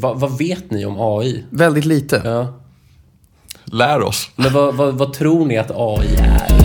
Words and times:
vad, 0.00 0.20
vad 0.20 0.38
vet 0.38 0.70
ni 0.70 0.84
om 0.84 0.96
AI? 0.98 1.44
Väldigt 1.50 1.84
lite. 1.84 2.22
Ja. 2.24 2.60
Lär 3.64 4.02
oss. 4.02 4.30
Men 4.36 4.52
vad, 4.52 4.74
vad, 4.74 4.94
vad 4.94 5.12
tror 5.12 5.46
ni 5.46 5.58
att 5.58 5.70
AI 5.74 6.16
är? 6.16 6.60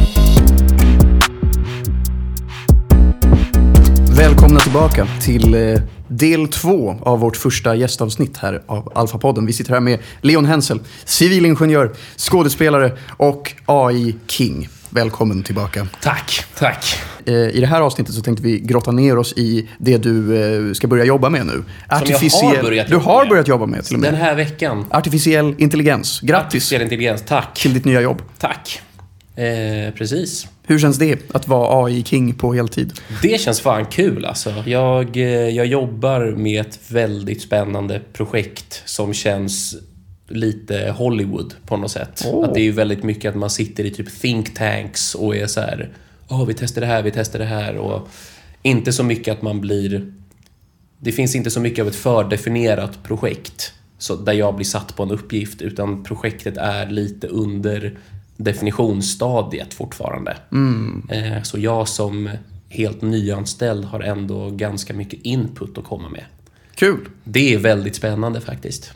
Välkomna 4.18 4.60
tillbaka 4.60 5.08
till 5.22 5.54
eh, 5.54 5.82
del 6.08 6.48
två 6.48 6.96
av 7.02 7.20
vårt 7.20 7.38
första 7.38 7.76
gästavsnitt 7.76 8.38
här 8.38 8.62
av 8.66 8.92
Alfa-podden. 8.96 9.46
Vi 9.46 9.54
sitter 9.54 9.74
här 9.74 9.80
med 9.80 10.00
Leon 10.22 10.46
Hensel, 10.46 10.80
civilingenjör, 11.06 11.96
skådespelare 12.18 12.98
och 13.18 13.54
AI-king. 13.66 14.70
Välkommen 14.90 15.44
tillbaka. 15.44 15.88
Tack, 16.02 16.46
tack. 16.58 16.98
Eh, 17.28 17.34
I 17.34 17.60
det 17.60 17.68
här 17.68 17.82
avsnittet 17.82 18.16
så 18.16 18.22
tänkte 18.22 18.44
vi 18.44 18.60
grotta 18.60 18.92
ner 18.92 19.18
oss 19.18 19.34
i 19.38 19.70
det 19.78 19.98
du 19.98 20.38
eh, 20.68 20.74
ska 20.74 20.88
börja 20.88 21.06
jobba 21.06 21.30
med 21.30 21.46
nu. 21.46 21.64
jag 21.90 21.98
har 21.98 22.62
börjat 22.64 22.88
du 22.88 22.94
jobba 22.94 23.06
har 23.06 23.22
med. 23.24 23.30
börjat 23.30 23.48
jobba 23.48 23.66
med 23.66 23.86
till 23.86 23.96
och 23.96 24.00
med. 24.02 24.14
Den 24.14 24.22
här 24.22 24.36
veckan. 24.36 24.86
Artificiell 24.90 25.56
intelligens. 25.58 26.20
Grattis 26.22 26.46
Artificiell 26.48 26.82
intelligens. 26.82 27.22
Tack. 27.22 27.60
till 27.62 27.74
ditt 27.74 27.86
nya 27.86 28.02
jobb. 28.02 28.22
Tack. 28.38 28.82
Eh, 29.36 29.94
precis. 29.94 30.48
Hur 30.68 30.80
känns 30.80 30.98
det 30.98 31.20
att 31.34 31.48
vara 31.48 31.86
AI-king 31.86 32.34
på 32.34 32.54
heltid? 32.54 32.94
Det 33.22 33.42
känns 33.42 33.62
fan 33.62 33.86
kul 33.86 34.26
alltså. 34.26 34.64
Jag, 34.66 35.18
eh, 35.18 35.24
jag 35.50 35.66
jobbar 35.66 36.26
med 36.38 36.62
ett 36.62 36.80
väldigt 36.88 37.42
spännande 37.42 38.02
projekt 38.14 38.82
som 38.86 39.14
känns 39.14 39.76
lite 40.28 40.94
Hollywood 40.98 41.54
på 41.68 41.78
något 41.78 41.92
sätt. 41.92 42.24
Åh. 42.26 42.46
Att 42.46 42.54
det 42.54 42.68
är 42.68 42.72
väldigt 42.72 43.04
mycket 43.04 43.30
att 43.30 43.36
man 43.36 43.50
sitter 43.50 43.84
i 43.86 43.92
typ 43.92 44.20
think 44.22 44.54
tanks 44.56 45.16
och 45.16 45.36
är 45.36 45.48
så 45.48 45.60
här. 45.62 45.90
Åh, 46.28 46.46
vi 46.46 46.54
testar 46.54 46.82
det 46.82 46.88
här, 46.88 47.04
vi 47.04 47.12
testar 47.12 47.40
det 47.40 47.46
här 47.46 47.78
och 47.78 48.08
inte 48.62 48.94
så 48.94 49.04
mycket 49.04 49.32
att 49.32 49.42
man 49.42 49.62
blir... 49.62 50.14
Det 50.98 51.12
finns 51.12 51.36
inte 51.36 51.52
så 51.52 51.60
mycket 51.60 51.82
av 51.82 51.88
ett 51.88 51.96
fördefinierat 51.96 53.04
projekt 53.04 53.74
så 53.98 54.16
där 54.16 54.34
jag 54.34 54.56
blir 54.56 54.66
satt 54.66 54.96
på 54.96 55.04
en 55.04 55.12
uppgift 55.12 55.62
utan 55.62 56.04
projektet 56.04 56.58
är 56.58 56.90
lite 56.90 57.28
under 57.28 57.98
definitionsstadiet 58.38 59.74
fortfarande. 59.74 60.38
Eh, 61.10 61.44
Så 61.44 61.60
jag 61.60 61.88
som 61.88 62.30
helt 62.70 63.02
nyanställd 63.02 63.86
har 63.86 64.00
ändå 64.00 64.50
ganska 64.50 64.94
mycket 64.94 65.20
input 65.24 65.78
att 65.78 65.84
komma 65.84 66.10
med. 66.10 66.24
Kul! 66.76 67.00
Det 67.24 67.54
är 67.54 67.58
väldigt 67.58 67.96
spännande 67.96 68.42
faktiskt. 68.42 68.92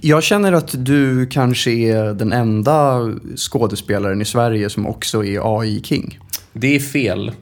Jag 0.00 0.22
känner 0.22 0.52
att 0.52 0.74
du 0.84 1.26
kanske 1.26 1.70
är 1.70 2.14
den 2.14 2.32
enda 2.32 3.00
skådespelaren 3.36 4.20
i 4.22 4.24
Sverige 4.24 4.70
som 4.70 4.86
också 4.86 5.24
är 5.24 5.60
AI-king. 5.60 6.18
Det 6.58 6.76
är 6.76 6.80
fel. 6.80 7.32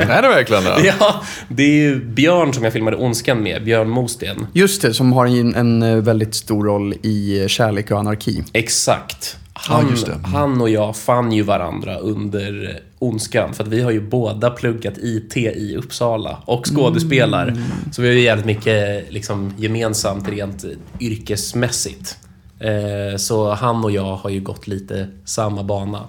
Är 0.00 0.22
det 0.22 0.28
verkligen 0.28 0.64
det? 0.64 0.94
Ja, 1.00 1.22
det 1.48 1.62
är 1.62 1.74
ju 1.74 2.04
Björn 2.04 2.52
som 2.52 2.64
jag 2.64 2.72
filmade 2.72 2.96
Ondskan 2.96 3.42
med, 3.42 3.64
Björn 3.64 3.88
Mosten. 3.88 4.46
Just 4.52 4.82
det, 4.82 4.94
som 4.94 5.12
har 5.12 5.26
en, 5.26 5.54
en 5.54 5.82
eh, 5.82 5.96
väldigt 5.96 6.34
stor 6.34 6.64
roll 6.64 6.94
i 7.02 7.42
eh, 7.42 7.46
Kärlek 7.48 7.90
och 7.90 7.98
anarki. 7.98 8.44
Exakt. 8.52 9.36
Han, 9.52 9.84
Ja, 9.84 9.90
just 9.90 10.06
det. 10.06 10.18
han 10.24 10.60
och 10.60 10.70
jag 10.70 10.96
fann 10.96 11.32
ju 11.32 11.42
varandra 11.42 11.96
under 11.96 12.80
Ondskan 12.98 13.54
för 13.54 13.62
att 13.64 13.68
vi 13.68 13.80
har 13.82 13.90
ju 13.90 14.00
båda 14.00 14.50
pluggat 14.50 14.94
IT 14.98 15.36
i 15.36 15.76
Uppsala 15.76 16.38
och 16.44 16.66
skådespelar. 16.74 17.48
Mm. 17.48 17.62
Så 17.92 18.02
vi 18.02 18.08
har 18.08 18.14
ju 18.14 18.20
jävligt 18.20 18.46
mycket 18.46 19.12
liksom, 19.12 19.52
gemensamt 19.56 20.28
rent 20.28 20.64
yrkesmässigt. 21.00 22.16
Eh, 22.60 23.16
så 23.16 23.54
han 23.54 23.84
och 23.84 23.90
jag 23.90 24.16
har 24.16 24.30
ju 24.30 24.40
gått 24.40 24.66
lite 24.66 25.08
samma 25.24 25.62
bana. 25.62 26.00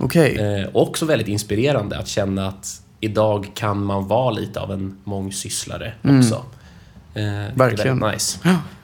Okej. 0.00 0.36
Eh, 0.38 0.68
också 0.72 1.06
väldigt 1.06 1.28
inspirerande 1.28 1.98
att 1.98 2.08
känna 2.08 2.46
att 2.48 2.82
idag 3.00 3.50
kan 3.54 3.84
man 3.84 4.08
vara 4.08 4.30
lite 4.30 4.60
av 4.60 4.72
en 4.72 4.96
mångsysslare 5.04 5.92
också. 6.02 6.34
Eh, 6.34 6.40
Mm. 7.14 7.54
Verkligen. 7.54 7.98
Nice. 7.98 8.38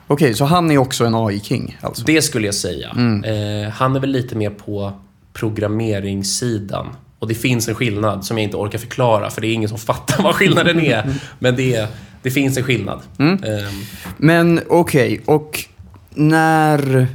Okej, 0.07 0.33
så 0.33 0.45
han 0.45 0.71
är 0.71 0.77
också 0.77 1.05
en 1.05 1.15
AI-king 1.15 1.77
alltså? 1.81 2.03
Det 2.05 2.21
skulle 2.21 2.45
jag 2.47 2.55
säga. 2.55 2.89
Mm. 2.89 3.23
Eh, 3.63 3.69
han 3.71 3.95
är 3.95 3.99
väl 3.99 4.09
lite 4.11 4.35
mer 4.35 4.49
på 4.49 4.93
programmeringssidan. 5.33 6.87
Och 7.19 7.27
det 7.27 7.35
finns 7.35 7.67
en 7.67 7.75
skillnad 7.75 8.25
som 8.25 8.37
jag 8.37 8.43
inte 8.43 8.57
orkar 8.57 8.79
förklara 8.79 9.29
för 9.29 9.41
det 9.41 9.47
är 9.47 9.53
ingen 9.53 9.69
som 9.69 9.77
fattar 9.91 10.23
vad 10.23 10.35
skillnaden 10.35 10.79
är. 10.79 11.13
Men 11.39 11.55
det, 11.55 11.87
det 12.21 12.31
finns 12.31 12.57
en 12.57 12.63
skillnad. 12.63 12.99
Mm. 13.19 13.43
Eh, 13.43 13.69
Men 14.17 14.61
okej, 14.69 15.21
och 15.25 15.63
när... 16.09 17.07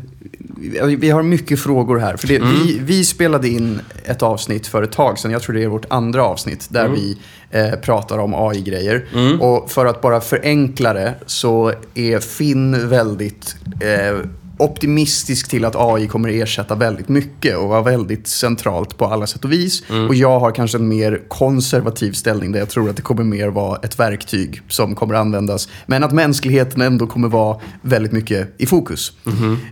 Vi 0.99 1.11
har 1.11 1.23
mycket 1.23 1.61
frågor 1.61 1.99
här. 1.99 2.17
För 2.17 2.29
det, 2.29 2.39
vi, 2.39 2.79
vi 2.83 3.05
spelade 3.05 3.49
in 3.49 3.81
ett 4.05 4.23
avsnitt 4.23 4.67
för 4.67 4.83
ett 4.83 4.93
tag 4.93 5.19
sedan, 5.19 5.31
jag 5.31 5.43
tror 5.43 5.55
det 5.55 5.63
är 5.63 5.69
vårt 5.69 5.87
andra 5.91 6.25
avsnitt, 6.25 6.67
där 6.71 6.89
vi 6.89 7.19
eh, 7.51 7.71
pratar 7.81 8.19
om 8.19 8.35
AI-grejer. 8.35 9.07
Och 9.41 9.71
för 9.71 9.87
att 9.87 10.01
bara 10.01 10.21
förenkla 10.21 10.93
det 10.93 11.15
så 11.27 11.73
är 11.95 12.19
Finn 12.21 12.89
väldigt 12.89 13.57
eh, 13.81 14.19
optimistisk 14.59 15.49
till 15.49 15.65
att 15.65 15.77
AI 15.77 16.09
kommer 16.09 16.29
ersätta 16.29 16.75
väldigt 16.75 17.09
mycket 17.09 17.57
och 17.57 17.69
vara 17.69 17.83
väldigt 17.83 18.27
centralt 18.27 18.99
på 18.99 19.07
alla 19.07 19.27
sätt 19.27 19.45
och 19.45 19.53
vis. 19.53 19.83
Och 20.09 20.15
jag 20.15 20.41
har 20.41 20.51
kanske 20.51 20.79
en 20.79 20.89
mer 20.89 21.21
konservativ 21.29 22.13
ställning 22.13 22.53
där 22.53 22.59
jag 22.59 22.69
tror 22.69 22.91
att 22.91 22.97
det 22.97 23.03
kommer 23.03 23.25
mer 23.25 23.49
vara 23.49 23.79
ett 23.83 23.99
verktyg 23.99 24.61
som 24.69 24.95
kommer 24.95 25.15
användas. 25.15 25.69
Men 25.87 26.05
att 26.05 26.13
mänskligheten 26.13 26.81
ändå 26.81 27.07
kommer 27.07 27.29
vara 27.29 27.61
väldigt 27.83 28.13
mycket 28.13 28.55
i 28.59 28.67
fokus. 28.67 29.13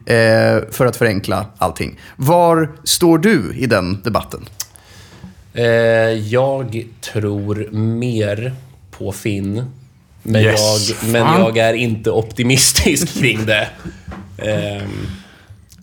Eh, 0.06 0.14
för 0.70 0.86
att 0.86 0.97
förenkla 0.97 1.47
allting. 1.58 1.98
Var 2.16 2.70
står 2.84 3.18
du 3.18 3.54
i 3.56 3.66
den 3.66 4.00
debatten? 4.02 4.41
eh, 5.54 5.64
jag 6.12 6.84
tror 7.00 7.68
mer 7.72 8.54
på 8.91 9.12
Finn. 9.12 9.64
Men, 10.22 10.42
Yes. 10.42 10.88
jag, 11.03 11.12
men 11.12 11.41
jag 11.41 11.56
är 11.56 11.75
inte 11.75 12.10
optimistisk 12.10 13.08
kring 13.20 13.47
det. 13.47 13.69
Ehm, 14.38 15.06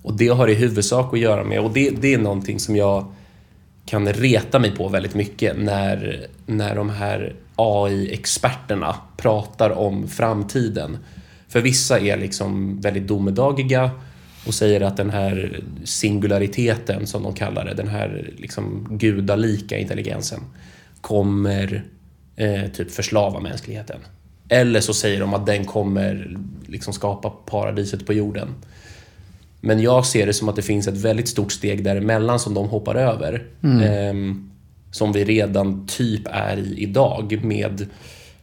och 0.04 0.14
det 0.18 0.28
har 0.28 0.48
i 0.48 0.54
huvudsak 0.54 1.14
att 1.14 1.20
göra 1.20 1.44
med, 1.44 1.60
och 1.60 1.72
det, 1.74 1.90
det 1.90 2.14
är 2.14 2.18
någonting 2.18 2.60
som 2.60 2.76
jag 2.76 3.14
kan 3.86 4.14
reta 4.14 4.60
mig 4.60 4.72
på 4.72 4.88
väldigt 4.88 5.16
mycket 5.16 5.58
när, 5.58 6.28
när 6.46 6.76
de 6.76 6.90
här 6.90 7.36
AI-experterna 7.56 8.96
pratar 9.18 9.70
om 9.70 10.08
framtiden. 10.08 10.98
För 11.48 11.62
vissa 11.62 12.00
är 12.00 12.18
liksom 12.18 12.82
väldigt 12.82 13.08
domedagiga 13.08 13.92
och 14.48 14.54
säger 14.54 14.82
att 14.82 14.98
den 14.98 15.10
här 15.10 15.60
singulariteten, 15.84 17.08
som 17.08 17.24
de 17.24 17.34
kallar 17.34 17.66
det, 17.66 17.74
den 17.74 17.88
här 17.88 18.30
liksom 18.38 18.88
gudalika 18.92 19.78
intelligensen, 19.78 20.40
kommer 21.02 21.84
eh, 22.36 22.68
typ 22.72 22.92
förslava 22.92 23.40
mänskligheten. 23.40 24.00
Eller 24.50 24.82
så 24.82 24.94
säger 24.94 25.20
de 25.20 25.34
att 25.34 25.46
den 25.46 25.66
kommer 25.66 26.38
liksom 26.66 26.94
skapa 26.94 27.30
paradiset 27.30 28.06
på 28.06 28.14
jorden. 28.14 28.48
Men 29.62 29.82
jag 29.82 30.06
ser 30.06 30.26
det 30.26 30.34
som 30.34 30.50
att 30.50 30.56
det 30.56 30.62
finns 30.62 30.88
ett 30.88 30.98
väldigt 30.98 31.28
stort 31.28 31.52
steg 31.52 31.84
däremellan 31.84 32.40
som 32.40 32.54
de 32.54 32.70
hoppar 32.70 32.96
över. 32.96 33.46
Ehm, 33.84 34.50
som 34.92 35.12
vi 35.12 35.26
redan 35.26 35.88
typ 35.88 36.22
är 36.26 36.58
i 36.58 36.76
idag 36.78 37.44
med 37.44 37.88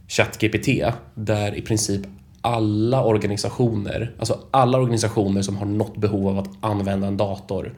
ChatGPT. 0.09 0.69
Där 1.15 1.55
i 1.55 1.61
princip 1.61 2.03
alla 2.41 3.05
organisationer, 3.05 4.15
alltså 4.19 4.39
alla 4.51 4.79
organisationer 4.79 5.43
som 5.43 5.57
har 5.57 5.67
något 5.67 5.97
behov 5.97 6.29
av 6.29 6.39
att 6.39 6.51
använda 6.61 7.07
en 7.07 7.17
dator 7.17 7.75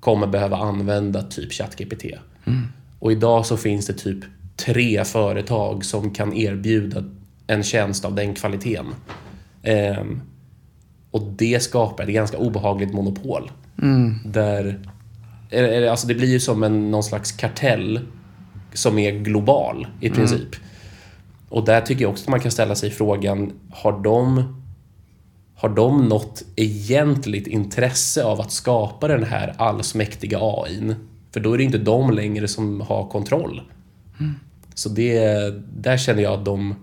kommer 0.00 0.26
behöva 0.26 0.56
använda 0.56 1.22
typ 1.22 1.52
ChatGPT. 1.52 2.04
Och 2.98 3.12
idag 3.12 3.46
så 3.46 3.56
finns 3.56 3.86
det 3.86 3.92
typ 3.92 4.24
tre 4.56 5.04
företag 5.04 5.84
som 5.84 6.10
kan 6.10 6.32
erbjuda 6.32 7.04
en 7.46 7.62
tjänst 7.62 8.04
av 8.04 8.14
den 8.14 8.34
kvaliteten. 8.34 8.86
Ehm, 9.62 10.20
och 11.10 11.22
det 11.22 11.62
skapar 11.62 12.04
ett 12.04 12.10
ganska 12.10 12.38
obehagligt 12.38 12.92
monopol. 12.94 13.50
Där, 14.24 14.80
eller- 15.50 15.68
eller, 15.68 15.88
alltså 15.88 16.06
det 16.06 16.14
blir 16.14 16.28
ju 16.28 16.40
som 16.40 16.62
en, 16.62 16.90
någon 16.90 17.04
slags 17.04 17.32
kartell 17.32 18.00
som 18.72 18.98
är 18.98 19.10
global 19.12 19.86
i 20.00 20.10
princip. 20.10 20.48
Och 21.48 21.64
där 21.64 21.80
tycker 21.80 22.02
jag 22.02 22.10
också 22.10 22.24
att 22.24 22.28
man 22.30 22.40
kan 22.40 22.50
ställa 22.50 22.74
sig 22.74 22.90
frågan, 22.90 23.52
har 23.70 24.02
de, 24.02 24.42
har 25.54 25.68
de 25.68 26.08
något 26.08 26.42
egentligt 26.56 27.46
intresse 27.46 28.24
av 28.24 28.40
att 28.40 28.50
skapa 28.52 29.08
den 29.08 29.24
här 29.24 29.54
allsmäktiga 29.58 30.38
AIn? 30.42 30.94
För 31.32 31.40
då 31.40 31.52
är 31.52 31.58
det 31.58 31.64
inte 31.64 31.78
de 31.78 32.10
längre 32.10 32.48
som 32.48 32.80
har 32.80 33.08
kontroll. 33.08 33.62
Så 34.74 34.88
det, 34.88 35.18
där 35.82 35.96
känner 35.96 36.22
jag 36.22 36.32
att 36.34 36.44
de 36.44 36.74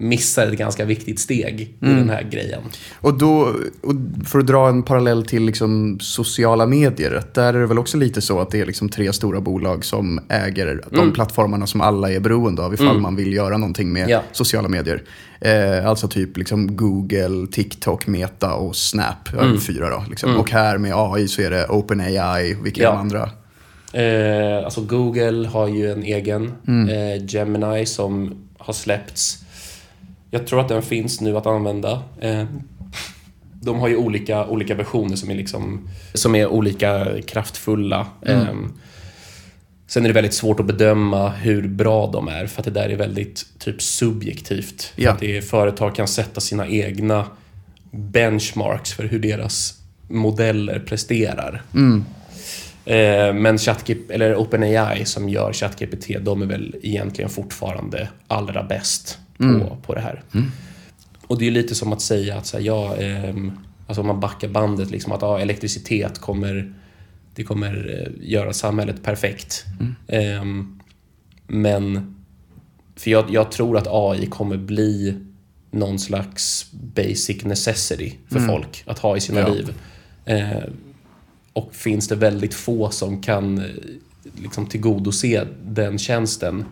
missar 0.00 0.46
ett 0.46 0.58
ganska 0.58 0.84
viktigt 0.84 1.20
steg 1.20 1.60
i 1.60 1.76
den 1.86 2.10
här 2.10 2.22
grejen. 2.22 2.60
Och 3.00 3.18
då, 3.18 3.54
och 3.82 3.94
för 4.26 4.38
att 4.38 4.46
dra 4.46 4.68
en 4.68 4.82
parallell 4.82 5.26
till 5.26 5.42
liksom 5.42 5.98
sociala 6.00 6.66
medier, 6.66 7.22
där 7.34 7.54
är 7.54 7.60
det 7.60 7.66
väl 7.66 7.78
också 7.78 7.96
lite 7.96 8.20
så 8.20 8.40
att 8.40 8.50
det 8.50 8.60
är 8.60 8.66
liksom 8.66 8.88
tre 8.88 9.12
stora 9.12 9.40
bolag 9.40 9.84
som 9.84 10.20
äger 10.28 10.82
de 10.90 11.12
plattformarna 11.12 11.66
som 11.66 11.80
alla 11.80 12.12
är 12.12 12.20
beroende 12.20 12.62
av 12.62 12.74
ifall 12.74 12.98
man 13.00 13.16
vill 13.16 13.32
göra 13.32 13.56
någonting 13.56 13.92
med 13.92 14.08
Ja. 14.08 14.22
sociala 14.32 14.68
medier. 14.68 15.02
Eh, 15.40 15.86
alltså 15.86 16.08
typ 16.08 16.36
liksom 16.36 16.76
Google, 16.76 17.46
TikTok, 17.52 18.06
Meta 18.06 18.54
och 18.54 18.76
Snap, 18.76 19.32
mm. 19.32 19.60
fyra 19.60 19.90
då. 19.90 20.04
Liksom. 20.10 20.36
Och 20.36 20.50
här 20.50 20.78
med 20.78 20.92
AI 20.94 21.28
så 21.28 21.42
är 21.42 21.50
det 21.50 21.66
OpenAI, 21.66 22.54
vilka 22.62 22.80
är 22.80 22.84
Ja. 22.84 22.90
de 22.90 22.98
andra? 22.98 23.30
Eh, 23.92 24.64
alltså 24.64 24.80
Google 24.80 25.48
har 25.48 25.68
ju 25.68 25.92
en 25.92 26.02
egen 26.02 26.52
eh, 26.90 27.24
Gemini 27.28 27.86
som 27.86 28.34
har 28.58 28.72
släppts. 28.72 29.38
Jag 30.30 30.46
tror 30.46 30.60
att 30.60 30.68
den 30.68 30.82
finns 30.82 31.20
nu 31.20 31.36
att 31.36 31.46
använda. 31.46 32.02
Eh, 32.20 32.44
de 33.62 33.80
har 33.80 33.88
ju 33.88 33.96
olika, 33.96 34.46
olika 34.46 34.74
versioner 34.74 35.16
som 35.16 35.30
är, 35.30 35.34
liksom, 35.34 35.88
som 36.14 36.34
är 36.34 36.46
olika 36.46 37.06
kraftfulla. 37.26 38.06
Ehm, 38.26 38.72
sen 39.86 40.04
är 40.04 40.08
det 40.08 40.14
väldigt 40.14 40.34
svårt 40.34 40.60
att 40.60 40.66
bedöma 40.66 41.28
hur 41.28 41.68
bra 41.68 42.06
de 42.06 42.28
är 42.28 42.46
för 42.46 42.60
att 42.60 42.64
det 42.64 42.70
där 42.70 42.88
är 42.88 42.96
väldigt 42.96 43.46
typ 43.58 43.82
subjektivt. 43.82 44.92
Ja. 44.96 45.10
att 45.10 45.20
det 45.20 45.36
är, 45.36 45.42
företag 45.42 45.94
kan 45.94 46.08
sätta 46.08 46.40
sina 46.40 46.68
egna 46.68 47.26
benchmarks 47.90 48.92
för 48.92 49.04
hur 49.04 49.18
deras 49.18 49.74
modeller 50.08 50.78
presterar. 50.78 51.62
Eh, 52.84 53.34
men 53.34 53.58
ChatGPT, 53.58 54.10
eller 54.10 54.36
OpenAI 54.36 55.04
som 55.04 55.28
gör 55.28 55.52
ChatGPT, 55.52 56.06
de 56.20 56.42
är 56.42 56.46
väl 56.46 56.76
egentligen 56.82 57.30
fortfarande 57.30 58.08
allra 58.28 58.62
bäst 58.62 59.18
på, 59.60 59.76
på 59.82 59.94
det 59.94 60.00
här. 60.00 60.22
Och 61.26 61.38
det 61.38 61.46
är 61.46 61.50
lite 61.50 61.74
som 61.74 61.92
att 61.92 62.00
säga 62.02 62.36
att 62.36 62.46
så 62.46 62.56
här, 62.56 62.64
ja, 62.64 62.96
ehm, 62.96 63.52
alltså 63.86 64.00
om 64.00 64.06
man 64.06 64.20
backar 64.20 64.48
bandet, 64.48 64.90
liksom 64.90 65.12
att 65.12 65.22
ja, 65.22 65.38
elektricitet 65.40 66.18
kommer, 66.18 66.74
det 67.34 67.44
kommer 67.44 68.00
eh, 68.06 68.28
göra 68.30 68.52
samhället 68.52 69.02
perfekt. 69.02 69.64
Ehm, 70.08 70.80
men, 71.46 72.14
för 72.96 73.10
jag, 73.10 73.30
jag 73.30 73.52
tror 73.52 73.76
att 73.76 73.86
AI 73.90 74.26
kommer 74.26 74.56
bli 74.56 75.14
någon 75.70 75.98
slags 75.98 76.66
basic 76.72 77.44
necessity 77.44 78.14
för 78.28 78.40
folk 78.40 78.82
att 78.86 78.98
ha 78.98 79.16
i 79.16 79.20
sina 79.20 79.40
Ja. 79.40 79.48
liv. 79.48 79.72
Eh, 80.24 80.62
och 81.52 81.74
finns 81.74 82.08
det 82.08 82.16
väldigt 82.16 82.54
få 82.54 82.90
som 82.90 83.22
kan 83.22 83.58
eh, 83.58 83.64
liksom 84.42 84.66
tillgodose 84.66 85.46
den 85.64 85.98
tjänsten 85.98 86.64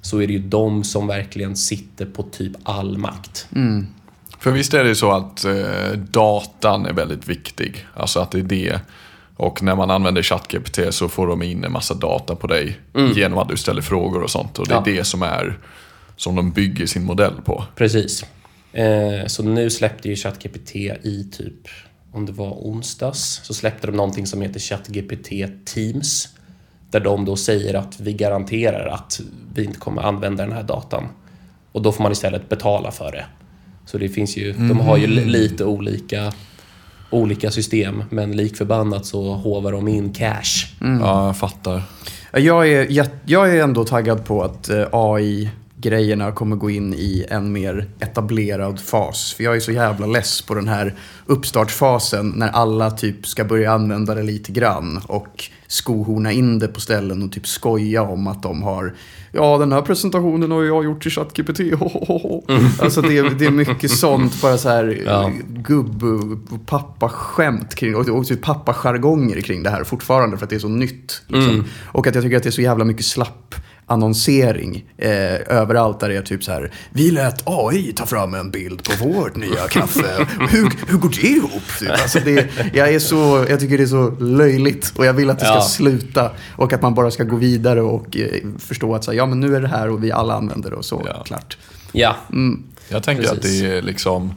så 0.00 0.18
är 0.22 0.26
det 0.26 0.32
ju 0.32 0.38
de 0.38 0.84
som 0.84 1.06
verkligen 1.06 1.56
sitter 1.56 2.06
på 2.06 2.22
typ 2.22 2.52
all 2.62 2.98
makt. 2.98 3.48
För 4.38 4.50
visst 4.50 4.74
är 4.74 4.84
det 4.84 4.94
så 4.94 5.10
att 5.12 5.44
eh, 5.44 5.92
datan 6.10 6.86
är 6.86 6.92
väldigt 6.92 7.28
viktig. 7.28 7.86
Alltså 7.94 8.20
att 8.20 8.30
det 8.30 8.38
är 8.38 8.42
det. 8.42 8.80
Och 9.36 9.62
när 9.62 9.76
man 9.76 9.90
använder 9.90 10.22
ChatGPT 10.22 10.78
så 10.90 11.08
får 11.08 11.26
de 11.26 11.42
in 11.42 11.64
en 11.64 11.72
massa 11.72 11.94
data 11.94 12.36
på 12.36 12.46
dig 12.46 12.78
genom 13.14 13.38
att 13.38 13.48
du 13.48 13.56
ställer 13.56 13.82
frågor 13.82 14.22
och 14.22 14.30
sånt. 14.30 14.58
Och 14.58 14.66
det 14.66 14.74
är 14.74 14.78
Mm. 14.78 14.90
Ja. 14.94 14.98
det 14.98 15.04
som 15.04 15.22
är 15.22 15.58
som 16.16 16.34
de 16.36 16.50
bygger 16.50 16.86
sin 16.86 17.04
modell 17.04 17.34
på. 17.44 17.64
Precis. 17.76 18.24
Eh, 18.72 19.26
så 19.26 19.42
nu 19.42 19.70
släppte 19.70 20.08
ju 20.08 20.16
ChatGPT 20.16 20.76
i 21.02 21.28
typ, 21.32 21.68
om 22.12 22.26
det 22.26 22.32
var 22.32 22.50
onsdags, 22.50 23.40
så 23.44 23.54
släppte 23.54 23.86
de 23.86 23.96
någonting 23.96 24.26
som 24.26 24.42
heter 24.42 24.60
ChatGPT 24.60 25.28
Teams. 25.74 26.28
Där 26.90 27.00
de 27.00 27.24
då 27.24 27.36
säger 27.36 27.74
att 27.74 28.00
vi 28.00 28.12
garanterar 28.12 28.86
att 28.86 29.20
vi 29.54 29.64
inte 29.64 29.78
kommer 29.78 30.02
använda 30.02 30.44
den 30.44 30.52
här 30.52 30.62
datan. 30.62 31.04
Och 31.72 31.82
då 31.82 31.92
får 31.92 32.02
man 32.02 32.12
istället 32.12 32.48
betala 32.48 32.90
för 32.90 33.12
det. 33.12 33.24
Så 33.86 33.98
det 33.98 34.08
finns 34.08 34.36
ju, 34.36 34.52
de 34.52 34.80
har 34.80 34.96
ju 34.96 35.06
li- 35.06 35.24
lite 35.24 35.64
olika, 35.64 36.32
olika 37.10 37.50
system, 37.50 38.04
men 38.10 38.36
lik 38.36 38.56
förbannat 38.56 39.06
så 39.06 39.34
hovar 39.34 39.72
de 39.72 39.88
in 39.88 40.12
cash. 40.12 40.66
Ja, 41.00 41.26
jag 41.26 41.36
fattar. 41.36 41.82
Jag 42.32 42.68
är, 42.68 42.86
jätt- 42.90 43.20
jag 43.26 43.56
är 43.56 43.62
ändå 43.62 43.84
taggad 43.84 44.24
på 44.24 44.42
att 44.42 44.68
eh, 44.68 44.82
AI-grejerna 45.82 46.32
kommer 46.32 46.56
gå 46.56 46.70
in 46.70 46.94
i 46.94 47.26
en 47.28 47.52
mer 47.52 47.86
etablerad 48.00 48.80
fas. 48.80 49.32
För 49.36 49.44
jag 49.44 49.56
är 49.56 49.60
så 49.60 49.72
jävla 49.72 50.06
less 50.06 50.42
på 50.42 50.54
den 50.54 50.68
här 50.68 50.94
uppstartsfasen 51.26 52.32
när 52.36 52.48
alla 52.48 52.90
typ 52.90 53.26
ska 53.26 53.44
börja 53.44 53.72
använda 53.72 54.14
det 54.14 54.22
lite 54.22 54.52
grann 54.52 55.00
och 55.06 55.44
skohorna 55.66 56.32
in 56.32 56.58
det 56.58 56.68
på 56.68 56.80
ställen 56.80 57.22
och 57.22 57.32
typ 57.32 57.46
skoja 57.46 58.02
om 58.02 58.26
att 58.26 58.42
de 58.42 58.62
har 58.62 58.94
Ja, 59.32 59.58
den 59.58 59.72
här 59.72 59.82
presentationen 59.82 60.50
har 60.50 60.64
jag 60.64 60.84
gjort 60.84 61.06
i 61.06 61.10
ChatGPT. 61.10 61.60
Alltså 62.82 63.02
det, 63.02 63.18
är- 63.18 63.38
det 63.38 63.46
är 63.46 63.50
mycket 63.50 63.90
sånt, 63.90 64.42
bara 64.42 64.58
så 64.58 64.68
här 64.68 65.02
Ja. 65.06 65.32
gubb 65.48 66.02
och 66.04 66.66
pappaskämt 66.66 67.74
kring 67.74 67.96
och, 67.96 68.08
och 68.08 68.26
typ 68.26 68.42
pappajargonger 68.42 69.40
kring 69.40 69.62
det 69.62 69.70
här 69.70 69.84
fortfarande 69.84 70.36
för 70.36 70.44
att 70.44 70.50
det 70.50 70.56
är 70.56 70.60
så 70.60 70.68
nytt. 70.68 71.22
Liksom. 71.26 71.64
Och 71.86 72.06
att 72.06 72.14
jag 72.14 72.24
tycker 72.24 72.36
att 72.36 72.42
det 72.42 72.48
är 72.48 72.50
så 72.50 72.62
jävla 72.62 72.84
mycket 72.84 73.04
slapp 73.06 73.54
annonsering 73.88 74.84
eh, 74.98 75.10
överallt 75.58 76.00
där 76.00 76.08
det 76.08 76.16
är 76.16 76.22
typ 76.22 76.44
så 76.44 76.52
här. 76.52 76.70
Vi 76.90 77.10
lät 77.10 77.42
AI 77.44 77.92
ta 77.96 78.06
fram 78.06 78.34
en 78.34 78.50
bild 78.50 78.82
på 78.84 79.04
vårt 79.08 79.36
nya 79.36 79.68
kaffe. 79.70 80.26
Hur, 80.50 80.72
hur 80.88 80.98
går 80.98 81.08
det 81.08 81.26
ihop? 81.28 81.62
Typ. 81.78 81.90
Alltså 81.90 82.18
det, 82.24 82.46
jag, 82.72 82.94
är 82.94 82.98
så, 82.98 83.46
jag 83.48 83.60
tycker 83.60 83.78
det 83.78 83.84
är 83.84 83.86
så 83.86 84.10
löjligt 84.10 84.92
och 84.96 85.06
jag 85.06 85.12
vill 85.12 85.30
att 85.30 85.38
det 85.38 85.44
ska 85.44 85.54
Ja. 85.54 85.60
sluta. 85.62 86.30
Och 86.56 86.72
att 86.72 86.82
man 86.82 86.94
bara 86.94 87.10
ska 87.10 87.24
gå 87.24 87.36
vidare 87.36 87.82
och 87.82 88.16
eh, 88.16 88.26
förstå 88.58 88.94
att 88.94 89.04
så 89.04 89.10
här, 89.10 89.18
ja, 89.18 89.26
men 89.26 89.40
nu 89.40 89.56
är 89.56 89.60
det 89.60 89.68
här 89.68 89.90
och 89.90 90.04
vi 90.04 90.12
alla 90.12 90.34
använder 90.34 90.70
det 90.70 90.76
och 90.76 90.84
så. 90.84 91.02
Ja. 91.06 91.22
Klart. 91.24 91.56
Ja, 91.92 92.16
Jag 92.88 93.02
tänker 93.02 93.24
att 93.24 93.40
Precis. 93.40 93.60
det 93.60 93.76
är 93.78 93.82
liksom 93.82 94.34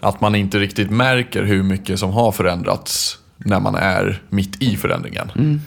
att 0.00 0.20
man 0.20 0.34
inte 0.34 0.58
riktigt 0.58 0.90
märker 0.90 1.42
hur 1.42 1.62
mycket 1.62 1.98
som 1.98 2.10
har 2.10 2.32
förändrats 2.32 3.18
när 3.36 3.60
man 3.60 3.74
är 3.74 4.22
mitt 4.28 4.62
i 4.62 4.76
förändringen. 4.76 5.60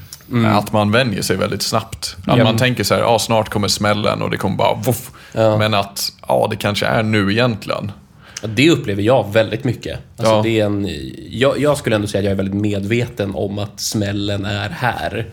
Att 0.46 0.74
man 0.74 0.92
vänjer 0.92 1.22
sig 1.22 1.38
väldigt 1.38 1.62
snabbt. 1.62 2.16
Att 2.28 2.38
Ja. 2.38 2.44
man 2.44 2.58
tänker 2.58 2.84
så 2.84 2.94
här, 2.94 3.02
ja 3.02 3.20
snart 3.20 3.50
kommer 3.50 3.68
smällen 3.68 4.22
och 4.22 4.30
det 4.30 4.38
kommer 4.38 4.56
bara 4.58 4.74
voff. 4.76 5.12
Ja. 5.34 5.58
Men 5.58 5.74
att, 5.74 6.12
ja 6.28 6.48
det 6.50 6.56
kanske 6.56 6.86
är 6.86 7.04
nu 7.04 7.32
egentligen. 7.32 7.92
Det 8.44 8.70
upplever 8.70 9.04
jag 9.04 9.34
väldigt 9.34 9.64
mycket. 9.64 10.00
Alltså 10.18 10.34
Ja. 10.34 10.42
det 10.42 10.60
är 10.60 10.66
en, 10.66 10.88
jag, 11.30 11.60
jag 11.60 11.78
skulle 11.78 11.96
ändå 11.96 12.08
säga 12.08 12.20
att 12.20 12.26
jag 12.26 12.32
är 12.32 12.36
väldigt 12.36 12.56
medveten 12.62 13.36
om 13.36 13.60
att 13.60 13.80
smällen 13.80 14.46
är 14.46 14.70
här. 14.70 15.28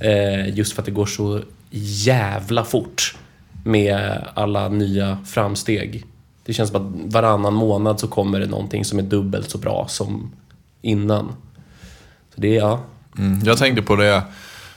Eh, 0.00 0.48
just 0.56 0.72
för 0.72 0.82
att 0.82 0.86
det 0.86 0.92
går 0.92 1.06
så 1.06 1.40
jävla 2.04 2.64
fort 2.64 3.14
med 3.64 4.18
alla 4.34 4.68
nya 4.68 5.18
framsteg. 5.26 6.04
Det 6.46 6.52
känns 6.52 6.70
som 6.70 6.86
att 7.06 7.12
varannan 7.12 7.54
månad 7.54 8.00
så 8.00 8.08
kommer 8.08 8.40
det 8.40 8.46
någonting 8.46 8.84
som 8.84 8.98
är 8.98 9.02
dubbelt 9.02 9.50
så 9.50 9.58
bra 9.58 9.86
som 9.88 10.32
innan. 10.82 11.32
Så 12.34 12.40
det 12.40 12.48
är, 12.56 12.58
ja. 12.60 12.80
Mm. 13.18 13.40
Jag 13.44 13.58
tänkte 13.58 13.82
på 13.82 13.96
det, 13.96 14.22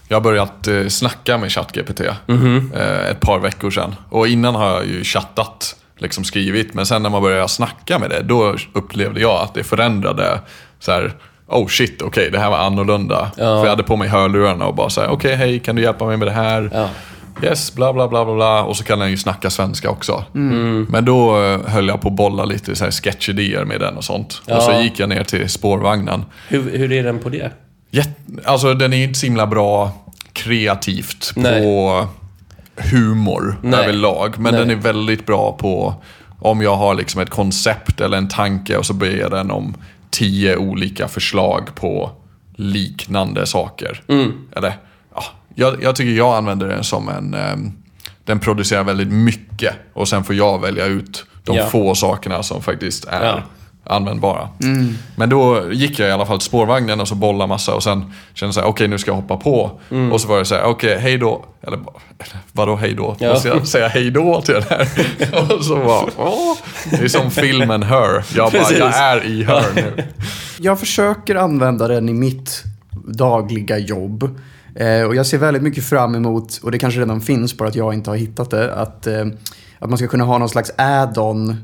jag 0.08 0.16
har 0.16 0.22
börjat 0.22 0.68
eh, 0.68 0.88
snacka 0.88 1.38
med 1.38 1.52
ChatGPT 1.52 2.02
eh, 2.02 3.10
ett 3.12 3.20
par 3.20 3.40
veckor 3.40 3.72
sedan. 3.72 3.96
Och 4.10 4.28
innan 4.28 4.56
har 4.56 4.70
jag 4.70 4.86
ju 4.86 5.04
chattat, 5.04 5.76
liksom 5.98 6.24
skrivit. 6.24 6.74
Men 6.74 6.86
sen 6.86 7.04
när 7.04 7.10
man 7.10 7.22
började 7.22 7.48
snacka 7.48 8.00
med 8.00 8.10
det, 8.10 8.22
då 8.22 8.56
upplevde 8.74 9.22
jag 9.22 9.42
att 9.42 9.54
det 9.54 9.64
förändrade 9.64 10.40
så 10.80 10.92
här. 10.92 11.14
Oh 11.50 11.68
shit, 11.68 12.02
okej 12.02 12.30
det 12.32 12.40
här 12.40 12.50
var 12.50 12.58
annorlunda. 12.58 13.32
För 13.36 13.44
jag 13.64 13.70
hade 13.70 13.84
på 13.84 13.96
mig 13.96 14.08
hörlurarna 14.08 14.66
och 14.68 14.76
bara 14.76 14.90
såhär, 14.90 15.10
okej 15.10 15.36
hej 15.36 15.60
kan 15.60 15.76
du 15.76 15.82
hjälpa 15.82 16.06
mig 16.06 16.18
med 16.18 16.28
det 16.28 16.32
här? 16.32 16.70
Ja. 16.74 16.90
Yes, 17.44 17.76
bla 17.76 17.94
bla 17.94 18.08
bla 18.08 18.26
bla 18.26 18.36
bla. 18.36 18.64
Och 18.64 18.78
så 18.78 18.84
kan 18.84 19.00
den 19.00 19.10
ju 19.12 19.18
snacka 19.18 19.50
svenska 19.50 19.90
också. 19.90 20.24
Men 20.90 21.06
då 21.06 21.44
eh, 21.44 21.60
höll 21.68 21.88
jag 21.88 22.02
på 22.02 22.08
att 22.08 22.14
bolla 22.16 22.46
lite 22.46 22.76
så 22.76 22.84
här 22.84 22.92
sketchidéer 22.92 23.66
med 23.66 23.80
den 23.80 23.98
och 23.98 24.04
sånt. 24.04 24.42
Och 24.46 24.62
så 24.64 24.72
Ja. 24.72 24.82
gick 24.82 25.00
jag 25.00 25.10
ner 25.10 25.24
till 25.24 25.50
spårvagnen. 25.50 26.26
Hur, 26.48 26.78
hur 26.78 26.92
är 26.92 27.04
den 27.04 27.20
på 27.20 27.30
det? 27.30 27.52
Alltså 28.46 28.74
den 28.74 28.94
är 28.94 28.98
ju 28.98 29.04
inte 29.04 29.20
så 29.20 29.26
himla 29.26 29.48
bra 29.48 29.92
kreativt 30.34 31.32
Nej. 31.36 31.64
på 31.64 32.08
humor 32.76 33.58
Nej. 33.64 33.80
överlag. 33.80 34.40
Men 34.40 34.54
Nej. 34.54 34.62
den 34.62 34.72
är 34.72 34.76
väldigt 34.76 35.26
bra 35.26 35.58
på 35.60 35.96
om 36.40 36.62
jag 36.62 36.76
har 36.76 36.96
liksom 36.96 37.22
ett 37.22 37.30
koncept 37.30 38.02
eller 38.02 38.18
en 38.18 38.28
tanke 38.30 38.78
och 38.78 38.86
så 38.86 38.94
ber 38.94 39.10
jag 39.20 39.32
den 39.32 39.52
om 39.52 39.76
tio 40.10 40.58
olika 40.58 41.08
förslag 41.08 41.76
på 41.76 42.12
liknande 42.56 43.46
saker. 43.46 44.04
Mm. 44.08 44.32
Eller, 44.56 44.78
ja, 45.16 45.24
jag, 45.56 45.84
jag 45.84 45.96
tycker 45.96 46.12
jag 46.12 46.36
använder 46.38 46.68
den 46.68 46.84
som 46.84 47.10
en... 47.10 47.34
ehm, 47.34 47.72
den 48.26 48.40
producerar 48.40 48.84
väldigt 48.84 49.08
mycket 49.12 49.74
och 49.94 50.08
sen 50.08 50.24
får 50.24 50.36
jag 50.36 50.62
välja 50.62 50.86
ut 50.86 51.26
de 51.44 51.56
Ja. 51.56 51.66
få 51.66 51.96
sakerna 51.96 52.44
som 52.44 52.62
faktiskt 52.62 53.06
är 53.06 53.26
Ja. 53.26 53.42
Användbara. 53.90 54.50
Men 55.16 55.30
då 55.30 55.72
gick 55.72 56.00
jag 56.00 56.10
i 56.10 56.12
alla 56.12 56.26
fall 56.26 56.38
till 56.40 56.46
spårvagnen 56.46 57.00
och 57.02 57.08
så 57.08 57.16
bollade 57.16 57.50
massa 57.50 57.76
och 57.76 57.84
sen 57.84 58.14
kände 58.34 58.48
jag 58.48 58.54
så 58.54 58.60
här, 58.62 58.68
okej 58.68 58.88
nu 58.88 58.98
ska 58.98 59.12
jag 59.12 59.16
hoppa 59.16 59.38
på. 59.38 59.72
Och 60.12 60.22
så 60.22 60.28
var 60.28 60.40
det 60.40 60.46
så 60.46 60.56
här, 60.56 60.64
okej 60.64 60.98
hej 61.00 61.18
då. 61.18 61.46
Eller 61.62 61.80
vadå 62.52 62.76
hej 62.76 62.94
då? 62.94 63.16
Ja. 63.20 63.34
Måste 63.34 63.48
jag 63.48 63.68
säga 63.68 63.88
hej 63.88 64.12
då 64.12 64.42
till 64.42 64.54
den 64.54 64.64
här? 64.64 64.88
och 65.58 65.66
så 65.66 65.76
bara, 65.76 66.06
åh. 66.18 66.58
Det 66.90 67.04
är 67.04 67.08
som 67.08 67.32
filmen 67.32 67.84
Her. 67.84 68.26
Jag 68.36 68.52
bara, 68.52 68.60
Precis. 68.60 68.78
jag 68.78 68.96
är 68.98 69.26
i 69.26 69.44
Her 69.44 69.66
nu. 69.76 70.04
Jag 70.60 70.80
försöker 70.80 71.36
använda 71.36 71.88
den 71.88 72.10
i 72.10 72.14
mitt 72.14 72.64
dagliga 73.08 73.78
jobb. 73.78 74.40
Eh, 74.76 75.04
och 75.04 75.16
jag 75.16 75.26
ser 75.26 75.38
väldigt 75.38 75.64
mycket 75.64 75.84
fram 75.84 76.16
emot, 76.16 76.60
och 76.64 76.72
det 76.72 76.80
kanske 76.80 77.00
redan 77.00 77.22
finns, 77.22 77.58
bara 77.58 77.70
att 77.70 77.76
jag 77.76 77.94
inte 77.94 78.10
har 78.10 78.18
hittat 78.18 78.52
det, 78.52 78.76
att, 78.76 79.08
eh, 79.08 79.26
att 79.80 79.90
man 79.90 79.98
ska 79.98 80.08
kunna 80.08 80.24
ha 80.24 80.38
någon 80.38 80.50
slags 80.50 80.72
add-on 80.78 81.56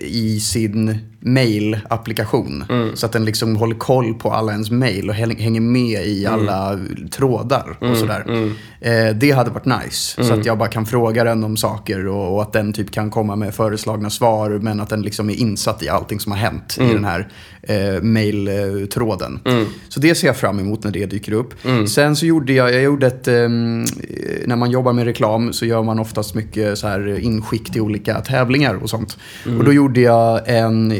i 0.00 0.40
sin 0.40 0.98
mail-applikation. 1.20 2.64
Så 2.94 3.06
att 3.06 3.12
den 3.12 3.24
liksom 3.24 3.56
håller 3.56 3.74
koll 3.76 4.14
på 4.14 4.30
alla 4.30 4.52
ens 4.52 4.70
mail 4.70 5.08
och 5.08 5.14
häng- 5.14 5.38
hänger 5.40 5.60
med 5.60 6.06
i 6.06 6.26
alla 6.26 6.78
trådar 7.10 7.76
och 7.80 7.96
sådär. 7.96 8.24
Eh, 8.80 9.14
det 9.16 9.30
hade 9.30 9.50
varit 9.50 9.64
nice. 9.84 10.24
Så 10.24 10.34
att 10.34 10.46
jag 10.46 10.58
bara 10.58 10.68
kan 10.68 10.86
fråga 10.86 11.24
den 11.24 11.44
om 11.44 11.56
saker 11.56 12.06
och, 12.06 12.34
och 12.34 12.42
att 12.42 12.52
den 12.52 12.72
typ 12.72 12.90
kan 12.90 13.10
komma 13.10 13.36
med 13.36 13.54
föreslagna 13.54 14.10
svar 14.10 14.50
men 14.50 14.80
att 14.80 14.88
den 14.88 15.02
liksom 15.02 15.30
är 15.30 15.34
insatt 15.34 15.82
i 15.82 15.88
allting 15.88 16.20
som 16.20 16.32
har 16.32 16.38
hänt 16.38 16.76
i 16.80 16.92
den 16.92 17.04
här 17.04 17.28
eh, 17.68 18.02
mail-tråden. 18.02 19.40
Så 19.88 20.00
det 20.00 20.14
ser 20.14 20.26
jag 20.26 20.36
fram 20.36 20.58
emot 20.58 20.84
när 20.84 20.90
det 20.90 21.06
dyker 21.06 21.32
upp. 21.32 21.54
Sen 21.88 22.16
så 22.16 22.26
gjorde 22.26 22.52
jag, 22.52 22.74
jag 22.74 22.82
gjorde 22.82 23.06
ett, 23.06 23.28
ehm, 23.28 23.82
eh, 23.82 23.86
när 24.46 24.56
man 24.56 24.70
jobbar 24.70 24.92
med 24.92 25.04
reklam 25.04 25.52
så 25.52 25.66
gör 25.66 25.82
man 25.82 25.98
oftast 25.98 26.34
mycket 26.34 26.78
så 26.78 26.86
här 26.88 27.18
inskick 27.18 27.72
till 27.72 27.80
olika 27.80 28.20
tävlingar 28.20 28.74
och 28.74 28.90
sånt. 28.90 29.18
Och 29.58 29.64
då 29.64 29.72
gjorde 29.72 30.00
jag 30.00 30.40
en, 30.46 30.92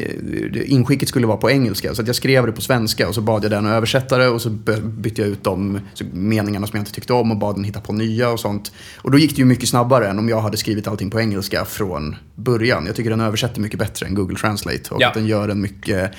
inskicket 0.65 1.09
skulle 1.09 1.27
vara 1.27 1.37
på 1.37 1.51
engelska, 1.51 1.95
så 1.95 2.03
jag 2.07 2.17
skrev 2.17 2.47
det 2.47 2.53
på 2.53 2.61
svenska 2.61 3.09
och 3.09 3.15
så 3.15 3.21
bad 3.21 3.45
jag 3.45 3.51
den 3.51 3.67
att 3.67 3.73
översätta 3.73 4.19
det 4.19 4.29
och 4.29 4.43
så 4.43 4.51
by- 4.51 4.81
bytte 4.81 5.21
jag 5.23 5.31
ut 5.31 5.45
de 5.45 5.81
meningarna 6.13 6.67
som 6.67 6.77
jag 6.77 6.81
inte 6.83 6.93
tyckte 6.93 7.13
om 7.13 7.31
och 7.31 7.37
bad 7.39 7.55
den 7.57 7.65
hitta 7.65 7.81
på 7.81 7.93
nya 7.93 8.31
och 8.31 8.41
sånt. 8.41 8.73
Och 8.97 9.11
då 9.11 9.19
gick 9.19 9.31
det 9.37 9.39
ju 9.39 9.45
mycket 9.45 9.69
snabbare 9.69 10.09
än 10.09 10.19
om 10.19 10.29
jag 10.29 10.41
hade 10.41 10.57
skrivit 10.57 10.89
allting 10.89 11.11
på 11.11 11.21
engelska 11.21 11.65
från 11.65 12.17
början. 12.35 12.87
Jag 12.87 12.97
tycker 12.97 13.11
den 13.11 13.21
översätter 13.21 13.61
mycket 13.61 13.79
bättre 13.79 14.07
än 14.07 14.15
Google 14.15 14.37
Translate 14.37 14.81
och 14.95 15.03
Ja. 15.03 15.09
att 15.09 15.15
den 15.15 15.27
gör 15.27 15.49
en 15.49 15.61
mycket 15.61 16.11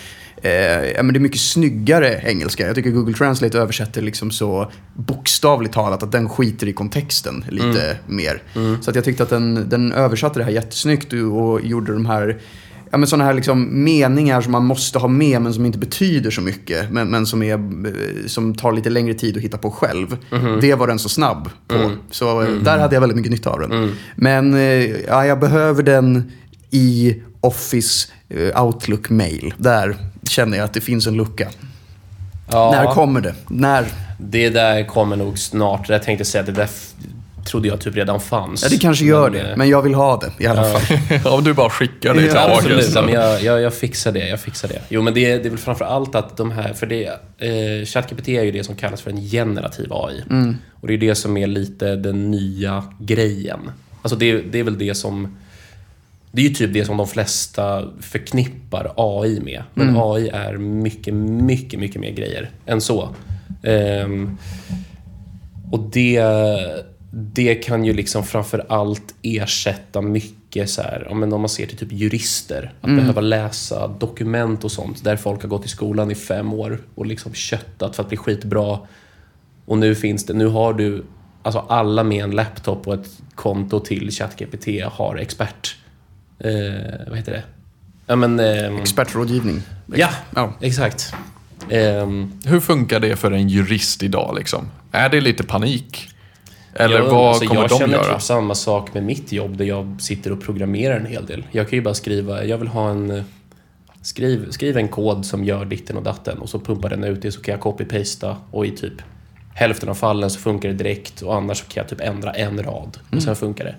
Eh, 0.42 0.52
ja, 0.96 1.04
men 1.04 1.14
det 1.14 1.18
är 1.18 1.22
mycket 1.22 1.42
snyggare 1.42 2.22
engelska. 2.24 2.68
Jag 2.68 2.76
tycker 2.76 2.90
Google 2.90 3.14
Translate 3.14 3.60
översätter 3.60 4.02
liksom 4.02 4.32
så 4.32 4.72
bokstavligt 4.94 5.74
talat 5.74 6.04
att 6.04 6.12
den 6.12 6.30
skiter 6.30 6.68
i 6.68 6.74
kontexten 6.74 7.46
lite 7.50 7.98
mer. 8.08 8.42
Så 8.82 8.90
att 8.90 8.96
jag 8.96 9.06
tyckte 9.06 9.24
att 9.24 9.30
den, 9.30 9.70
den 9.70 9.92
översatte 9.92 10.40
det 10.40 10.44
här 10.44 10.52
jättesnyggt 10.52 11.14
och, 11.14 11.20
och 11.20 11.62
gjorde 11.62 11.94
de 11.94 12.06
här 12.06 12.40
Ja, 12.92 12.98
men 12.98 13.08
sådana 13.08 13.24
här 13.24 13.34
liksom 13.34 13.84
meningar 13.84 14.42
som 14.42 14.52
man 14.52 14.66
måste 14.66 15.00
ha 15.00 15.08
med 15.08 15.42
men 15.42 15.54
som 15.54 15.66
inte 15.66 15.78
betyder 15.78 16.32
så 16.32 16.42
mycket. 16.42 16.92
Men, 16.92 17.08
men 17.08 17.26
som, 17.26 17.44
är, 17.44 17.54
eh, 17.54 18.28
som 18.28 18.56
tar 18.56 18.72
lite 18.72 18.90
längre 18.90 19.14
tid 19.14 19.38
att 19.38 19.44
hitta 19.44 19.58
på 19.58 19.72
själv. 19.72 20.18
Det 20.62 20.76
var 20.76 20.88
den 20.88 21.00
så 21.00 21.10
snabb 21.10 21.50
på. 21.68 21.92
Så 22.12 22.42
eh, 22.42 22.50
där 22.50 22.78
hade 22.78 22.96
jag 22.96 23.02
väldigt 23.02 23.16
mycket 23.16 23.32
nytta 23.32 23.50
av 23.50 23.60
den. 23.60 23.96
Men 24.16 24.54
eh, 24.54 25.02
ja, 25.08 25.26
jag 25.26 25.40
behöver 25.40 25.84
den 25.84 26.32
i 26.72 27.22
Office 27.42 28.08
Outlook 28.56 29.10
Mail. 29.10 29.54
Där 29.58 29.98
känner 30.30 30.58
jag 30.58 30.66
att 30.66 30.74
det 30.74 30.82
finns 30.82 31.08
en 31.08 31.14
lucka. 31.18 31.50
Ja, 32.52 32.72
När 32.72 32.94
kommer 32.94 33.22
det? 33.22 33.34
När? 33.48 33.86
det 34.20 34.50
där 34.50 34.84
kommer 34.84 35.16
nog 35.16 35.40
snart. 35.40 35.90
Jag 35.90 36.04
tänkte 36.04 36.26
säga 36.26 36.40
att 36.40 36.46
det 36.46 36.52
där 36.52 36.70
trodde 37.46 37.68
jag 37.68 37.80
typ 37.82 37.96
redan 37.96 38.20
fanns. 38.20 38.64
Ja, 38.64 38.70
det 38.70 38.78
kanske 38.78 39.06
gör 39.06 39.30
Men, 39.30 39.34
det. 39.44 39.52
eh, 39.52 39.58
Men 39.58 39.70
jag 39.70 39.82
vill 39.82 39.94
ha 39.94 40.18
det 40.20 40.44
i 40.44 40.48
alla 40.48 40.64
fall. 40.64 41.20
Om 41.34 41.44
du 41.44 41.54
bara 41.54 41.70
skickar 41.70 42.14
det 42.14 42.20
till 42.22 42.32
Ja, 42.36 42.62
August. 42.62 42.96
Ja, 42.96 43.02
men 43.02 43.14
jag, 43.14 43.44
jag, 43.44 43.62
jag 43.62 43.74
fixar 43.74 44.12
det. 44.12 44.28
Jag 44.28 44.40
fixar 44.40 44.68
det. 44.68 44.82
Jo, 44.90 45.02
men 45.02 45.14
det, 45.14 45.38
det 45.38 45.46
är 45.46 45.50
väl 45.50 45.58
framför 45.60 45.86
allt 45.86 46.16
att 46.16 46.38
de 46.38 46.52
här... 46.52 46.74
För 46.74 46.86
det, 46.88 47.06
eh, 47.38 47.86
ChatGPT 47.86 48.28
är 48.30 48.44
ju 48.44 48.52
det 48.52 48.64
som 48.64 48.76
kallas 48.76 49.02
för 49.02 49.10
en 49.12 49.22
generativ 49.22 49.88
AI. 49.94 50.24
Och 50.82 50.88
det 50.88 50.94
är 50.94 50.98
det 50.98 51.16
som 51.16 51.38
är 51.38 51.48
lite 51.48 51.96
den 51.96 52.32
nya 52.32 52.84
grejen. 53.00 53.60
Alltså 54.02 54.16
det, 54.16 54.42
det 54.42 54.60
är 54.60 54.64
väl 54.64 54.78
det 54.78 54.96
som... 54.96 55.38
Det 56.36 56.42
är 56.42 56.44
ju 56.44 56.54
typ 56.54 56.74
det 56.74 56.86
som 56.86 56.98
de 56.98 57.08
flesta 57.08 57.92
förknippar 58.00 58.94
AI 58.98 59.40
med. 59.40 59.64
Men 59.74 59.98
AI 59.98 60.30
är 60.30 60.58
mycket, 60.58 61.14
mycket, 61.14 61.80
mycket 61.80 62.02
mer 62.02 62.12
grejer 62.12 62.50
än 62.66 62.82
så. 62.82 63.10
Ehm, 63.64 64.38
och 65.72 65.80
det, 65.80 66.24
det 67.12 67.56
kan 67.56 67.86
ju 67.86 67.94
liksom 67.94 68.24
framför 68.24 68.66
allt 68.70 69.16
ersätta 69.22 70.02
mycket 70.02 70.70
så 70.70 70.82
här, 70.82 71.08
om 71.08 71.20
man 71.20 71.50
ser 71.50 71.66
till 71.66 71.78
typ 71.78 71.92
jurister. 71.92 72.74
Att 72.82 72.90
behöva 72.96 73.22
läsa 73.22 73.88
dokument 73.88 74.64
och 74.64 74.72
sånt 74.72 75.04
där 75.04 75.16
folk 75.16 75.42
har 75.42 75.50
gått 75.50 75.66
i 75.66 75.70
skolan 75.70 76.12
i 76.12 76.16
fem 76.16 76.54
år 76.54 76.80
och 76.96 77.06
liksom 77.06 77.34
köttat 77.34 77.96
för 77.96 78.04
att 78.04 78.10
bli 78.10 78.18
skitbra. 78.18 78.80
Och 79.66 79.78
nu 79.78 79.96
finns 79.96 80.26
det, 80.26 80.34
nu 80.34 80.48
har 80.48 80.74
du, 80.74 81.06
alltså 81.44 81.60
alla 81.60 82.04
med 82.04 82.24
en 82.24 82.32
laptop 82.32 82.88
och 82.88 82.94
ett 82.94 83.10
konto 83.36 83.80
till 83.80 84.12
ChatGPT 84.12 84.68
har 84.92 85.16
expert, 85.16 85.76
eh, 86.40 87.08
vad 87.08 87.18
heter 87.18 87.32
det? 87.32 87.44
Ja 88.08 88.16
men, 88.16 88.40
ehm, 88.40 88.78
Expertrådgivning. 88.78 89.62
ja, 89.96 90.10
Ja. 90.36 90.54
exakt. 90.62 91.14
Ehm, 91.70 92.32
Hur 92.46 92.60
funkar 92.60 93.00
det 93.00 93.16
för 93.16 93.32
en 93.32 93.50
jurist 93.50 94.04
idag 94.04 94.36
liksom? 94.38 94.68
Är 94.92 95.10
det 95.10 95.22
lite 95.22 95.44
panik? 95.44 96.08
Eller 96.74 96.96
Jag- 96.98 97.06
vad 97.12 97.28
alltså, 97.30 97.46
kommer 97.46 97.62
jag 97.62 97.70
de 97.70 97.80
känner 97.80 97.94
göra? 97.94 98.14
typ 98.14 98.22
samma 98.22 98.56
sak 98.56 98.94
med 98.94 99.04
mitt 99.04 99.32
jobb 99.32 99.58
där 99.58 99.66
jag 99.66 99.96
sitter 100.00 100.32
och 100.32 100.42
programmerar 100.44 101.00
en 101.00 101.06
hel 101.06 101.26
del. 101.26 101.44
Jag 101.52 101.70
kan 101.70 101.78
ju 101.78 101.84
bara 101.84 101.94
skriva, 101.94 102.44
jag 102.46 102.58
vill 102.58 102.68
ha 102.68 102.90
en... 102.90 103.12
eh, 103.12 103.24
Skriv, 104.02 104.50
skriv 104.52 104.78
en 104.78 104.88
kod 104.88 105.26
som 105.26 105.44
gör 105.44 105.66
ditten 105.66 105.98
och 105.98 106.04
datten 106.04 106.38
och 106.38 106.50
så 106.50 106.60
pumpar 106.60 106.90
den 106.90 107.04
ut 107.04 107.22
det 107.22 107.32
så 107.32 107.42
kan 107.42 107.52
jag 107.52 107.62
copy-pasta 107.62 108.36
och 108.52 108.66
i 108.66 108.72
typ 108.72 108.94
hälften 109.54 109.90
av 109.90 109.94
fallen 109.96 110.30
så 110.30 110.40
funkar 110.40 110.70
det 110.70 110.76
direkt 110.76 111.22
och 111.22 111.36
annars 111.36 111.58
så 111.58 111.66
kan 111.66 111.82
jag 111.82 111.90
typ 111.90 112.02
ändra 112.02 112.32
en 112.34 112.64
rad 112.64 112.98
och 113.16 113.22
sen 113.24 113.36
funkar 113.36 113.66
det. 113.66 113.76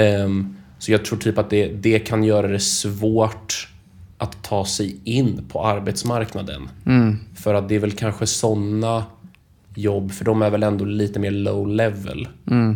Ehm, 0.00 0.56
så 0.78 0.92
jag 0.92 1.04
tror 1.04 1.18
typ 1.18 1.38
att 1.38 1.50
det, 1.50 1.68
det 1.68 1.98
kan 1.98 2.24
göra 2.24 2.48
det 2.48 2.60
svårt 2.60 3.68
att 4.18 4.42
ta 4.42 4.64
sig 4.64 4.96
in 5.04 5.44
på 5.48 5.66
arbetsmarknaden. 5.66 6.68
För 7.34 7.54
att 7.54 7.68
det 7.68 7.74
är 7.74 7.78
väl 7.78 7.92
kanske 7.92 8.26
sådana 8.26 9.04
jobb, 9.74 10.12
för 10.12 10.24
de 10.24 10.42
är 10.42 10.50
väl 10.50 10.62
ändå 10.62 10.84
lite 10.84 11.18
mer 11.18 11.30
low 11.30 11.68
level. 11.68 12.28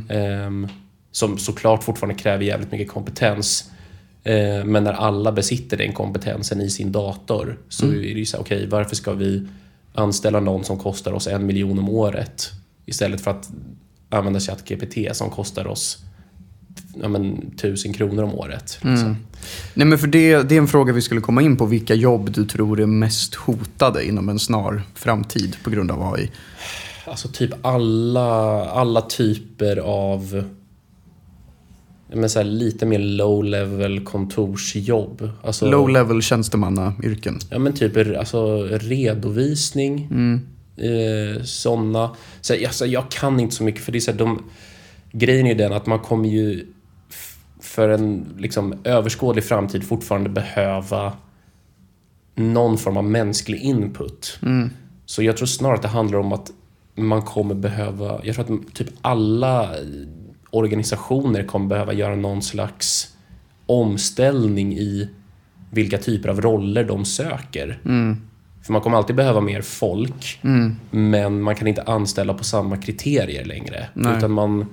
Ehm, 0.08 0.68
som 1.12 1.38
såklart 1.38 1.82
fortfarande 1.84 2.20
kräver 2.20 2.44
jävligt 2.44 2.72
mycket 2.72 2.88
kompetens. 2.88 3.70
Eh, 4.24 4.64
men 4.64 4.84
när 4.84 4.92
alla 4.92 5.32
besitter 5.32 5.76
den 5.76 5.92
kompetensen 5.92 6.60
i 6.60 6.70
sin 6.70 6.92
dator 6.92 7.58
så 7.68 7.86
är 7.86 8.14
det 8.14 8.20
ju 8.20 8.26
så 8.26 8.36
här, 8.36 8.44
okej, 8.44 8.66
varför 8.66 8.96
ska 8.96 9.12
vi 9.12 9.46
anställa 9.94 10.40
någon 10.40 10.64
som 10.64 10.78
kostar 10.78 11.12
oss 11.12 11.26
en 11.26 11.46
miljon 11.46 11.78
om 11.78 11.88
året 11.88 12.50
istället 12.86 13.20
för 13.20 13.30
att 13.30 13.50
använda 14.10 14.40
ChatGPT 14.40 15.16
som 15.16 15.30
kostar 15.30 15.66
oss 15.66 16.04
ja, 17.02 17.08
men, 17.08 17.50
tusen 17.56 17.92
kronor 17.92 18.22
om 18.22 18.34
året. 18.34 18.78
Liksom. 18.82 19.16
Nej, 19.74 19.86
men 19.86 19.98
för 19.98 20.06
det, 20.06 20.42
det 20.42 20.54
är 20.54 20.58
en 20.58 20.68
fråga 20.68 20.92
vi 20.92 21.02
skulle 21.02 21.20
komma 21.20 21.42
in 21.42 21.56
på. 21.56 21.66
Vilka 21.66 21.94
jobb 21.94 22.30
du 22.32 22.44
tror 22.44 22.80
är 22.80 22.86
mest 22.86 23.34
hotade 23.34 24.04
inom 24.04 24.28
en 24.28 24.38
snar 24.38 24.82
framtid 24.94 25.56
på 25.64 25.70
grund 25.70 25.90
av 25.90 26.14
AI? 26.14 26.30
Alltså 27.04 27.28
typ 27.28 27.50
alla, 27.62 28.64
alla 28.64 29.00
typer 29.00 29.76
av 29.76 30.44
men 32.12 32.30
så 32.30 32.38
här, 32.38 32.46
lite 32.46 32.86
mer 32.86 32.98
low 32.98 33.44
level 33.44 34.00
kontorsjobb. 34.00 35.30
Alltså, 35.42 35.70
Low 35.70 35.88
level 35.88 36.22
tjänstemannayrken. 36.22 37.38
Ja 37.50 37.58
men 37.58 37.72
typ 37.72 38.18
alltså, 38.18 38.62
redovisning. 38.64 40.08
Eh, 40.76 41.42
såna. 41.42 42.10
Så, 42.40 42.54
alltså, 42.54 42.86
jag 42.86 43.10
kan 43.10 43.40
inte 43.40 43.54
så 43.54 43.62
mycket 43.62 43.84
för 43.84 43.92
det 43.92 43.98
är 43.98 44.00
så 44.00 44.10
här, 44.10 44.18
de, 44.18 44.42
Grejen 45.12 45.46
är 45.46 45.50
ju 45.50 45.56
den 45.56 45.72
att 45.72 45.86
man 45.86 45.98
kommer 45.98 46.28
ju 46.28 46.66
för 47.60 47.88
en 47.88 48.26
liksom, 48.38 48.74
överskådlig 48.84 49.44
framtid 49.44 49.84
fortfarande 49.84 50.28
behöva 50.28 51.12
någon 52.34 52.78
form 52.78 52.96
av 52.96 53.04
mänsklig 53.04 53.60
input. 53.60 54.38
Så 55.04 55.22
jag 55.22 55.36
tror 55.36 55.46
snarare 55.46 55.76
att 55.76 55.82
det 55.82 55.88
handlar 55.88 56.18
om 56.18 56.32
att 56.32 56.50
man 56.94 57.22
kommer 57.22 57.54
behöva, 57.54 58.20
jag 58.24 58.34
tror 58.34 58.44
att 58.44 58.74
typ 58.74 58.88
alla 59.00 59.70
organisationer 60.50 61.44
kommer 61.44 61.66
behöva 61.66 61.92
göra 61.92 62.16
någon 62.16 62.42
slags 62.42 63.16
omställning 63.66 64.78
i 64.78 65.10
vilka 65.70 65.98
typer 65.98 66.28
av 66.28 66.40
roller 66.40 66.84
de 66.84 67.04
söker. 67.04 67.78
För 68.62 68.72
man 68.72 68.82
kommer 68.82 68.96
alltid 68.96 69.16
behöva 69.16 69.40
mer 69.40 69.62
folk, 69.62 70.40
men 70.90 71.42
man 71.42 71.54
kan 71.54 71.66
inte 71.66 71.82
anställa 71.82 72.34
på 72.34 72.44
samma 72.44 72.76
kriterier 72.76 73.44
längre. 73.44 73.88
Nej. 73.94 74.16
Utan 74.16 74.30
man, 74.30 74.66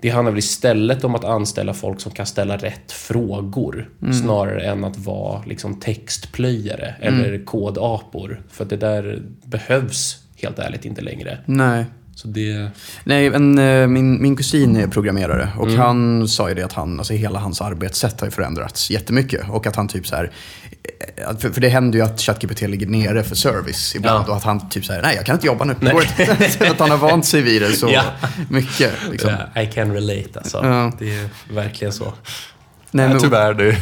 det 0.00 0.08
handlar 0.08 0.32
väl 0.32 0.38
istället 0.38 1.04
om 1.04 1.14
att 1.14 1.24
anställa 1.24 1.74
folk 1.74 2.00
som 2.00 2.12
kan 2.12 2.26
ställa 2.26 2.56
rätt 2.56 2.92
frågor 2.92 3.90
snarare 4.12 4.62
än 4.62 4.84
att 4.84 4.98
vara 4.98 5.42
liksom 5.46 5.80
textplöjare 5.80 6.94
eller 7.00 7.44
kodapor. 7.44 8.42
För 8.48 8.64
det 8.64 8.76
där 8.76 9.22
behövs 9.44 10.24
helt 10.36 10.58
ärligt 10.58 10.84
inte 10.84 11.00
längre. 11.00 11.38
Nej. 11.46 11.84
Så 12.22 12.28
det... 12.28 12.70
Nej, 13.04 13.26
en, 13.26 13.58
eh, 13.58 13.86
min, 13.86 14.22
min 14.22 14.36
kusin 14.36 14.76
är 14.76 14.86
programmerare 14.86 15.48
och 15.58 15.66
Mm. 15.68 15.80
han 15.80 16.28
sa 16.28 16.48
ju 16.48 16.54
det 16.54 16.62
att 16.62 16.72
han, 16.72 16.98
alltså 16.98 17.12
hela 17.14 17.38
hans 17.38 17.60
arbetssätt 17.60 18.20
har 18.20 18.26
ju 18.26 18.30
förändrats 18.30 18.90
jättemycket. 18.90 19.40
Och 19.50 19.66
att 19.66 19.76
han 19.76 19.88
typ 19.88 20.06
så 20.06 20.16
här, 20.16 20.32
eh, 21.16 21.38
för, 21.38 21.50
för 21.50 21.60
det 21.60 21.68
händer 21.68 21.98
ju 21.98 22.04
att 22.04 22.20
ChatGPT 22.20 22.60
ligger 22.60 22.86
nere 22.86 23.24
för 23.24 23.34
service 23.34 23.94
ibland 23.96 24.24
Ja. 24.26 24.30
och 24.30 24.36
att 24.36 24.44
han 24.44 24.68
typ 24.68 24.84
säger 24.84 25.02
nej 25.02 25.16
jag 25.16 25.26
kan 25.26 25.34
inte 25.34 25.46
jobba 25.46 25.64
nu. 25.64 25.72
Att 26.70 26.78
han 26.80 26.90
har 26.90 26.96
vant 26.98 27.26
sig 27.26 27.42
vid 27.42 27.62
det 27.62 27.72
så 27.72 27.90
Ja. 27.92 28.02
mycket. 28.50 28.92
Liksom. 29.10 29.30
I 29.56 29.66
can 29.66 29.92
relate 29.92 30.38
alltså. 30.38 30.60
Ja. 30.64 30.92
Det 30.98 31.14
är 31.18 31.28
verkligen 31.54 31.92
så. 31.92 32.14
Nej, 32.90 33.08
men- 33.08 33.18
tyvärr, 33.18 33.54
det, 33.54 33.76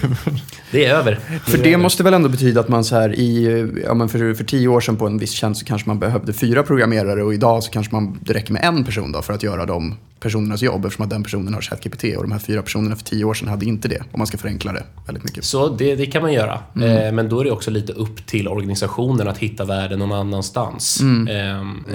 Det 0.70 0.84
är 0.84 0.94
över. 0.94 1.18
För 1.44 1.58
det 1.58 1.76
måste 1.76 2.02
väl 2.02 2.14
ändå 2.14 2.28
betyda 2.28 2.60
att 2.60 2.68
man 2.68 2.84
så 2.84 2.94
här 2.94 3.14
i, 3.18 3.66
ja 3.84 3.94
men 3.94 4.08
för, 4.08 4.34
för 4.34 4.44
tio 4.44 4.68
år 4.68 4.80
sedan 4.80 4.96
på 4.96 5.06
en 5.06 5.18
viss 5.18 5.30
tjänst 5.32 5.60
så 5.60 5.66
kanske 5.66 5.88
man 5.88 5.98
behövde 5.98 6.32
fyra 6.32 6.62
programmerare 6.62 7.22
och 7.22 7.34
idag 7.34 7.62
så 7.62 7.70
kanske 7.70 7.94
man, 7.94 8.18
det 8.24 8.32
räcker 8.34 8.52
med 8.52 8.64
en 8.64 8.84
person 8.84 9.12
då 9.12 9.22
för 9.22 9.32
att 9.32 9.42
göra 9.42 9.66
de 9.66 9.94
personernas 10.20 10.62
jobb 10.62 10.84
eftersom 10.84 11.04
att 11.04 11.10
den 11.10 11.22
personen 11.22 11.54
har 11.54 11.60
ChatGPT 11.60 12.04
och 12.16 12.22
de 12.22 12.32
här 12.32 12.38
fyra 12.38 12.62
personerna 12.62 12.96
för 12.96 13.04
tio 13.04 13.24
år 13.24 13.34
sedan 13.34 13.48
hade 13.48 13.64
inte 13.66 13.88
det. 13.88 13.98
Om 14.12 14.18
man 14.18 14.26
ska 14.26 14.38
förenkla 14.38 14.72
det 14.72 14.82
väldigt 15.06 15.24
mycket. 15.24 15.44
Så 15.44 15.68
det, 15.68 15.94
det 15.96 16.06
kan 16.06 16.22
man 16.22 16.32
göra. 16.32 16.52
Eh, 16.74 17.12
men 17.12 17.28
då 17.28 17.40
är 17.40 17.44
det 17.44 17.50
också 17.50 17.70
lite 17.70 17.92
upp 17.92 18.26
till 18.26 18.48
organisationen 18.48 19.28
att 19.28 19.38
hitta 19.38 19.64
värden 19.64 19.98
någon 19.98 20.12
annanstans. 20.12 21.00
Ehm, 21.00 21.28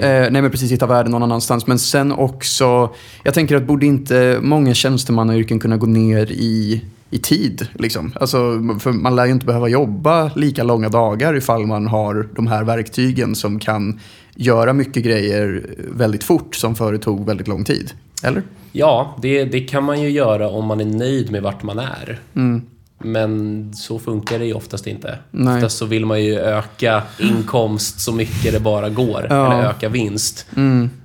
Eh, 0.00 0.08
nej 0.30 0.42
men 0.42 0.50
precis, 0.50 0.72
hitta 0.72 0.86
värden 0.86 1.12
någon 1.12 1.22
annanstans. 1.22 1.66
Men 1.66 1.78
sen 1.78 2.12
också, 2.12 2.94
jag 3.22 3.34
tänker 3.34 3.56
att 3.56 3.62
borde 3.66 3.86
inte 3.86 4.38
många 4.42 4.74
tjänstemannayrken 4.74 5.58
kunna 5.58 5.76
gå 5.76 5.86
ner 5.86 6.32
i, 6.32 6.82
i 7.12 7.18
tid? 7.18 7.68
Liksom? 7.74 8.12
Alltså, 8.20 8.38
för 8.80 8.92
man 8.92 9.16
lär 9.16 9.26
ju 9.26 9.32
inte 9.32 9.46
behöva 9.46 9.68
jobba 9.68 10.30
lika 10.36 10.62
långa 10.62 10.88
dagar 10.88 11.36
ifall 11.36 11.66
man 11.66 11.86
har 11.86 12.28
de 12.34 12.46
här 12.46 12.64
verktygen 12.64 13.34
som 13.34 13.58
kan 13.58 14.00
göra 14.34 14.72
mycket 14.72 15.04
grejer 15.04 15.66
väldigt 15.78 16.24
fort 16.24 16.54
som 16.54 16.74
förut 16.74 17.02
tog 17.02 17.26
väldigt 17.26 17.48
lång 17.48 17.64
tid. 17.64 17.92
Eller? 18.22 18.42
Ja, 18.72 19.16
det, 19.22 19.44
det 19.44 19.60
kan 19.60 19.84
man 19.84 20.02
ju 20.02 20.10
göra 20.10 20.48
om 20.48 20.66
man 20.66 20.80
är 20.80 20.84
nöjd 20.84 21.30
med 21.30 21.42
vart 21.42 21.62
man 21.62 21.78
är. 21.78 22.20
Men 23.04 23.74
så 23.74 23.98
funkar 23.98 24.38
det 24.38 24.46
ju 24.46 24.52
oftast 24.52 24.86
inte. 24.86 25.18
Nej. 25.30 25.54
Oftast 25.54 25.78
så 25.78 25.86
vill 25.86 26.06
man 26.06 26.22
ju 26.22 26.38
öka 26.38 27.02
inkomst 27.18 28.00
så 28.00 28.12
mycket 28.12 28.52
det 28.52 28.60
bara 28.60 28.88
går. 28.88 29.26
Ja. 29.30 29.52
Eller 29.52 29.70
öka 29.70 29.88
vinst. 29.88 30.46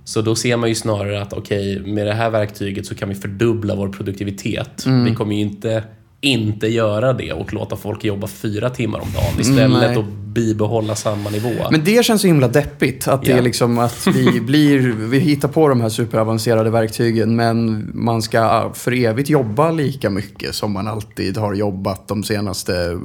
Så 0.03 0.21
då 0.21 0.35
ser 0.35 0.57
man 0.57 0.69
ju 0.69 0.75
snarare 0.75 1.21
att 1.21 1.33
okej, 1.33 1.79
med 1.79 2.07
det 2.07 2.13
här 2.13 2.29
verktyget 2.29 2.85
så 2.85 2.95
kan 2.95 3.09
vi 3.09 3.15
fördubbla 3.15 3.75
vår 3.75 3.89
produktivitet. 3.89 4.85
Vi 5.05 5.15
kommer 5.15 5.35
ju 5.35 5.41
inte 5.41 5.83
inte 6.27 6.67
göra 6.67 7.13
det 7.13 7.33
och 7.33 7.53
låta 7.53 7.75
folk 7.75 8.03
jobba 8.03 8.27
fyra 8.27 8.69
timmar 8.69 8.99
om 8.99 9.07
dagen 9.13 9.39
istället 9.39 9.97
och 9.97 10.03
bibehålla 10.37 10.95
samma 10.95 11.29
nivå. 11.29 11.51
Men 11.71 11.83
det 11.83 12.05
känns 12.05 12.21
så 12.21 12.27
himla 12.27 12.47
deppigt. 12.47 13.07
Att 13.07 13.23
det 13.23 13.31
är 13.31 13.41
liksom 13.41 13.79
att 13.79 14.07
vi 14.07 14.41
blir, 14.41 14.79
vi 14.93 15.19
hittar 15.19 15.47
på 15.47 15.67
de 15.67 15.81
här 15.81 15.89
superavancerade 15.89 16.69
verktygen 16.69 17.35
men 17.35 17.89
man 17.93 18.21
ska 18.21 18.71
för 18.73 18.91
evigt 18.91 19.29
jobba 19.29 19.71
lika 19.71 20.09
mycket 20.09 20.55
som 20.55 20.71
man 20.71 20.87
alltid 20.87 21.37
har 21.37 21.53
jobbat 21.53 22.07
de 22.07 22.23
senaste 22.23 22.99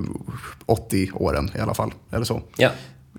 80 0.67 1.11
åren 1.15 1.51
i 1.57 1.61
alla 1.61 1.75
fall. 1.75 1.93
Eller 2.13 2.25
så. 2.25 2.43
Ja. 2.57 2.71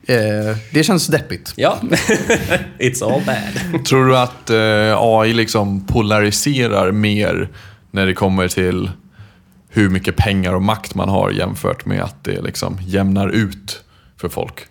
Eh, 0.05 0.57
det 0.73 0.83
känns 0.83 1.07
deppigt. 1.07 1.53
Ja. 1.55 1.77
It's 2.79 3.03
all 3.03 3.21
bad. 3.25 3.85
Tror 3.85 4.05
du 4.05 4.17
att 4.17 4.49
eh, 4.49 5.01
AI 5.01 5.33
liksom 5.33 5.87
polariserar 5.87 6.91
mer 6.91 7.49
när 7.91 8.05
det 8.05 8.13
kommer 8.13 8.47
till 8.47 8.89
hur 9.73 9.89
mycket 9.89 10.15
pengar 10.15 10.53
och 10.53 10.61
makt 10.61 10.95
man 10.95 11.09
har 11.09 11.31
jämfört 11.31 11.85
med 11.85 12.03
att 12.03 12.23
det 12.23 12.41
liksom 12.41 12.77
jämnar 12.81 13.29
ut 13.29 13.83
för 14.17 14.29
folk? 14.29 14.65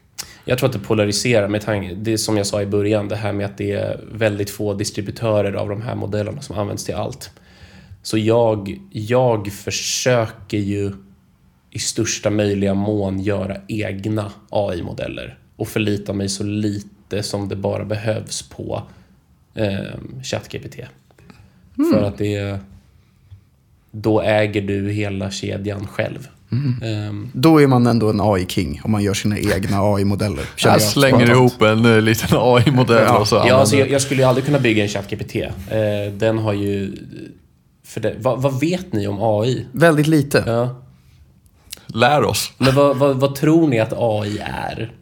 Jag 0.44 0.58
tror 0.58 0.68
att 0.68 0.72
det 0.72 0.78
polariserar 0.78 1.48
med 1.48 1.62
tanke, 1.62 1.94
det 1.94 2.18
som 2.18 2.36
jag 2.36 2.46
sa 2.46 2.62
i 2.62 2.66
början, 2.66 3.08
det 3.08 3.16
här 3.16 3.32
med 3.32 3.46
att 3.46 3.58
det 3.58 3.72
är 3.72 4.00
väldigt 4.12 4.50
få 4.50 4.74
distributörer 4.74 5.52
av 5.52 5.68
de 5.68 5.82
här 5.82 5.94
modellerna 5.94 6.40
som 6.40 6.58
används 6.58 6.84
till 6.84 6.94
allt. 6.94 7.30
Så 8.02 8.18
jag, 8.18 8.80
jag 8.90 9.52
försöker 9.52 10.58
ju 10.58 10.92
i 11.70 11.78
största 11.78 12.30
möjliga 12.30 12.74
mån 12.74 13.20
göra 13.20 13.56
egna 13.68 14.32
AI-modeller 14.50 15.38
och 15.56 15.68
förlita 15.68 16.12
mig 16.12 16.28
så 16.28 16.44
lite 16.44 17.22
som 17.22 17.48
det 17.48 17.56
bara 17.56 17.84
behövs 17.84 18.42
på 18.42 18.82
eh, 19.54 19.76
ChatGPT. 20.22 20.76
För 21.92 22.02
att 22.02 22.18
det 22.18 22.34
är, 22.34 22.58
då 23.92 24.20
äger 24.22 24.62
du 24.62 24.90
hela 24.90 25.30
kedjan 25.30 25.86
själv. 25.86 26.28
Ehm, 26.82 27.30
Då 27.32 27.62
är 27.62 27.66
man 27.66 27.86
ändå 27.86 28.10
en 28.10 28.20
AI-king 28.20 28.80
om 28.84 28.90
man 28.90 29.02
gör 29.02 29.14
sina 29.14 29.38
egna 29.38 29.80
AI-modeller. 29.82 30.44
Jag 30.56 30.82
slänger 30.82 31.30
ihop 31.30 31.62
en 31.62 31.84
eh, 31.84 32.00
liten 32.00 32.28
AI-modell 32.32 33.04
Ja. 33.06 33.18
och 33.18 33.28
så 33.28 33.34
Ja, 33.36 33.54
alltså 33.54 33.76
jag, 33.76 33.90
jag 33.90 34.02
skulle 34.02 34.22
ju 34.22 34.28
aldrig 34.28 34.44
kunna 34.46 34.58
bygga 34.58 34.82
en 34.82 34.88
ChatGPT. 34.88 35.36
Eh, 35.36 35.50
den 36.12 36.38
har 36.38 36.52
ju... 36.52 36.92
För 37.86 38.00
det, 38.00 38.14
vad, 38.18 38.42
vad 38.42 38.60
vet 38.60 38.92
ni 38.92 39.06
om 39.08 39.18
AI? 39.20 39.66
Väldigt 39.72 40.06
lite. 40.06 40.44
Ja. 40.46 40.82
Lär 41.86 42.24
oss. 42.24 42.52
Men 42.58 42.74
vad, 42.74 42.96
vad, 42.96 43.16
vad 43.16 43.34
tror 43.34 43.68
ni 43.68 43.80
att 43.80 43.92
AI 43.96 44.38
är? 44.38 44.92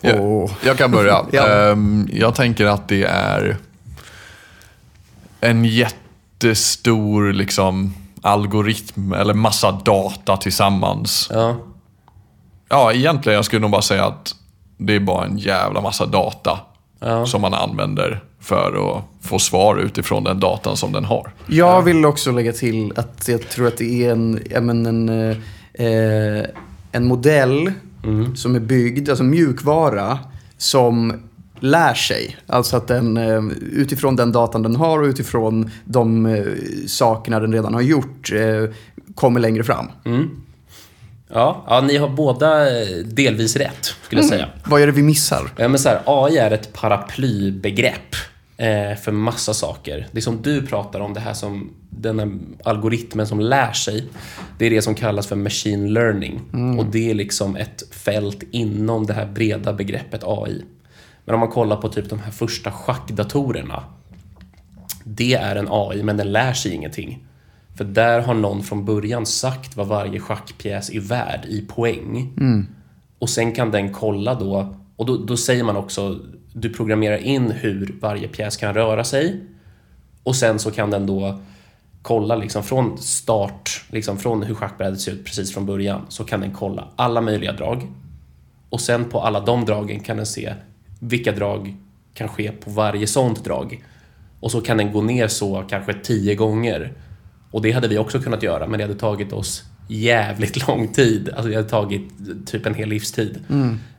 Jag, 0.00 0.50
jag 0.64 0.76
kan 0.78 0.90
börja. 0.90 1.26
Ja. 1.32 1.48
Ehm, 1.70 2.08
jag 2.12 2.34
tänker 2.34 2.66
att 2.66 2.88
det 2.88 3.02
är 3.04 3.56
en 5.40 5.64
jättestor 5.64 7.32
liksom, 7.32 7.94
algoritm 8.26 9.12
eller 9.12 9.34
massa 9.34 9.72
data 9.72 10.36
tillsammans. 10.36 11.28
Ja. 11.32 11.56
Ja, 12.68 12.92
egentligen 12.92 13.36
jag 13.36 13.44
skulle 13.44 13.60
nog 13.60 13.70
bara 13.70 13.82
säga 13.82 14.04
att 14.04 14.34
det 14.78 14.94
är 14.94 15.00
bara 15.00 15.24
en 15.24 15.38
jävla 15.38 15.80
massa 15.80 16.06
data 16.06 16.58
Ja. 17.00 17.26
som 17.26 17.40
man 17.40 17.54
använder 17.54 18.22
för 18.40 18.96
att 18.96 19.04
få 19.28 19.38
svar 19.38 19.76
utifrån 19.76 20.24
den 20.24 20.40
datan 20.40 20.76
som 20.76 20.92
den 20.92 21.04
har. 21.04 21.32
Jag 21.46 21.82
vill 21.82 22.04
också 22.06 22.32
lägga 22.32 22.52
till 22.52 22.92
att 22.96 23.28
jag 23.28 23.48
tror 23.48 23.66
att 23.66 23.76
det 23.76 24.04
är 24.04 24.12
en, 24.12 24.42
men 24.60 24.86
en, 24.86 25.08
eh, 25.08 25.36
eh, 25.86 26.44
en 26.92 27.06
modell 27.06 27.72
som 28.34 28.54
är 28.54 28.60
byggd, 28.60 29.08
alltså 29.08 29.24
mjukvara, 29.24 30.18
som 30.58 31.22
lär 31.60 31.94
sig. 31.94 32.36
Alltså 32.46 32.76
att 32.76 32.88
den 32.88 33.16
eh, 33.16 33.42
utifrån 33.72 34.16
den 34.16 34.32
datan 34.32 34.62
den 34.62 34.76
har 34.76 34.98
och 34.98 35.06
utifrån 35.06 35.70
de 35.84 36.26
eh, 36.26 36.44
sakerna 36.86 37.40
den 37.40 37.52
redan 37.52 37.74
har 37.74 37.80
gjort 37.80 38.32
eh, 38.32 38.70
kommer 39.14 39.40
längre 39.40 39.64
fram. 39.64 39.86
Ja, 41.28 41.64
ja, 41.68 41.80
ni 41.80 41.96
har 41.96 42.08
båda 42.08 42.64
delvis 43.04 43.56
rätt, 43.56 43.84
skulle 44.02 44.20
jag 44.20 44.28
säga. 44.28 44.48
Vad 44.64 44.82
är 44.82 44.86
det 44.86 44.92
vi 44.92 45.02
missar? 45.02 45.50
Ja, 45.56 45.68
men 45.68 45.78
så 45.78 45.88
här, 45.88 46.02
AI 46.06 46.36
är 46.36 46.50
ett 46.50 46.72
paraplybegrepp 46.72 48.14
eh, 48.56 48.98
för 49.02 49.12
massa 49.12 49.54
saker. 49.54 50.06
Det 50.12 50.20
som 50.20 50.42
du 50.42 50.66
pratar 50.66 51.00
om, 51.00 51.14
det 51.14 51.20
här 51.20 51.34
som 51.34 51.70
den 51.90 52.18
här 52.18 52.38
algoritmen 52.64 53.26
som 53.26 53.40
lär 53.40 53.72
sig, 53.72 54.04
det 54.58 54.66
är 54.66 54.70
det 54.70 54.82
som 54.82 54.94
kallas 54.94 55.26
för 55.26 55.36
machine 55.36 55.92
learning. 55.92 56.40
Och 56.78 56.86
det 56.86 57.10
är 57.10 57.14
liksom 57.14 57.56
ett 57.56 57.82
fält 57.90 58.42
inom 58.50 59.06
det 59.06 59.12
här 59.12 59.26
breda 59.26 59.72
begreppet 59.72 60.20
AI. 60.24 60.62
Men 61.26 61.34
om 61.34 61.40
man 61.40 61.48
kollar 61.48 61.76
på 61.76 61.88
typ 61.88 62.10
de 62.10 62.18
här 62.18 62.30
första 62.30 62.72
schackdatorerna, 62.72 63.84
det 65.04 65.34
är 65.34 65.56
en 65.56 65.68
AI, 65.70 66.02
men 66.02 66.16
den 66.16 66.32
lär 66.32 66.52
sig 66.52 66.72
ingenting. 66.72 67.26
För 67.76 67.84
där 67.84 68.20
har 68.20 68.34
någon 68.34 68.62
från 68.62 68.84
början 68.84 69.26
sagt 69.26 69.76
vad 69.76 69.86
varje 69.86 70.20
schackpjäs 70.20 70.90
är 70.90 71.00
värd 71.00 71.44
i 71.48 71.60
poäng. 71.60 72.32
Och 73.18 73.30
sen 73.30 73.52
kan 73.52 73.70
den 73.70 73.92
kolla 73.92 74.34
då, 74.34 74.74
och 74.96 75.06
då, 75.06 75.16
då 75.16 75.36
säger 75.36 75.64
man 75.64 75.76
också, 75.76 76.20
du 76.52 76.70
programmerar 76.72 77.18
in 77.18 77.50
hur 77.50 77.94
varje 78.00 78.28
pjäs 78.28 78.56
kan 78.56 78.74
röra 78.74 79.04
sig. 79.04 79.40
Och 80.22 80.36
sen 80.36 80.58
så 80.58 80.70
kan 80.70 80.90
den 80.90 81.06
då 81.06 81.40
kolla 82.02 82.36
liksom 82.36 82.62
från 82.62 82.98
start, 82.98 83.84
liksom 83.90 84.18
från 84.18 84.42
hur 84.42 84.54
schackbrädet 84.54 85.00
ser 85.00 85.12
ut 85.12 85.24
precis 85.24 85.54
från 85.54 85.66
början, 85.66 86.06
så 86.08 86.24
kan 86.24 86.40
den 86.40 86.52
kolla 86.52 86.88
alla 86.96 87.20
möjliga 87.20 87.52
drag. 87.52 87.92
Och 88.70 88.80
sen 88.80 89.04
på 89.04 89.20
alla 89.20 89.40
de 89.40 89.64
dragen 89.64 90.00
kan 90.00 90.16
den 90.16 90.26
se 90.26 90.54
vilka 90.98 91.32
drag 91.32 91.76
kan 92.14 92.28
ske 92.28 92.52
på 92.52 92.70
varje 92.70 93.06
sånt 93.06 93.44
drag. 93.44 93.84
Och 94.40 94.50
så 94.50 94.60
kan 94.60 94.76
den 94.76 94.92
gå 94.92 95.02
ner 95.02 95.28
så 95.28 95.64
kanske 95.70 95.94
tio 95.94 96.34
gånger. 96.34 96.92
Och 97.50 97.62
det 97.62 97.72
hade 97.72 97.88
vi 97.88 97.98
också 97.98 98.20
kunnat 98.20 98.42
göra, 98.42 98.66
men 98.66 98.78
det 98.78 98.84
hade 98.84 98.98
tagit 98.98 99.32
oss 99.32 99.64
jävligt 99.88 100.68
lång 100.68 100.88
tid. 100.88 101.28
Alltså 101.28 101.48
det 101.48 101.56
hade 101.56 101.68
tagit 101.68 102.08
typ 102.46 102.66
en 102.66 102.74
hel 102.74 102.88
livstid. 102.88 103.40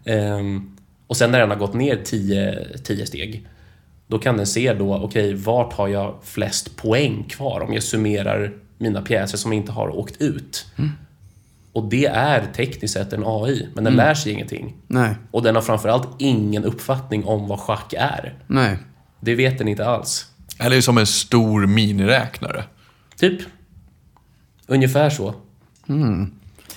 Ehm, 0.06 0.78
och 1.08 1.18
sen 1.18 1.32
när 1.32 1.40
den 1.40 1.50
har 1.50 1.58
gått 1.58 1.74
ner 1.74 2.00
tio, 2.04 2.68
tio 2.84 3.06
steg, 3.06 3.48
då 4.08 4.20
kan 4.20 4.38
den 4.38 4.48
se 4.48 4.74
då, 4.74 4.96
okej, 4.96 5.34
vart 5.34 5.74
har 5.74 5.88
jag 5.88 6.16
flest 6.24 6.78
poäng 6.78 7.24
kvar 7.30 7.62
om 7.62 7.74
jag 7.74 7.84
summerar 7.84 8.54
mina 8.78 9.02
pjäser 9.02 9.38
som 9.38 9.54
inte 9.54 9.72
har 9.72 9.96
åkt 9.96 10.22
ut? 10.22 10.66
Och 11.78 11.90
det 11.90 12.06
är 12.06 12.46
tekniskt 12.56 12.94
sett 12.94 13.14
en 13.14 13.24
AI, 13.26 13.70
men 13.76 13.84
den 13.84 13.96
lär 13.96 14.14
sig 14.14 14.32
ingenting. 14.32 14.76
Nej, 14.88 15.16
Och 15.32 15.44
den 15.44 15.56
har 15.56 15.62
framförallt 15.62 16.08
ingen 16.20 16.64
uppfattning 16.64 17.26
om 17.26 17.48
vad 17.48 17.60
schack 17.60 17.94
är. 17.98 18.36
nej. 18.48 18.78
Det 19.20 19.36
vet 19.36 19.58
den 19.58 19.68
inte 19.68 19.86
alls. 19.86 20.26
Eller 20.60 20.82
som 20.82 20.98
en 20.98 21.06
stor 21.08 21.66
miniräknare. 21.66 22.64
Typ. 23.18 23.42
Ungefär 24.68 25.10
så. 25.10 25.34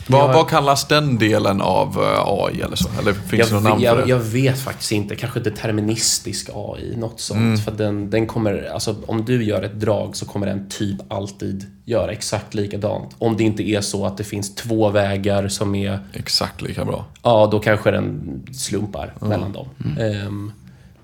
Vad, 0.07 0.35
vad 0.35 0.49
kallas 0.49 0.89
den 0.89 1.19
delen 1.19 1.61
av 1.61 1.89
eh, 1.89 2.23
AI 2.27 2.61
eller 2.61 2.77
så? 2.77 2.89
Eller 3.01 3.13
finns 3.13 3.33
Jag, 3.33 3.49
det 3.49 3.55
något 3.55 3.63
namn 3.63 3.81
för 3.81 3.87
jag, 3.87 3.99
det? 3.99 4.11
jag 4.11 4.19
vet 4.19 4.59
faktiskt 4.59 4.93
inte. 4.93 5.17
Kanske 5.17 5.41
deterministisk 5.41 6.51
AI, 6.55 6.97
något 6.97 7.21
sånt. 7.21 7.41
Mm. 7.41 7.57
För 7.57 7.73
den, 7.73 8.11
den 8.11 8.27
kommer, 8.27 8.71
alltså, 8.75 8.97
om 9.07 9.25
du 9.25 9.45
gör 9.45 9.63
ett 9.63 9.81
drag 9.81 10.17
så 10.17 10.27
kommer 10.27 10.47
den 10.47 10.69
typ 10.69 11.13
alltid 11.13 11.67
göra 11.85 12.13
exakt 12.13 12.55
likadant. 12.55 13.17
Om 13.19 13.37
det 13.37 13.45
inte 13.45 13.63
är 13.63 13.81
så 13.81 14.07
att 14.07 14.17
det 14.17 14.25
finns 14.25 14.55
två 14.55 14.91
vägar 14.91 15.49
som 15.49 15.75
är 15.75 15.99
Exakt 16.13 16.63
lika 16.63 16.85
bra. 16.85 17.05
Ja, 17.23 17.49
då 17.53 17.61
kanske 17.61 17.91
den 17.91 18.43
slumpar 18.53 19.15
mellan 19.21 19.53
dem. 19.53 19.69
Ehm, 20.01 20.53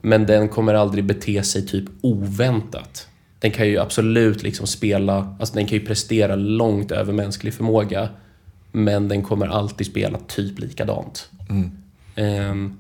men 0.01 0.27
den 0.27 0.49
kommer 0.49 0.75
aldrig 0.75 1.05
bete 1.05 1.43
sig 1.43 1.67
typ 1.67 1.85
oväntat. 2.01 3.09
Den 3.39 3.51
kan 3.51 3.69
ju 3.69 3.79
absolut 3.79 4.43
liksom 4.43 4.67
spela, 4.67 5.37
alltså 5.41 5.55
den 5.55 5.67
kan 5.67 5.79
ju 5.79 5.87
prestera 5.87 6.37
långt 6.37 6.93
över 6.93 7.13
mänsklig 7.13 7.55
förmåga. 7.55 8.09
Men 8.77 9.09
den 9.09 9.23
kommer 9.23 9.47
alltid 9.47 9.87
spela 9.87 10.19
typ 10.27 10.59
likadant. 10.59 11.31
Ehm, 12.17 12.77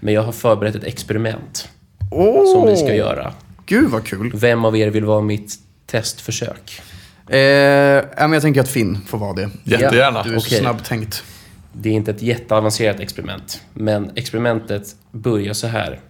men 0.00 0.14
jag 0.14 0.22
har 0.22 0.32
förberett 0.32 0.74
ett 0.74 0.84
experiment 0.84 1.68
Åh, 2.10 2.52
som 2.52 2.66
vi 2.66 2.76
ska 2.76 2.94
göra. 2.94 3.32
Gud 3.66 3.90
vad 3.90 4.04
kul. 4.04 4.32
Vem 4.34 4.64
av 4.64 4.76
er 4.76 4.90
vill 4.90 5.04
vara 5.04 5.20
mitt 5.20 5.54
testförsök? 5.86 6.80
Eh, 7.28 8.04
men 8.18 8.32
jag 8.32 8.42
tänker 8.42 8.60
att 8.60 8.68
Finn 8.68 8.98
får 9.06 9.18
vara 9.18 9.32
det. 9.32 9.50
Jättegärna. 9.64 10.22
Du 10.22 10.34
är 10.34 10.38
så 10.38 10.46
Okej. 10.46 10.60
snabbtänkt. 10.60 11.24
Det 11.72 11.88
är 11.88 11.92
inte 11.92 12.10
ett 12.10 12.22
jätteavancerat 12.22 13.00
experiment, 13.00 13.62
men 13.74 14.10
experimentet 14.14 14.96
börjar 15.12 15.52
så 15.52 15.66
här. 15.66 16.00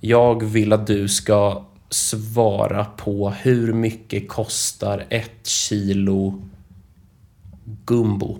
Jag 0.00 0.44
vill 0.44 0.72
att 0.72 0.86
du 0.86 1.08
ska 1.08 1.64
svara 1.90 2.84
på 2.84 3.30
hur 3.30 3.72
mycket 3.72 4.28
kostar 4.28 5.04
ett 5.08 5.46
kilo 5.46 6.42
gumbo? 7.84 8.38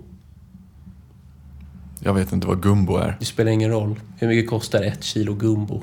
Jag 2.01 2.15
vet 2.15 2.33
inte 2.33 2.47
vad 2.47 2.63
gumbo 2.63 2.97
är. 2.97 3.17
Det 3.19 3.25
spelar 3.25 3.53
ingen 3.53 3.71
roll. 3.71 4.01
Hur 4.19 4.29
mycket 4.29 4.51
kostar 4.51 4.83
ett 4.83 5.05
kilo 5.05 5.35
gumbo? 5.35 5.83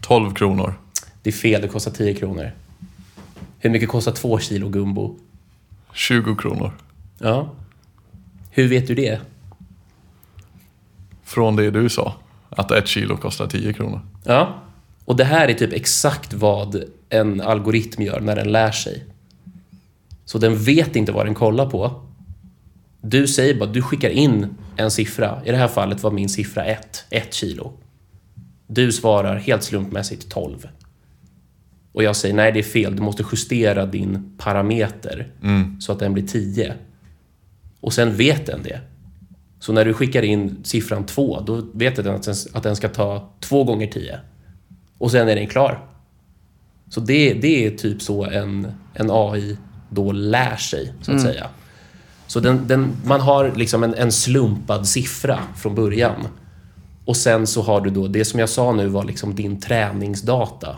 12 0.00 0.34
kronor. 0.34 0.74
Det 1.22 1.30
är 1.30 1.34
fel, 1.34 1.62
det 1.62 1.68
kostar 1.68 1.90
10 1.90 2.14
kronor. 2.14 2.52
Hur 3.58 3.70
mycket 3.70 3.88
kostar 3.88 4.12
två 4.12 4.38
kilo 4.38 4.68
gumbo? 4.68 5.16
20 5.92 6.36
kronor. 6.36 6.72
Ja. 7.18 7.50
Hur 8.50 8.68
vet 8.68 8.86
du 8.86 8.94
det? 8.94 9.20
Från 11.24 11.56
det 11.56 11.70
du 11.70 11.88
sa. 11.88 12.14
Att 12.48 12.70
ett 12.70 12.86
kilo 12.86 13.16
kostar 13.16 13.46
10 13.46 13.72
kronor. 13.72 14.00
Ja. 14.24 14.62
Och 15.04 15.16
det 15.16 15.24
här 15.24 15.48
är 15.48 15.54
typ 15.54 15.72
exakt 15.72 16.34
vad 16.34 16.84
en 17.08 17.40
algoritm 17.40 18.02
gör 18.02 18.20
när 18.20 18.36
den 18.36 18.52
lär 18.52 18.70
sig. 18.70 19.04
Så 20.24 20.38
den 20.38 20.56
vet 20.58 20.96
inte 20.96 21.12
vad 21.12 21.26
den 21.26 21.34
kollar 21.34 21.70
på. 21.70 22.05
Du 23.08 23.26
säger 23.26 23.54
bara, 23.54 23.70
du 23.70 23.82
skickar 23.82 24.10
in 24.10 24.54
en 24.76 24.90
siffra. 24.90 25.42
I 25.44 25.50
det 25.50 25.56
här 25.56 25.68
fallet 25.68 26.02
var 26.02 26.10
min 26.10 26.28
siffra 26.28 26.64
1, 26.64 27.04
1 27.10 27.34
kilo. 27.34 27.72
Du 28.66 28.92
svarar 28.92 29.36
helt 29.36 29.62
slumpmässigt 29.62 30.28
12. 30.28 30.68
Och 31.92 32.02
jag 32.02 32.16
säger, 32.16 32.34
nej 32.34 32.52
det 32.52 32.58
är 32.58 32.62
fel, 32.62 32.96
du 32.96 33.02
måste 33.02 33.24
justera 33.32 33.86
din 33.86 34.36
parameter 34.38 35.28
så 35.80 35.92
att 35.92 35.98
den 35.98 36.12
blir 36.12 36.26
10. 36.26 36.74
Och 37.80 37.92
sen 37.92 38.16
vet 38.16 38.46
den 38.46 38.62
det. 38.62 38.80
Så 39.60 39.72
när 39.72 39.84
du 39.84 39.94
skickar 39.94 40.22
in 40.22 40.56
siffran 40.64 41.06
2, 41.06 41.40
då 41.40 41.66
vet 41.74 41.96
den 41.96 42.14
att 42.14 42.22
den, 42.22 42.34
att 42.52 42.62
den 42.62 42.76
ska 42.76 42.88
ta 42.88 43.32
2 43.40 43.64
gånger 43.64 43.86
10. 43.86 44.20
Och 44.98 45.10
sen 45.10 45.28
är 45.28 45.36
den 45.36 45.46
klar. 45.46 45.86
Så 46.88 47.00
det, 47.00 47.34
det 47.34 47.66
är 47.66 47.70
typ 47.70 48.02
så 48.02 48.24
en, 48.24 48.72
en 48.94 49.10
AI 49.10 49.56
då 49.90 50.12
lär 50.12 50.56
sig, 50.56 50.92
så 51.02 51.12
att 51.12 51.20
säga. 51.20 51.46
Så 52.26 52.40
den, 52.40 52.66
den, 52.66 52.92
man 53.04 53.20
har 53.20 53.52
liksom 53.56 53.84
en, 53.84 53.94
en 53.94 54.12
slumpad 54.12 54.88
siffra 54.88 55.38
från 55.56 55.74
början. 55.74 56.28
Och 57.04 57.16
sen 57.16 57.46
så 57.46 57.62
har 57.62 57.80
du 57.80 57.90
då, 57.90 58.08
det 58.08 58.24
som 58.24 58.40
jag 58.40 58.48
sa 58.48 58.72
nu 58.72 58.88
var 58.88 59.04
liksom 59.04 59.34
din 59.34 59.60
träningsdata. 59.60 60.76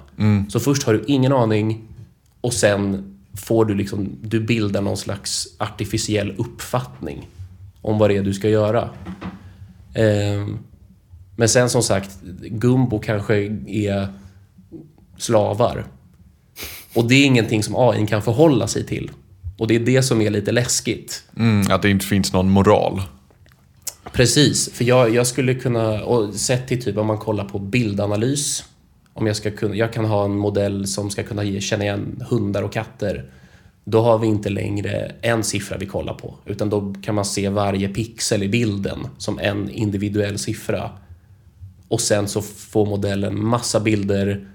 Så 0.50 0.60
först 0.60 0.82
har 0.82 0.92
du 0.92 1.04
ingen 1.06 1.32
aning 1.32 1.84
och 2.40 2.52
sen 2.52 3.14
får 3.36 3.64
du 3.64 3.74
liksom, 3.74 4.08
du 4.22 4.40
bildar 4.40 4.82
någon 4.82 4.96
slags 4.96 5.48
artificiell 5.58 6.34
uppfattning 6.38 7.28
om 7.82 7.98
vad 7.98 8.10
det 8.10 8.16
är 8.16 8.22
du 8.22 8.34
ska 8.34 8.48
göra. 8.48 8.90
Ehm, 9.94 10.58
men 11.36 11.48
sen 11.48 11.70
som 11.70 11.82
sagt, 11.82 12.22
Gumbo 12.40 12.98
kanske 12.98 13.36
är 13.66 14.08
slavar. 15.16 15.84
Och 16.94 17.08
det 17.08 17.14
är 17.14 17.26
ingenting 17.26 17.62
som 17.62 17.74
AI 17.76 18.06
kan 18.06 18.22
förhålla 18.22 18.66
sig 18.66 18.86
till. 18.86 19.10
Och 19.58 19.66
det 19.66 19.74
är 19.74 19.80
det 19.80 20.02
som 20.02 20.20
är 20.20 20.30
lite 20.30 20.52
läskigt. 20.52 21.24
Mm, 21.36 21.72
att 21.72 21.82
det 21.82 21.90
inte 21.90 22.06
finns 22.06 22.32
någon 22.32 22.50
moral. 22.50 23.02
Precis, 24.12 24.72
för 24.72 24.84
jag, 24.84 25.14
jag 25.14 25.26
skulle 25.26 25.54
kunna, 25.54 26.04
och 26.04 26.34
sett 26.34 26.68
till 26.68 26.82
typ 26.82 26.96
om 26.96 27.06
man 27.06 27.18
kollar 27.18 27.44
på 27.44 27.58
bildanalys, 27.58 28.64
om 29.12 29.26
jag 29.26 29.36
ska 29.36 29.50
kunna, 29.50 29.74
jag 29.74 29.92
kan 29.92 30.04
ha 30.04 30.24
en 30.24 30.36
modell 30.36 30.86
som 30.86 31.10
ska 31.10 31.22
kunna 31.22 31.44
ge, 31.44 31.60
känna 31.60 31.84
igen 31.84 32.24
hundar 32.30 32.62
och 32.62 32.72
katter. 32.72 33.30
Då 33.84 34.00
har 34.00 34.18
vi 34.18 34.26
inte 34.26 34.48
längre 34.48 35.12
en 35.22 35.44
siffra 35.44 35.76
vi 35.78 35.86
kollar 35.86 36.14
på, 36.14 36.34
utan 36.46 36.70
då 36.70 36.94
kan 37.02 37.14
man 37.14 37.24
se 37.24 37.48
varje 37.48 37.88
pixel 37.88 38.42
i 38.42 38.48
bilden 38.48 38.98
som 39.18 39.38
en 39.38 39.70
individuell 39.70 40.38
siffra. 40.38 40.90
Och 41.88 42.00
sen 42.00 42.28
så 42.28 42.42
får 42.42 42.86
modellen 42.86 43.44
massa 43.44 43.80
bilder, 43.80 44.48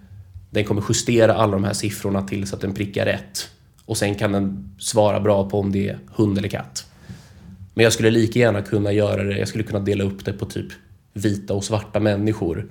den 0.50 0.66
kommer 0.66 0.84
justera 0.90 1.34
alla 1.34 1.52
de 1.52 1.64
här 1.64 1.74
siffrorna 1.74 2.22
till 2.22 2.48
så 2.48 2.56
att 2.56 2.62
den 2.62 2.74
prickar 2.74 3.06
rätt. 3.06 3.50
Och 3.86 3.98
sen 3.98 4.16
kan 4.16 4.32
den 4.32 4.76
svara 4.80 5.20
bra 5.20 5.50
på 5.50 5.60
om 5.60 5.72
det 5.72 5.90
är 5.90 6.00
hund 6.16 6.38
eller 6.38 6.50
katt. 6.50 6.86
Men 7.74 7.84
jag 7.84 7.94
skulle 7.94 8.12
lika 8.12 8.40
gärna 8.40 8.62
kunna 8.62 8.92
göra 8.92 9.24
det, 9.24 9.38
jag 9.38 9.48
skulle 9.48 9.64
kunna 9.64 9.80
dela 9.80 10.04
upp 10.04 10.26
det 10.26 10.34
på 10.34 10.46
typ 10.46 10.68
vita 11.14 11.54
och 11.54 11.64
svarta 11.64 12.00
människor. 12.00 12.68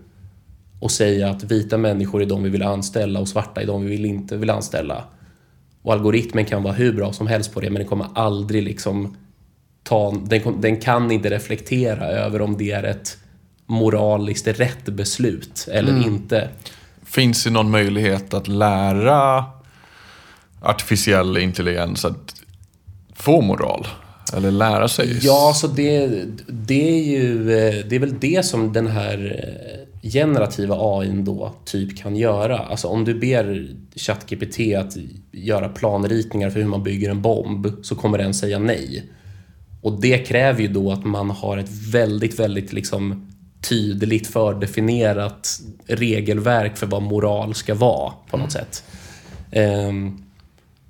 Och 0.81 0.91
säga 0.91 1.31
att 1.31 1.45
vita 1.45 1.79
människor 1.79 2.23
är 2.23 2.27
de 2.27 2.43
vi 2.43 2.51
vill 2.51 2.63
anställa 2.63 3.21
och 3.21 3.29
svarta 3.29 3.63
är 3.63 3.67
de 3.67 3.85
vi 3.85 3.91
vill 3.91 4.05
inte 4.05 4.37
vill 4.37 4.51
anställa. 4.51 5.05
Och 5.83 5.93
algoritmen 5.93 6.45
kan 6.45 6.63
vara 6.63 6.75
hur 6.75 6.93
bra 6.93 7.13
som 7.13 7.27
helst 7.27 7.55
på 7.55 7.61
det 7.61 7.71
men 7.71 7.81
den 7.81 7.89
kommer 7.89 8.07
aldrig 8.15 8.63
liksom 8.63 9.17
ta, 9.83 10.11
den, 10.11 10.61
den 10.61 10.77
kan 10.77 11.11
inte 11.11 11.31
reflektera 11.31 12.07
över 12.07 12.43
om 12.43 12.57
det 12.57 12.71
är 12.71 12.83
ett 12.83 13.19
moraliskt 13.67 14.47
rätt 14.47 14.85
beslut 14.85 15.69
eller 15.73 16.07
inte. 16.07 16.49
Finns 17.05 17.45
det 17.45 17.51
någon 17.51 17.71
möjlighet 17.71 18.35
att 18.35 18.49
lära 18.49 19.45
artificiell 20.63 21.37
intelligens 21.37 22.05
att 22.05 22.35
få 23.15 23.41
moral? 23.41 23.87
Eller 24.37 24.51
lära 24.51 24.89
sig? 24.89 25.19
Ja, 25.23 25.53
så 25.57 25.67
det, 25.67 26.09
det 26.47 26.99
är 26.99 27.05
ju 27.05 27.53
eh, 27.53 27.85
det 27.89 27.97
är 27.97 28.01
väl 28.01 28.21
det 28.21 28.45
som 28.45 28.73
den 28.73 28.87
här 28.87 29.45
eh, 30.03 30.11
generativa 30.11 30.77
AI 30.79 31.13
då 31.13 31.55
typ 31.65 31.99
kan 31.99 32.17
göra. 32.17 32.59
Alltså 32.59 32.89
om 32.89 33.05
du 33.05 33.15
ber 33.15 33.69
ChatGPT 33.97 34.77
att 34.79 34.97
göra 35.33 35.69
planritningar 35.69 36.51
för 36.51 36.61
hur 36.61 36.67
man 36.67 36.83
bygger 36.83 37.11
en 37.11 37.23
bomb 37.23 37.73
så 37.83 37.95
kommer 37.95 38.19
den 38.19 38.35
säga 38.35 38.59
nej. 38.59 39.11
Och 39.83 40.01
det 40.01 40.19
kräver 40.19 40.63
ju 40.63 40.69
då 40.69 40.93
att 40.93 41.05
man 41.05 41.31
har 41.31 41.59
ett 41.59 41.71
väldigt, 41.93 42.39
väldigt 42.39 42.73
liksom 42.73 43.33
tydligt 43.61 44.27
fördefinierat 44.27 45.61
regelverk 45.87 46.77
för 46.77 46.87
vad 46.87 47.03
moral 47.03 47.55
ska 47.55 47.75
vara 47.75 48.13
på 48.31 48.37
något 48.37 48.53
sätt. 48.53 48.85
Um, 49.53 50.22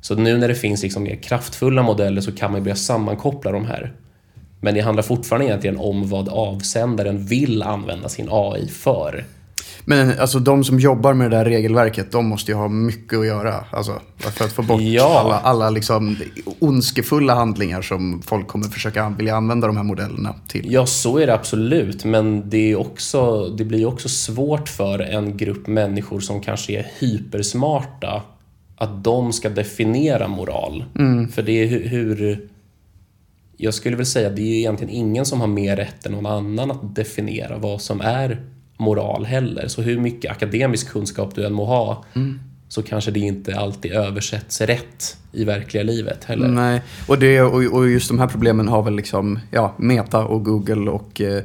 så 0.02 0.14
nu 0.14 0.38
när 0.38 0.48
det 0.48 0.54
finns 0.54 0.82
liksom 0.82 1.02
mer 1.02 1.16
kraftfulla 1.16 1.82
modeller 1.82 2.20
så 2.20 2.32
kan 2.32 2.52
man 2.52 2.62
börja 2.62 2.76
sammankoppla 2.76 3.52
de 3.52 3.64
här. 3.66 3.92
Men 4.60 4.74
det 4.74 4.80
handlar 4.80 5.02
fortfarande 5.02 5.46
egentligen 5.46 5.76
om 5.76 6.08
vad 6.08 6.28
avsändaren 6.28 7.26
vill 7.26 7.62
använda 7.62 8.08
sin 8.08 8.28
AI 8.30 8.68
för. 8.68 9.24
Men 9.84 10.18
alltså 10.18 10.38
de 10.38 10.64
som 10.64 10.78
jobbar 10.78 11.14
med 11.14 11.30
det 11.30 11.36
där 11.36 11.44
regelverket, 11.44 12.12
de 12.12 12.26
måste 12.26 12.50
ju 12.50 12.56
ha 12.56 12.68
mycket 12.68 13.18
att 13.18 13.26
göra. 13.26 13.64
Alltså, 13.70 14.00
för 14.18 14.44
att 14.44 14.52
få 14.52 14.62
bort 14.62 14.80
Ja. 14.82 15.20
alla, 15.20 15.38
alla 15.38 15.70
liksom 15.70 16.16
ondskefulla 16.58 17.34
handlingar 17.34 17.82
som 17.82 18.22
folk 18.22 18.48
kommer 18.48 18.66
försöka 18.66 19.08
vilja 19.18 19.36
använda 19.36 19.66
de 19.66 19.76
här 19.76 19.84
modellerna 19.84 20.34
till. 20.48 20.72
Ja, 20.72 20.86
så 20.86 21.18
är 21.18 21.26
det 21.26 21.34
absolut, 21.34 22.04
men 22.04 22.50
det, 22.50 22.70
är 22.72 22.76
också, 22.76 23.48
det 23.48 23.64
blir 23.64 23.86
också 23.86 24.08
svårt 24.08 24.68
för 24.68 24.98
en 24.98 25.36
grupp 25.36 25.66
människor 25.66 26.20
som 26.20 26.40
kanske 26.40 26.72
är 26.72 26.86
hypersmarta 26.98 28.22
att 28.82 29.04
de 29.04 29.32
ska 29.32 29.48
definiera 29.48 30.28
moral. 30.28 30.84
För 31.32 31.42
det 31.42 31.52
är 31.52 31.66
hur, 31.66 31.88
hur... 31.88 32.48
Jag 33.56 33.74
skulle 33.74 33.96
väl 33.96 34.06
säga 34.06 34.28
att 34.28 34.36
det 34.36 34.42
är 34.42 34.58
egentligen 34.58 34.94
ingen 34.94 35.26
som 35.26 35.40
har 35.40 35.46
mer 35.46 35.76
rätt 35.76 36.06
än 36.06 36.12
någon 36.12 36.26
annan 36.26 36.70
att 36.70 36.94
definiera 36.94 37.58
vad 37.58 37.80
som 37.80 38.00
är 38.00 38.42
moral 38.76 39.24
heller. 39.24 39.68
Så 39.68 39.82
hur 39.82 39.98
mycket 39.98 40.30
akademisk 40.30 40.88
kunskap 40.88 41.34
du 41.34 41.46
än 41.46 41.52
må 41.52 41.64
ha 41.64 42.04
så 42.68 42.82
kanske 42.82 43.10
det 43.10 43.20
inte 43.20 43.58
alltid 43.58 43.92
översätts 43.92 44.60
rätt 44.60 45.16
i 45.32 45.44
verkliga 45.44 45.82
livet 45.82 46.24
heller. 46.24 46.48
Nej, 46.48 46.82
och, 47.08 47.18
det, 47.18 47.42
och, 47.42 47.74
och 47.74 47.88
just 47.88 48.08
de 48.08 48.18
här 48.18 48.26
problemen 48.26 48.68
har 48.68 48.82
väl 48.82 48.96
liksom, 48.96 49.38
ja, 49.50 49.74
Meta 49.76 50.24
och 50.24 50.44
Google 50.44 50.90
och 50.90 51.20
eh, 51.20 51.42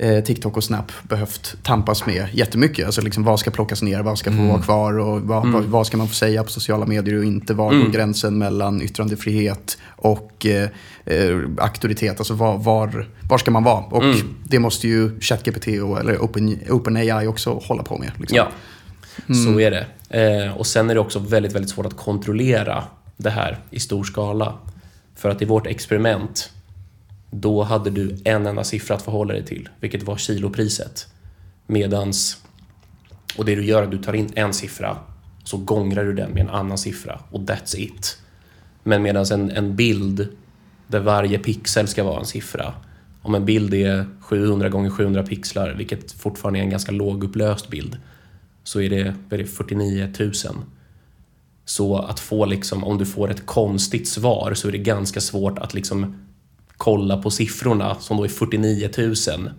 eh, 0.00 0.24
TikTok 0.24 0.56
och 0.56 0.64
Snap 0.64 0.92
behövt 1.02 1.56
tampas 1.62 2.06
med 2.06 2.28
jättemycket. 2.32 2.86
Alltså 2.86 3.00
liksom 3.00 3.24
vad 3.24 3.40
ska 3.40 3.50
plockas 3.50 3.82
ner, 3.82 4.02
vad 4.02 4.18
ska 4.18 4.32
få 4.32 4.42
vara 4.42 4.62
kvar 4.62 4.98
och 4.98 5.20
vad, 5.20 5.52
vad, 5.52 5.64
vad 5.64 5.86
ska 5.86 5.96
man 5.96 6.08
få 6.08 6.14
säga 6.14 6.44
på 6.44 6.50
sociala 6.50 6.86
medier 6.86 7.18
och 7.18 7.24
inte? 7.24 7.54
Var 7.54 7.74
går 7.74 7.88
gränsen 7.88 8.38
mellan 8.38 8.82
yttrandefrihet 8.82 9.78
och 9.96 10.46
eh, 10.46 10.68
eh, 11.04 11.38
auktoritet? 11.58 12.18
Alltså 12.18 12.34
var, 12.34 12.58
var, 12.58 13.08
var 13.28 13.38
ska 13.38 13.50
man 13.50 13.64
vara? 13.64 13.84
Och 13.84 14.04
det 14.44 14.58
måste 14.58 14.88
ju 14.88 15.20
ChatGPT 15.20 15.66
och, 15.66 16.00
eller 16.00 16.16
Open, 16.18 16.58
OpenAI 16.70 17.26
också 17.26 17.60
hålla 17.64 17.82
på 17.82 17.98
med. 17.98 18.10
Liksom. 18.16 18.36
Ja, 18.36 18.48
så 19.34 19.60
är 19.60 19.70
det. 19.70 19.86
Eh, 20.10 20.56
och 20.56 20.66
sen 20.66 20.90
är 20.90 20.94
det 20.94 21.00
också 21.00 21.18
väldigt, 21.18 21.52
väldigt 21.52 21.70
svårt 21.70 21.86
att 21.86 21.96
kontrollera 21.96 22.84
det 23.16 23.30
här 23.30 23.58
i 23.70 23.80
stor 23.80 24.04
skala. 24.04 24.54
För 25.16 25.28
att 25.28 25.42
i 25.42 25.44
vårt 25.44 25.66
experiment, 25.66 26.50
då 27.30 27.62
hade 27.62 27.90
du 27.90 28.16
en 28.24 28.46
enda 28.46 28.64
siffra 28.64 28.96
att 28.96 29.02
förhålla 29.02 29.32
dig 29.32 29.44
till, 29.44 29.68
vilket 29.80 30.02
var 30.02 30.16
kilopriset. 30.16 31.06
Medans, 31.66 32.42
och 33.36 33.44
det 33.44 33.54
du 33.54 33.64
gör 33.64 33.78
är 33.78 33.84
att 33.84 33.90
du 33.90 33.98
tar 33.98 34.12
in 34.12 34.32
en 34.34 34.54
siffra, 34.54 34.96
så 35.44 35.56
gångrar 35.56 36.04
du 36.04 36.12
den 36.12 36.30
med 36.30 36.40
en 36.40 36.50
annan 36.50 36.78
siffra 36.78 37.20
och 37.30 37.40
that's 37.40 37.76
it. 37.76 38.18
Men 38.82 39.02
medan 39.02 39.24
en, 39.32 39.50
en 39.50 39.76
bild 39.76 40.28
där 40.86 41.00
varje 41.00 41.38
pixel 41.38 41.88
ska 41.88 42.04
vara 42.04 42.18
en 42.18 42.26
siffra. 42.26 42.74
Om 43.22 43.34
en 43.34 43.44
bild 43.44 43.74
är 43.74 44.06
700 44.20 44.68
gånger 44.68 44.90
700 44.90 45.22
pixlar, 45.22 45.74
vilket 45.78 46.12
fortfarande 46.12 46.58
är 46.58 46.62
en 46.62 46.70
ganska 46.70 46.92
lågupplöst 46.92 47.68
bild, 47.68 47.96
så 48.64 48.80
är 48.80 48.90
det, 48.90 49.14
är 49.30 49.38
det 49.38 49.46
49 49.46 50.12
000. 50.18 50.32
Så 51.64 51.98
att 51.98 52.20
få 52.20 52.44
liksom, 52.44 52.84
om 52.84 52.98
du 52.98 53.06
får 53.06 53.30
ett 53.30 53.46
konstigt 53.46 54.08
svar 54.08 54.54
så 54.54 54.68
är 54.68 54.72
det 54.72 54.78
ganska 54.78 55.20
svårt 55.20 55.58
att 55.58 55.74
liksom 55.74 56.16
kolla 56.80 57.16
på 57.16 57.30
siffrorna 57.30 57.94
som 57.94 58.16
då 58.16 58.24
är 58.24 58.28
49 58.28 58.90
000. 58.98 59.50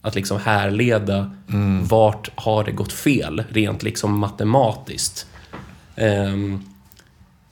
Att 0.00 0.14
liksom 0.14 0.40
härleda 0.40 1.30
vart 1.88 2.30
har 2.34 2.64
det 2.64 2.72
gått 2.72 2.92
fel 2.92 3.44
rent 3.48 3.82
liksom 3.82 4.18
matematiskt. 4.18 5.26
Um, 5.96 6.64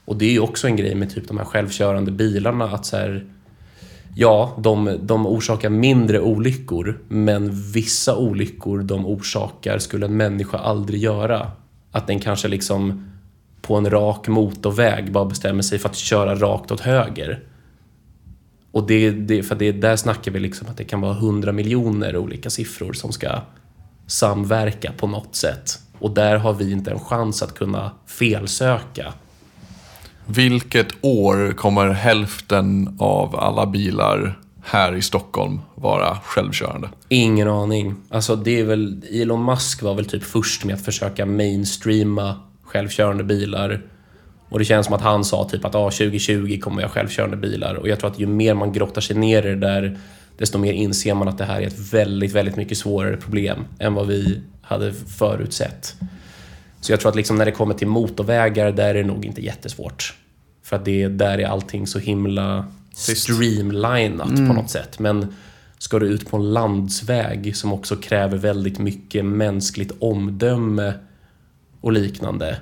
och 0.05 0.17
det 0.17 0.25
är 0.25 0.31
ju 0.31 0.41
också 0.41 0.67
en 0.67 0.77
grej 0.77 0.95
med 0.95 1.15
typ 1.15 1.29
de 1.29 1.39
här 1.39 1.45
självkörande 1.45 2.11
bilarna 2.11 2.65
att 2.65 2.87
så 2.87 2.97
här, 2.97 3.27
Ja, 4.17 4.57
de, 4.59 4.99
de 5.03 5.27
orsakar 5.27 5.71
mindre 5.71 6.21
olyckor, 6.21 7.01
men 7.09 7.73
vissa 7.73 8.17
olyckor 8.17 8.79
de 8.83 9.07
orsakar 9.07 9.79
skulle 9.79 10.07
en 10.07 10.17
människa 10.17 10.59
aldrig 10.59 11.03
göra. 11.03 11.51
Att 11.93 12.07
den 12.07 12.21
kanske 12.21 12.49
liksom 12.49 13.11
på 13.63 13.77
en 13.77 13.91
rak 13.91 14.29
motorväg 14.29 15.13
bara 15.13 15.25
bestämmer 15.25 15.63
sig 15.63 15.79
för 15.79 15.89
att 15.89 15.97
köra 15.97 16.35
rakt 16.35 16.71
åt 16.71 16.81
höger. 16.81 17.50
Och 18.73 18.87
det, 18.87 19.11
det, 19.11 19.43
för 19.43 19.55
det, 19.55 19.73
där 19.73 19.97
snackar 19.97 20.33
vi 20.33 20.41
liksom 20.41 20.69
att 20.69 20.77
det 20.77 20.85
kan 20.85 21.01
vara 21.01 21.17
100 21.17 21.53
miljoner 21.53 22.17
olika 22.17 22.51
siffror 22.51 22.93
som 22.93 23.13
ska 23.13 23.41
samverka 24.07 24.93
på 24.93 25.07
något 25.07 25.37
sätt. 25.37 25.79
Och 25.99 26.11
där 26.11 26.37
har 26.37 26.53
vi 26.53 26.73
inte 26.73 26.91
en 26.91 27.01
chans 27.01 27.43
att 27.43 27.55
kunna 27.55 27.91
felsöka. 28.07 29.13
Vilket 30.27 30.89
år 31.01 31.53
kommer 31.53 31.89
hälften 31.91 32.97
av 32.99 33.37
alla 33.37 33.67
bilar 33.67 34.39
här 34.63 34.95
i 34.97 35.03
Stockholm 35.03 35.61
vara 35.75 36.19
självkörande? 36.25 36.89
Ingen 37.09 37.49
aning. 37.49 37.95
Alltså 38.11 38.37
det 38.37 38.61
är 38.61 38.65
väl, 38.65 39.05
Elon 39.11 39.45
Musk 39.45 39.83
var 39.83 39.95
väl 39.95 40.05
typ 40.05 40.23
först 40.23 40.65
med 40.65 40.75
att 40.75 40.85
försöka 40.85 41.27
mainstreama 41.27 42.41
självkörande 42.63 43.25
bilar. 43.25 43.83
Och 44.51 44.59
det 44.59 44.65
känns 44.65 44.87
som 44.87 44.95
att 44.95 45.01
han 45.01 45.25
sa 45.25 45.49
typ 45.49 45.65
att 45.65 45.75
ah, 45.75 45.91
2020 45.91 46.59
kommer 46.61 46.83
ha 46.83 46.89
självkörande 46.89 47.37
bilar. 47.37 47.75
Och 47.75 47.89
jag 47.89 48.01
tror 48.01 48.11
att 48.11 48.19
ju 48.19 48.27
mer 48.27 48.55
man 48.55 48.73
grottar 48.73 49.01
sig 49.01 49.17
ner 49.17 49.47
i 49.47 49.49
det 49.49 49.57
där, 49.57 49.99
desto 50.39 50.59
mer 50.59 50.73
inser 50.73 51.15
man 51.15 51.29
att 51.29 51.39
det 51.39 51.45
här 51.45 51.61
är 51.61 51.67
ett 51.67 51.93
väldigt, 51.93 52.33
väldigt 52.33 52.57
mycket 52.57 52.79
svårare 52.79 53.17
problem 53.17 53.65
än 53.79 53.95
vad 53.95 54.07
vi 54.07 54.41
hade 54.63 54.93
förutsett. 54.93 55.95
Så 56.81 56.93
jag 56.93 57.01
tror 57.01 57.11
att 57.11 57.17
liksom 57.17 57.37
när 57.37 57.45
det 57.45 57.53
kommer 57.53 57.75
till 57.75 57.87
motorvägar, 57.87 58.73
där 58.73 58.89
är 58.89 58.95
det 58.95 59.05
nog 59.05 59.25
inte 59.25 59.45
jättesvårt. 59.45 60.15
För 60.63 60.77
att 60.77 60.85
det, 60.85 61.09
där 61.09 61.39
är 61.39 61.47
allting 61.47 61.87
så 61.87 61.99
himla 61.99 62.65
streamlinat 62.95 64.37
på 64.37 64.53
något 64.53 64.71
sätt. 64.71 64.99
Men 64.99 65.35
ska 65.79 65.99
du 65.99 66.07
ut 66.07 66.31
på 66.31 66.37
en 66.37 66.53
landsväg 66.53 67.57
som 67.57 67.73
också 67.73 67.97
kräver 67.97 68.37
väldigt 68.37 68.79
mycket 68.79 69.25
mänskligt 69.25 69.93
omdöme 69.99 70.95
och 71.81 71.93
liknande, 71.93 72.57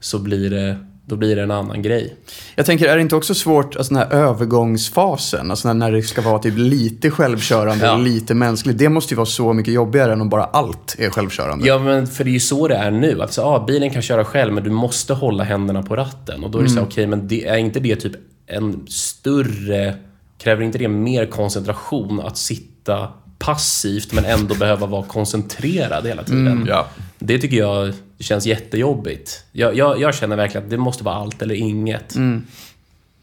så 0.00 0.18
blir 0.18 0.50
det, 0.50 0.76
då 1.06 1.16
blir 1.16 1.36
det 1.36 1.42
en 1.42 1.50
annan 1.50 1.82
grej. 1.82 2.16
Jag 2.54 2.66
tänker, 2.66 2.88
är 2.88 2.96
det 2.96 3.02
inte 3.02 3.16
också 3.16 3.34
svårt, 3.34 3.76
alltså 3.76 3.94
den 3.94 4.02
här 4.02 4.12
övergångsfasen, 4.12 5.50
alltså 5.50 5.72
när 5.72 5.92
det 5.92 6.02
ska 6.02 6.22
vara 6.22 6.38
typ 6.38 6.54
lite 6.56 7.10
självkörande 7.10 7.86
Ja. 7.86 7.92
och 7.92 8.00
lite 8.02 8.34
mänskligt. 8.34 8.78
Det 8.78 8.88
måste 8.88 9.14
ju 9.14 9.16
vara 9.16 9.26
så 9.26 9.52
mycket 9.52 9.74
jobbigare 9.74 10.12
än 10.12 10.20
om 10.20 10.28
bara 10.28 10.44
allt 10.44 10.96
är 10.98 11.10
självkörande. 11.10 11.66
Ja, 11.66 11.78
men 11.78 12.06
för 12.06 12.24
det 12.24 12.30
är 12.30 12.32
ju 12.32 12.40
så 12.40 12.68
det 12.68 12.74
är 12.74 12.90
nu. 12.90 13.22
Alltså, 13.22 13.40
ja, 13.40 13.64
bilen 13.66 13.90
kan 13.90 14.02
köra 14.02 14.24
själv, 14.24 14.52
men 14.52 14.64
du 14.64 14.70
måste 14.70 15.14
hålla 15.14 15.44
händerna 15.44 15.82
på 15.82 15.96
ratten. 15.96 16.44
Och 16.44 16.50
då 16.50 16.58
är 16.58 16.62
det 16.62 16.68
så 16.68 16.78
här, 16.78 16.86
okej, 16.86 17.06
men 17.06 17.28
det, 17.28 17.46
är 17.46 17.56
inte 17.56 17.80
det 17.80 17.96
typ 17.96 18.12
en 18.46 18.86
större... 18.88 19.94
Kräver 20.38 20.62
inte 20.62 20.78
det 20.78 20.88
mer 20.88 21.26
koncentration 21.26 22.20
att 22.20 22.36
sitta 22.36 23.08
passivt 23.38 24.12
men 24.12 24.24
ändå 24.24 24.54
behöva 24.54 24.86
vara 24.86 25.02
koncentrerad 25.02 26.06
hela 26.06 26.22
tiden? 26.22 26.64
Ja. 26.68 26.86
Det 27.18 27.38
tycker 27.38 27.56
jag 27.56 27.92
känns 28.18 28.46
jättejobbigt. 28.46 29.44
Jag, 29.52 29.76
jag, 29.76 30.00
jag 30.00 30.14
känner 30.14 30.36
verkligen 30.36 30.64
att 30.64 30.70
det 30.70 30.76
måste 30.76 31.04
vara 31.04 31.14
allt 31.14 31.42
eller 31.42 31.54
inget. 31.54 32.14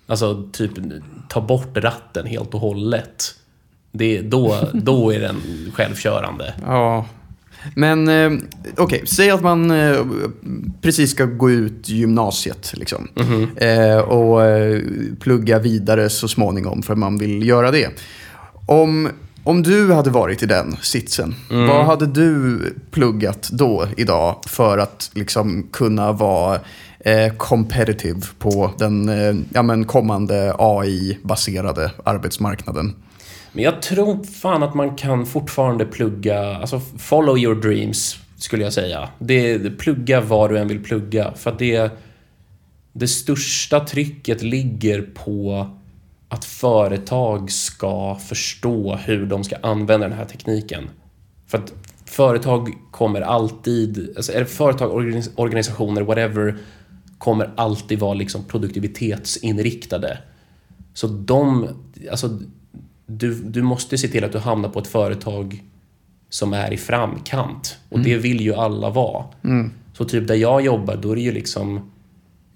Alltså, 0.07 0.43
typ 0.51 0.71
ta 1.29 1.41
bort 1.41 1.77
ratten 1.77 2.25
helt 2.25 2.53
och 2.53 2.59
hållet. 2.59 3.35
Det, 3.91 4.21
då, 4.21 4.69
då 4.73 5.13
är 5.13 5.19
den 5.19 5.41
självkörande. 5.73 6.53
Ja. 6.65 7.05
Men 7.75 8.07
eh, 8.07 8.31
okej, 8.77 9.03
säg 9.07 9.29
att 9.29 9.41
man 9.41 9.71
eh, 9.71 10.05
precis 10.81 11.11
ska 11.11 11.25
gå 11.25 11.51
ut 11.51 11.89
gymnasiet 11.89 12.73
liksom. 12.77 13.07
eh, 13.55 13.97
och 13.97 14.43
eh, 14.43 14.81
plugga 15.19 15.59
vidare 15.59 16.09
så 16.09 16.27
småningom 16.27 16.83
för 16.83 16.95
man 16.95 17.17
vill 17.17 17.47
göra 17.47 17.71
det. 17.71 17.89
Om, 18.65 19.09
om 19.43 19.63
du 19.63 19.93
hade 19.93 20.09
varit 20.09 20.43
i 20.43 20.45
den 20.45 20.75
sitsen, 20.81 21.35
vad 21.49 21.85
hade 21.85 22.05
du 22.05 22.59
pluggat 22.91 23.49
då 23.51 23.87
idag 23.97 24.35
för 24.47 24.77
att 24.77 25.11
liksom 25.13 25.67
kunna 25.71 26.11
vara 26.11 26.59
eh, 26.99 27.33
competitive 27.37 28.21
på 28.39 28.71
den 28.77 29.09
eh, 29.09 29.35
ja, 29.53 29.61
men 29.61 29.85
kommande 29.85 30.55
AI-baserade 30.57 31.91
arbetsmarknaden? 32.05 32.95
Men 33.53 33.63
jag 33.63 33.81
tror 33.81 34.23
fan 34.23 34.63
att 34.63 34.73
man 34.73 34.95
kan 34.95 35.25
fortfarande 35.25 35.85
plugga, 35.85 36.55
alltså 36.55 36.81
follow 36.97 37.37
your 37.37 37.55
dreams 37.55 38.17
skulle 38.37 38.63
jag 38.63 38.73
säga. 38.73 39.09
Det, 39.19 39.57
det- 39.57 39.69
plugga 39.71 40.21
vad 40.21 40.49
du 40.49 40.57
än 40.57 40.67
vill 40.67 40.83
plugga. 40.83 41.33
För 41.35 41.51
att 41.51 41.59
det, 41.59 41.91
det 42.93 43.07
största 43.07 43.79
trycket 43.79 44.41
ligger 44.41 45.01
på 45.01 45.67
att 46.31 46.45
företag 46.45 47.51
ska 47.51 48.15
förstå 48.15 48.95
hur 48.95 49.25
de 49.25 49.43
ska 49.43 49.55
använda 49.61 50.07
den 50.07 50.17
här 50.17 50.25
tekniken. 50.25 50.89
För 51.47 51.57
att 51.57 51.73
företag 52.05 52.73
kommer 52.91 53.21
alltid, 53.21 54.13
alltså 54.15 54.31
är 54.31 54.45
företag, 54.45 54.91
organis- 54.91 55.31
organisationer, 55.35 56.01
whatever, 56.01 56.57
kommer 57.17 57.51
alltid 57.55 57.99
vara 57.99 58.13
liksom 58.13 58.43
produktivitetsinriktade. 58.43 60.17
Så 60.93 61.07
de, 61.07 61.67
alltså, 62.11 62.39
du, 63.05 63.33
du 63.33 63.61
måste 63.61 63.97
se 63.97 64.07
till 64.07 64.23
att 64.23 64.31
du 64.31 64.39
hamnar 64.39 64.69
på 64.69 64.79
ett 64.79 64.87
företag 64.87 65.63
som 66.29 66.53
är 66.53 66.73
i 66.73 66.77
framkant. 66.77 67.77
Och 67.89 67.99
det 67.99 68.17
vill 68.17 68.41
ju 68.41 68.53
alla 68.53 68.89
vara. 68.89 69.25
Så 69.93 70.05
typ 70.05 70.27
där 70.27 70.35
jag 70.35 70.61
jobbar, 70.61 70.95
då 70.95 71.11
är 71.11 71.15
det 71.15 71.21
ju 71.21 71.31
liksom... 71.31 71.90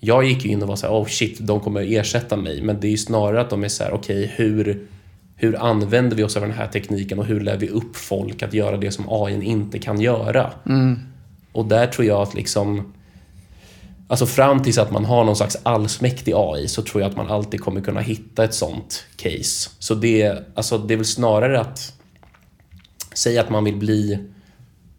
Jag 0.06 0.26
gick 0.26 0.46
ju 0.46 0.52
in 0.52 0.62
och 0.62 0.68
var 0.68 0.76
så 0.76 0.88
här, 0.88 0.94
oh 0.94 1.06
shit, 1.06 1.38
de 1.40 1.60
kommer 1.60 1.94
ersätta 1.94 2.36
mig. 2.36 2.62
Men 2.62 2.80
det 2.80 2.88
är 2.88 2.92
ju 2.92 2.98
snarare 2.98 3.42
att 3.42 3.50
de 3.50 3.64
är 3.64 3.68
så 3.68 3.84
här, 3.84 3.94
okej, 3.94 4.34
hur, 4.36 4.88
hur 5.36 5.64
använder 5.64 6.18
vi 6.18 6.24
oss 6.24 6.36
av 6.36 6.42
den 6.42 6.52
här 6.52 6.68
tekniken 6.68 7.20
och 7.20 7.26
hur 7.26 7.40
lär 7.40 7.58
vi 7.58 7.70
upp 7.70 7.96
folk 7.96 8.44
att 8.44 8.54
göra 8.54 8.78
det 8.78 8.92
som 8.92 9.06
AI 9.10 9.44
inte 9.44 9.80
kan 9.80 10.02
göra? 10.02 10.52
Och 11.52 11.66
där 11.66 11.88
tror 11.88 12.08
jag 12.08 12.22
att 12.22 12.34
liksom... 12.34 12.94
Alltså 14.08 14.26
fram 14.26 14.64
tills 14.64 14.78
att 14.78 14.92
man 14.92 15.06
har 15.06 15.24
någon 15.24 15.36
slags 15.36 15.58
allsmäktig 15.64 16.34
AI 16.36 16.68
så 16.68 16.82
tror 16.82 17.02
jag 17.02 17.10
att 17.10 17.18
man 17.18 17.28
alltid 17.28 17.62
kommer 17.62 17.82
kunna 17.82 18.00
hitta 18.00 18.44
ett 18.44 18.54
sånt 18.54 19.06
case. 19.16 19.70
Så 19.80 19.96
det, 19.96 20.44
alltså 20.56 20.78
det 20.78 20.94
är 20.94 20.98
väl 20.98 21.06
snarare 21.06 21.60
att... 21.60 21.94
Säga 23.14 23.42
att 23.42 23.50
man 23.50 23.64
vill 23.64 23.76
bli... 23.76 24.20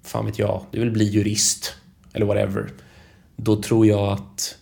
Fan 0.03 0.27
vet 0.27 0.38
jag, 0.38 0.64
du 0.71 0.81
vill 0.81 0.90
bli 0.90 1.05
jurist. 1.05 1.75
Eller 2.12 2.27
whatever. 2.27 2.71
Då 3.37 3.62
tror 3.62 3.87
jag 3.87 4.12
att 4.12 4.57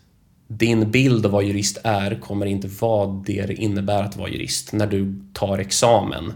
din 0.58 0.90
bild 0.90 1.26
av 1.26 1.32
vad 1.32 1.44
jurist 1.44 1.78
är 1.84 2.20
kommer 2.20 2.46
inte 2.46 2.68
vara 2.80 3.22
det 3.26 3.54
innebär 3.54 4.02
att 4.02 4.16
vara 4.16 4.28
jurist 4.28 4.72
när 4.72 4.86
du 4.86 5.14
tar 5.32 5.58
examen. 5.58 6.32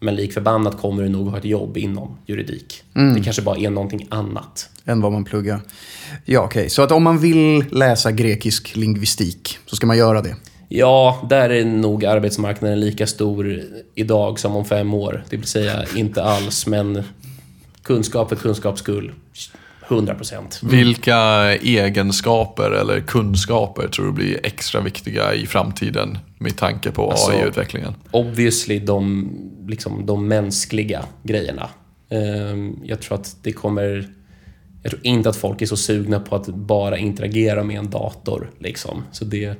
Men 0.00 0.16
lik 0.16 0.32
förbannat 0.32 0.80
kommer 0.80 1.02
du 1.02 1.08
nog 1.08 1.28
ha 1.28 1.38
ett 1.38 1.44
jobb 1.44 1.76
inom 1.76 2.18
juridik. 2.26 2.82
Det 3.14 3.20
kanske 3.24 3.42
bara 3.42 3.56
är 3.58 3.70
någonting 3.70 4.06
annat. 4.10 4.70
än 4.84 5.00
vad 5.00 5.12
man 5.12 5.24
pluggar. 5.24 5.60
Ja, 6.24 6.40
okej. 6.40 6.70
Så 6.70 6.82
att 6.82 6.92
om 6.92 7.02
man 7.02 7.18
vill 7.18 7.64
läsa 7.70 8.12
grekisk 8.12 8.76
lingvistik 8.76 9.58
så 9.66 9.76
ska 9.76 9.86
man 9.86 9.98
göra 9.98 10.22
det. 10.22 10.36
Ja, 10.68 11.26
där 11.30 11.50
är 11.50 11.64
nog 11.64 12.04
arbetsmarknaden 12.04 12.80
lika 12.80 13.06
stor 13.06 13.62
idag 13.94 14.38
som 14.38 14.56
om 14.56 14.64
fem 14.64 14.94
år. 14.94 15.24
Det 15.30 15.36
vill 15.36 15.46
säga 15.46 15.84
inte 15.96 16.22
alls, 16.22 16.66
men 16.66 17.02
kunskap 17.82 18.28
för 18.28 18.36
kunskaps 18.36 18.80
skull. 18.80 19.12
100 19.88 20.14
procent. 20.14 20.60
Vilka 20.62 21.16
egenskaper 21.54 22.70
eller 22.70 23.00
kunskaper 23.00 23.88
tror 23.88 24.06
du 24.06 24.12
blir 24.12 24.40
extra 24.42 24.80
viktiga 24.80 25.34
i 25.34 25.46
framtiden 25.46 26.18
med 26.38 26.56
tanke 26.56 26.90
på 26.90 27.10
Alltså- 27.10 27.30
AI-utvecklingen? 27.32 27.94
Obviously 28.10 28.78
de, 28.78 29.28
liksom, 29.68 30.06
de 30.06 30.28
mänskliga 30.28 31.04
grejerna. 31.22 31.68
Ehm, 32.10 32.76
Jag 32.84 33.00
tror 33.00 33.18
att 33.18 33.36
det 33.42 33.52
kommer... 33.52 34.08
Jag 34.82 34.90
tror 34.90 35.06
inte 35.06 35.28
att 35.28 35.36
folk 35.36 35.62
är 35.62 35.66
så 35.66 35.76
sugna 35.76 36.20
på 36.20 36.36
att 36.36 36.46
bara 36.46 36.98
interagera 36.98 37.64
med 37.64 37.78
en 37.78 37.90
dator. 37.90 38.50
Liksom. 38.58 39.02
Så 39.12 39.24
det, 39.24 39.58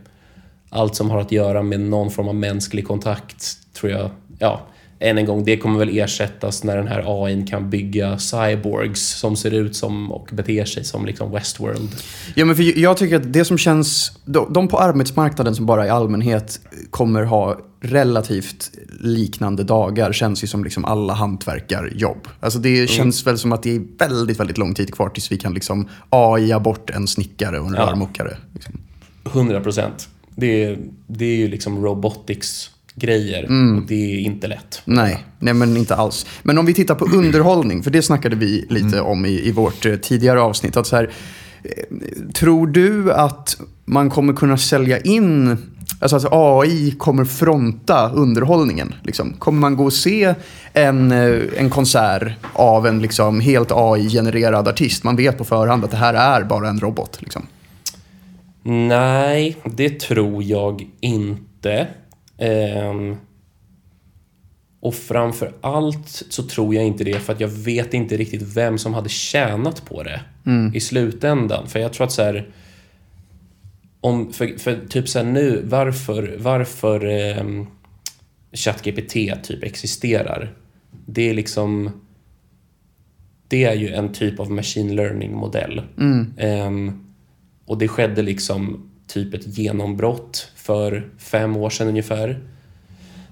allt 0.71 0.95
som 0.95 1.11
har 1.11 1.21
att 1.21 1.33
göra 1.33 1.62
med 1.62 1.81
någon 1.81 2.11
form 2.11 2.29
av 2.29 2.35
mänsklig 2.35 2.87
kontakt 2.87 3.59
tror 3.75 3.93
jag, 3.93 4.11
ja, 4.38 4.61
än 5.01 5.19
en 5.19 5.27
gång, 5.27 5.45
det 5.45 5.57
kommer 5.57 5.79
väl 5.79 5.99
ersättas 5.99 6.65
när 6.65 6.77
den 6.77 6.89
här 6.89 7.25
AI 7.25 7.47
kan 7.47 7.71
bygga 7.71 8.19
cyborgs 8.19 9.01
som 9.09 9.37
ser 9.37 9.51
ut 9.51 9.77
som 9.77 10.13
och 10.13 10.29
beter 10.33 10.65
sig 10.65 10.85
som 10.85 11.07
liksom 11.07 11.33
Westworld. 11.33 11.89
Ja, 12.35 12.45
men 12.45 12.57
för 12.57 12.79
jag 12.79 12.97
tycker 12.97 13.17
att 13.17 13.33
det 13.33 13.45
som 13.45 13.59
känns... 13.59 14.13
De, 14.51 14.69
på 14.69 14.79
arbetsmarknaden 14.79 15.55
som 15.55 15.67
bara 15.67 15.87
i 15.87 15.91
allmänhet 15.91 16.61
kommer 16.91 17.23
ha 17.23 17.59
relativt 17.81 18.71
liknande 19.01 19.65
dagar 19.65 20.13
känns 20.13 20.45
ju 20.45 20.47
som 20.47 20.65
liksom 20.65 20.85
alla 20.85 21.13
hantverkarjobb. 21.15 22.29
Alltså 22.41 22.59
det 22.59 22.91
känns 22.91 23.27
väl 23.27 23.39
som 23.39 23.53
att 23.53 23.63
det 23.63 23.77
är 23.77 23.83
väldigt, 23.99 24.41
väldigt 24.41 24.59
lång 24.59 24.75
tid 24.75 24.95
kvar 24.95 25.09
tills 25.09 25.33
vi 25.33 25.37
kan 25.39 25.55
liksom 25.55 25.89
AI 26.11 26.55
bort 26.61 26.91
en 26.91 27.07
snickare 27.07 27.61
och 27.61 27.67
en 27.67 27.75
Ja. 27.75 27.87
rörmokare. 27.87 28.37
Liksom. 28.55 28.75
100 29.33 29.61
procent. 29.61 30.09
Det, 30.37 30.65
är- 30.65 30.79
det 31.07 31.25
är 31.25 31.37
ju 31.37 31.49
liksom 31.49 31.85
robotics 31.85 32.71
grejer 32.99 33.43
och 33.45 33.83
det 33.87 34.15
är 34.15 34.19
inte 34.19 34.47
lätt. 34.47 34.83
Nej, 34.85 35.25
nej 35.39 35.55
men 35.55 35.77
inte 35.77 35.95
alls. 35.95 36.27
Men 36.43 36.59
om 36.59 36.67
vi 36.67 36.75
tittar 36.75 36.95
på 36.95 37.05
underhållning, 37.05 37.83
för 37.83 37.91
det 37.91 38.03
snackade 38.03 38.37
vi 38.37 38.67
lite 38.69 39.01
om 39.01 39.27
i, 39.27 39.49
i 39.49 39.53
vårt 39.53 39.87
eh, 39.87 39.97
tidigare 39.97 40.41
avsnitt. 40.41 40.77
Att 40.77 40.87
så 40.87 40.97
här, 40.97 41.11
eh, 41.63 41.71
tror 42.35 42.67
du 42.67 43.13
att 43.13 43.61
man 43.85 44.11
kommer 44.11 44.33
kunna 44.33 44.59
sälja 44.59 44.99
in, 44.99 45.57
alltså 46.01 46.17
att 46.17 46.27
AI 46.31 46.95
kommer 46.99 47.25
fronta 47.25 48.11
underhållningen? 48.11 48.95
Liksom? 49.03 49.33
Kommer 49.33 49.61
man 49.61 49.77
gå 49.77 49.85
och 49.85 49.93
se 49.93 50.35
en, 50.73 51.13
eh, 51.13 51.41
en 51.57 51.71
konsert 51.71 52.33
av 52.53 52.87
en 52.87 53.03
liksom 53.03 53.41
helt 53.41 53.73
AI-genererad 53.73 54.69
artist? 54.69 55.05
Man 55.05 55.17
vet 55.17 55.39
på 55.39 55.45
förhand 55.45 55.85
att 55.85 55.91
det 55.91 55.97
här 55.97 56.15
är 56.15 56.45
bara 56.45 56.69
en 56.69 56.81
robot. 56.81 57.19
Liksom. 57.21 57.47
Nej, 58.63 59.57
det 59.65 60.01
tror 60.01 60.43
jag 60.43 60.87
inte. 61.01 61.87
Ehm, 62.38 63.16
Och 64.81 64.94
framför 64.94 65.53
allt 65.61 66.09
så 66.09 66.42
tror 66.42 66.74
jag 66.74 66.87
inte 66.87 67.05
det 67.05 67.18
för 67.20 67.33
att 67.33 67.40
jag 67.40 67.48
vet 67.48 67.94
inte 67.94 68.16
riktigt 68.16 68.42
vem 68.42 68.79
som 68.79 68.94
hade 68.94 69.09
tjänat 69.09 69.85
på 69.85 70.03
det 70.03 70.20
i 70.74 70.81
slutändan. 70.81 71.66
För 71.68 71.79
jag 71.79 71.92
tror 71.92 72.07
att 72.07 72.12
så 72.12 72.22
här, 72.22 72.48
om, 74.01 74.33
för, 74.33 74.59
för 74.59 74.79
typ 74.88 75.09
så 75.09 75.22
nu, 75.22 75.62
varför, 75.64 76.37
varför 76.38 77.07
eh, 77.07 77.64
ChatGPT 78.53 79.12
typ 79.42 79.64
existerar. 79.64 80.53
Det 81.07 81.31
är 81.31 81.35
liksom... 81.35 81.90
Det 83.48 83.64
är 83.64 83.74
ju 83.74 83.88
en 83.88 84.12
typ 84.12 84.40
av 84.40 84.51
machine 84.51 84.96
learning-modell. 84.96 85.83
Ehm, 86.38 87.05
och 87.66 87.79
det 87.79 87.88
skedde 87.88 88.22
liksom 88.22 88.88
typ 89.09 89.35
ett 89.35 89.59
genombrott 89.59 90.53
för 90.55 91.11
fem 91.18 91.57
år 91.57 91.71
sedan 91.71 91.88
ungefär. 91.88 92.40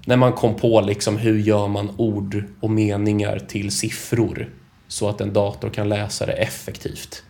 När 0.05 0.17
man 0.17 0.33
kom 0.33 0.55
på 0.55 0.81
liksom 0.81 1.17
hur 1.17 1.39
gör 1.39 1.67
man 1.67 1.89
ord 1.97 2.43
och 2.59 2.69
meningar 2.69 3.39
till 3.39 3.71
siffror 3.71 4.49
så 4.87 5.09
att 5.09 5.21
en 5.21 5.33
dator 5.33 5.69
kan 5.69 5.89
läsa 5.89 6.25
det 6.25 6.33
effektivt. 6.33 7.23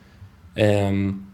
Um, 0.56 1.32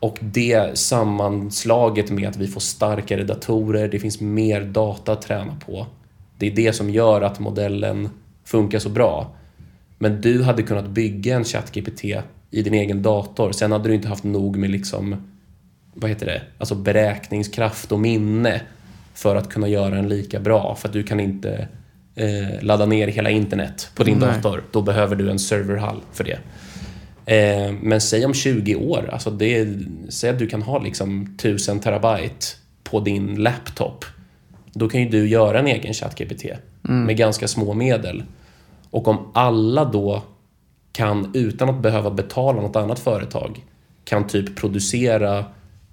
och 0.00 0.18
det 0.20 0.78
sammanslaget 0.78 2.10
med 2.10 2.28
att 2.28 2.36
vi 2.36 2.48
får 2.48 2.60
starkare 2.60 3.24
datorer, 3.24 3.88
det 3.88 3.98
finns 3.98 4.20
mer 4.20 4.60
data 4.60 5.12
att 5.12 5.22
träna 5.22 5.56
på. 5.66 5.86
Det 6.38 6.46
är 6.46 6.50
det 6.50 6.72
som 6.72 6.90
gör 6.90 7.20
att 7.20 7.38
modellen 7.38 8.08
funkar 8.44 8.78
så 8.78 8.88
bra. 8.88 9.34
Men 9.98 10.20
du 10.20 10.42
hade 10.42 10.62
kunnat 10.62 10.88
bygga 10.88 11.36
en 11.36 11.44
ChatGPT 11.44 12.04
i 12.50 12.62
din 12.62 12.74
egen 12.74 13.02
dator. 13.02 13.52
Sen 13.52 13.72
hade 13.72 13.88
du 13.88 13.94
inte 13.94 14.08
haft 14.08 14.24
nog 14.24 14.56
med 14.56 14.70
liksom, 14.70 15.31
vad 15.94 16.10
heter 16.10 16.26
det, 16.26 16.42
alltså 16.58 16.74
beräkningskraft 16.74 17.92
och 17.92 18.00
minne 18.00 18.60
för 19.14 19.36
att 19.36 19.48
kunna 19.48 19.68
göra 19.68 19.94
den 19.94 20.08
lika 20.08 20.40
bra. 20.40 20.74
För 20.74 20.88
att 20.88 20.92
du 20.92 21.02
kan 21.02 21.20
inte 21.20 21.68
eh, 22.14 22.62
ladda 22.62 22.86
ner 22.86 23.08
hela 23.08 23.30
internet 23.30 23.90
på 23.94 24.04
din 24.04 24.18
Nej. 24.18 24.28
dator. 24.28 24.64
Då 24.70 24.82
behöver 24.82 25.16
du 25.16 25.30
en 25.30 25.38
serverhall 25.38 26.00
för 26.12 26.24
det. 26.24 26.38
Eh, 27.26 27.74
men 27.82 28.00
säg 28.00 28.26
om 28.26 28.34
20 28.34 28.76
år, 28.76 29.10
alltså 29.12 29.30
det, 29.30 29.68
säg 30.08 30.30
att 30.30 30.38
du 30.38 30.46
kan 30.46 30.62
ha 30.62 30.78
liksom 30.78 31.34
1000 31.38 31.80
terabyte 31.80 32.46
på 32.84 33.00
din 33.00 33.34
laptop. 33.34 34.04
Då 34.72 34.88
kan 34.88 35.00
ju 35.00 35.08
du 35.08 35.28
göra 35.28 35.58
en 35.58 35.66
egen 35.66 35.94
ChatGPT 35.94 36.44
med 36.82 37.16
ganska 37.16 37.48
små 37.48 37.74
medel. 37.74 38.22
Och 38.90 39.08
om 39.08 39.30
alla 39.34 39.84
då 39.84 40.22
kan, 40.92 41.30
utan 41.34 41.68
att 41.68 41.82
behöva 41.82 42.10
betala 42.10 42.62
något 42.62 42.76
annat 42.76 42.98
företag, 42.98 43.64
kan 44.04 44.26
typ 44.26 44.56
producera 44.56 45.44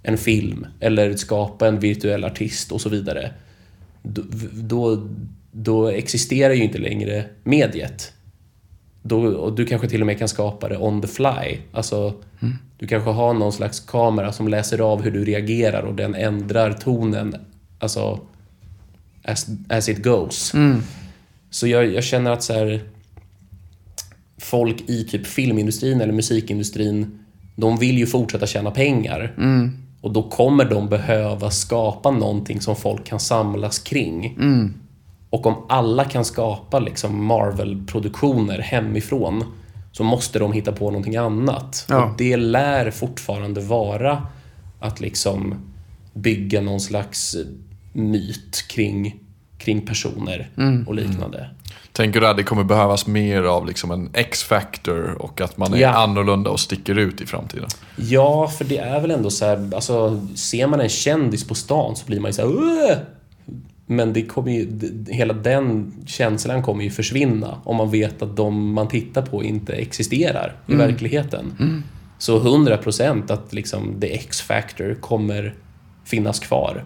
en 0.04 0.18
film 0.18 0.66
eller 0.80 1.16
skapa 1.16 1.68
en 1.68 1.80
virtuell 1.80 2.24
artist 2.24 2.72
och 2.72 2.82
så 2.82 2.90
vidare. 2.90 3.32
Då, 4.04 4.22
då, 4.54 5.08
då 5.52 5.88
existerar 5.88 6.54
ju 6.54 6.64
inte 6.64 6.78
längre 6.78 7.26
mediet. 7.44 8.14
Då, 9.02 9.28
och 9.28 9.56
du 9.56 9.66
kanske 9.66 9.90
till 9.90 10.02
och 10.02 10.08
med 10.08 10.20
kan 10.20 10.28
skapa 10.28 10.70
det 10.70 10.78
on 10.78 11.02
the 11.02 11.08
fly. 11.08 11.58
Alltså, 11.72 12.14
Du 12.78 12.88
kanske 12.88 13.10
har 13.10 13.34
någon 13.34 13.54
slags 13.54 13.80
kamera 13.80 14.32
som 14.32 14.48
läser 14.48 14.80
av 14.82 15.02
hur 15.02 15.12
du 15.12 15.26
reagerar 15.26 15.84
och 15.84 15.96
den 15.96 16.16
ändrar 16.16 16.74
tonen 16.74 17.36
alltså, 17.80 18.20
as, 19.24 19.48
as 19.70 19.90
it 19.90 20.04
goes. 20.04 20.54
Så 21.50 21.68
jag, 21.68 21.88
jag 21.94 22.04
känner 22.04 22.32
att 22.32 22.44
så 22.44 22.54
här, 22.54 22.82
folk 24.38 24.90
i 24.90 25.04
typ 25.04 25.28
filmindustrin 25.28 26.02
eller 26.02 26.14
musikindustrin, 26.14 27.20
de 27.56 27.78
vill 27.78 27.98
ju 27.98 28.06
fortsätta 28.06 28.48
tjäna 28.48 28.72
pengar. 28.72 29.34
Och 30.02 30.12
då 30.14 30.24
kommer 30.24 30.66
de 30.66 30.90
behöva 30.90 31.52
skapa 31.52 32.12
någonting 32.12 32.62
som 32.62 32.76
folk 32.76 33.06
kan 33.06 33.20
samlas 33.20 33.80
kring. 33.80 34.38
Och 35.30 35.46
om 35.46 35.56
alla 35.70 36.06
kan 36.06 36.26
skapa 36.26 36.80
liksom 36.80 37.26
Marvel-produktioner 37.26 38.60
hemifrån 38.60 39.44
så 39.92 40.04
måste 40.04 40.40
de 40.40 40.54
hitta 40.54 40.72
på 40.72 40.86
någonting 40.86 41.16
annat. 41.16 41.86
Ja. 41.90 42.06
Och 42.06 42.18
det 42.18 42.38
lär 42.38 42.92
fortfarande 42.92 43.62
vara 43.62 44.28
att 44.80 45.00
liksom 45.00 45.56
bygga 46.14 46.62
någon 46.62 46.80
slags 46.80 47.36
myt 47.94 48.66
kring, 48.70 49.20
kring 49.60 49.82
personer 49.82 50.50
och 50.88 50.96
liknande. 50.96 51.50
Tänker 51.92 52.22
du 52.22 52.28
att 52.28 52.38
det 52.38 52.44
kommer 52.44 52.64
behövas 52.64 53.08
mer 53.08 53.44
av 53.44 53.66
liksom 53.68 53.92
en 53.92 54.10
X-factor 54.14 55.22
och 55.22 55.42
att 55.42 55.58
man 55.58 55.74
är 55.74 55.78
Ja. 55.78 55.90
annorlunda 55.90 56.50
och 56.50 56.60
sticker 56.60 56.98
ut 56.98 57.22
i 57.22 57.26
framtiden? 57.26 57.68
Ja, 57.96 58.48
för 58.48 58.66
det 58.66 58.78
är 58.78 59.00
väl 59.02 59.12
ändå 59.12 59.30
så 59.30 59.46
här, 59.46 59.70
alltså 59.76 60.28
ser 60.36 60.68
man 60.68 60.80
en 60.82 60.90
kändis 60.90 61.48
på 61.48 61.56
stan 61.56 61.96
så 61.96 62.06
blir 62.06 62.20
man 62.20 62.30
ju 62.30 62.34
så 62.34 62.42
här, 62.42 62.58
"Åh!" 62.58 62.98
Men 63.86 64.14
det 64.14 64.22
kommer 64.22 64.52
ju, 64.52 64.68
hela 65.08 65.34
den 65.34 65.94
känslan 66.08 66.64
kommer 66.64 66.84
ju 66.84 66.90
försvinna 66.92 67.58
om 67.64 67.76
man 67.76 67.92
vet 67.92 68.22
att 68.22 68.36
de 68.38 68.74
man 68.74 68.88
tittar 68.88 69.22
på 69.22 69.44
inte 69.44 69.74
existerar 69.74 70.56
i 70.68 70.76
verkligheten. 70.76 71.84
Så 72.18 72.40
100% 72.40 73.32
att 73.32 73.54
liksom 73.54 74.02
the 74.02 74.14
X-factor 74.16 74.98
kommer 75.02 75.56
finnas 76.06 76.40
kvar. 76.40 76.84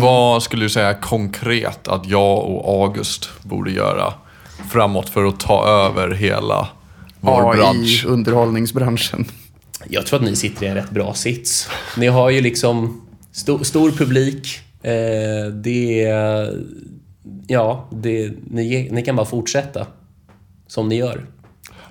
Vad 0.00 0.42
skulle 0.42 0.64
du 0.64 0.68
säga 0.68 0.94
konkret 0.94 1.88
att 1.88 2.06
jag 2.06 2.38
och 2.38 2.82
August 2.82 3.30
borde 3.42 3.70
göra 3.70 4.14
framåt 4.70 5.08
för 5.08 5.24
att 5.24 5.40
ta 5.40 5.66
över 5.68 6.10
hela 6.10 6.68
vår 7.20 7.54
bransch? 7.54 8.04
AI, 8.04 8.12
underhållningsbranschen. 8.12 9.24
Jag 9.88 10.06
tror 10.06 10.18
att 10.18 10.24
ni 10.24 10.36
sitter 10.36 10.66
i 10.66 10.68
en 10.68 10.74
rätt 10.74 10.90
bra 10.90 11.14
sits. 11.14 11.68
Ni 11.96 12.06
har 12.06 12.30
ju 12.30 12.40
liksom 12.40 13.02
sto, 13.32 13.64
stor 13.64 13.90
publik. 13.90 14.60
Eh, 14.82 15.52
det 15.52 16.04
är... 16.04 16.58
Ja, 17.46 17.88
det, 17.92 18.32
ni, 18.50 18.88
ni 18.92 19.02
kan 19.02 19.16
bara 19.16 19.26
fortsätta 19.26 19.86
som 20.66 20.88
ni 20.88 20.96
gör. 20.96 21.26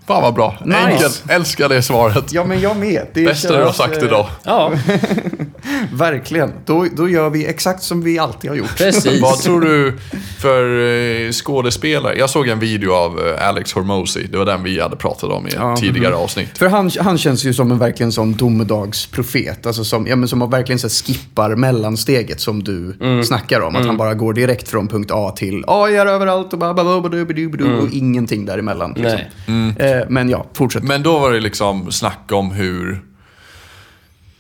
Fan 0.08 0.22
vad 0.22 0.34
bra. 0.34 0.58
Nice. 0.66 0.78
Enkelt. 0.78 1.24
Älskar 1.30 1.70
det 1.70 1.82
svaret. 1.82 2.34
Ja, 2.34 2.44
men 2.44 2.60
jag 2.60 2.78
med. 2.78 3.08
Det 3.14 3.26
Bästa 3.26 3.58
du 3.58 3.64
har 3.64 3.72
sagt 3.72 3.98
eh, 3.98 4.04
idag. 4.04 4.28
Ja, 4.44 4.74
Verkligen. 5.92 6.54
Då, 6.66 6.86
då 6.96 7.10
gör 7.10 7.30
vi 7.30 7.46
exakt 7.46 7.84
som 7.84 8.02
vi 8.02 8.20
alltid 8.20 8.50
har 8.50 8.58
gjort. 8.58 8.78
Precis. 8.78 9.22
Vad 9.22 9.40
tror 9.40 9.62
du 9.62 9.98
för 10.40 10.80
eh, 11.26 11.32
skådespelare? 11.32 12.18
Jag 12.18 12.30
såg 12.30 12.48
en 12.48 12.60
video 12.60 12.94
av 12.94 13.28
eh, 13.28 13.48
Alex 13.48 13.74
Hormozy. 13.74 14.28
Det 14.28 14.38
var 14.38 14.46
den 14.46 14.64
vi 14.64 14.82
hade 14.82 14.96
pratat 14.96 15.30
om 15.30 15.48
i 15.48 15.50
ett 15.50 15.56
ja, 15.56 15.62
mm-hmm. 15.62 15.76
tidigare 15.76 16.14
mm. 16.14 16.20
avsnitt. 16.20 16.58
För 16.58 16.68
han, 16.68 16.92
han 17.00 17.18
känns 17.18 17.46
ju 17.46 17.54
som 17.54 17.72
en 17.72 17.80
verkligen 17.80 18.12
som 18.12 18.36
domedagsprofet. 18.36 19.66
Alltså 19.66 19.84
som, 19.84 20.08
ja, 20.08 20.16
men 20.16 20.30
som 20.30 20.50
verkligen 20.50 20.80
så 20.80 20.90
skippar 20.90 21.56
mellansteget 21.56 22.42
som 22.42 22.64
du 22.64 22.98
mm. 23.02 23.24
snackar 23.24 23.62
om. 23.62 23.68
Att 23.68 23.76
mm. 23.76 23.88
han 23.88 23.98
bara 23.98 24.14
går 24.14 24.34
direkt 24.34 24.70
från 24.70 24.88
punkt 24.88 25.12
A 25.14 25.34
till 25.38 25.64
A 25.68 25.90
är 25.90 26.06
överallt 26.06 26.54
och, 26.54 26.60
bara, 26.60 26.82
mm. 26.82 27.80
och 27.80 27.90
ingenting 27.92 28.46
däremellan. 28.46 28.94
Liksom. 28.98 29.20
Mm. 29.48 29.78
Eh, 29.78 30.06
men 30.10 30.30
ja, 30.30 30.46
fortsätt. 30.54 30.84
Men 30.84 31.04
då 31.04 31.20
var 31.20 31.32
det 31.32 31.40
liksom 31.40 31.92
snack 31.92 32.32
om 32.32 32.52
hur 32.52 33.02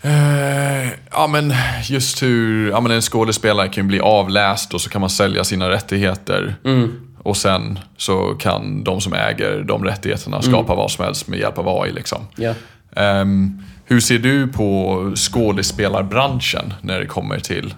Eh, 0.02 0.90
ja 1.12 1.28
men 1.28 1.54
just 1.84 2.24
hur, 2.24 2.70
ja 2.70 2.82
men 2.82 2.92
en 2.92 3.02
skådespelare 3.02 3.68
kan 3.68 3.84
ju 3.84 3.88
bli 3.88 4.00
avläst 4.00 4.74
och 4.74 4.82
så 4.82 4.90
kan 4.90 5.02
man 5.02 5.10
sälja 5.10 5.44
sina 5.44 5.70
rättigheter. 5.70 6.56
Och 7.24 7.38
sen 7.38 7.80
så 7.98 8.36
kan 8.40 8.84
de 8.84 9.02
som 9.02 9.14
äger 9.14 9.64
de 9.64 9.84
rättigheterna 9.84 10.42
skapa 10.42 10.76
vad 10.76 10.92
som 10.92 11.06
helst 11.06 11.28
med 11.28 11.40
hjälp 11.40 11.58
av 11.58 11.82
AI 11.82 11.92
liksom. 11.92 12.28
Ja. 12.36 12.54
Ehm, 12.96 13.64
hur 13.86 14.00
ser 14.00 14.20
du 14.20 14.48
på 14.48 15.12
skådespelarbranschen 15.16 16.74
när 16.82 17.00
det 17.00 17.06
kommer 17.06 17.40
till 17.40 17.74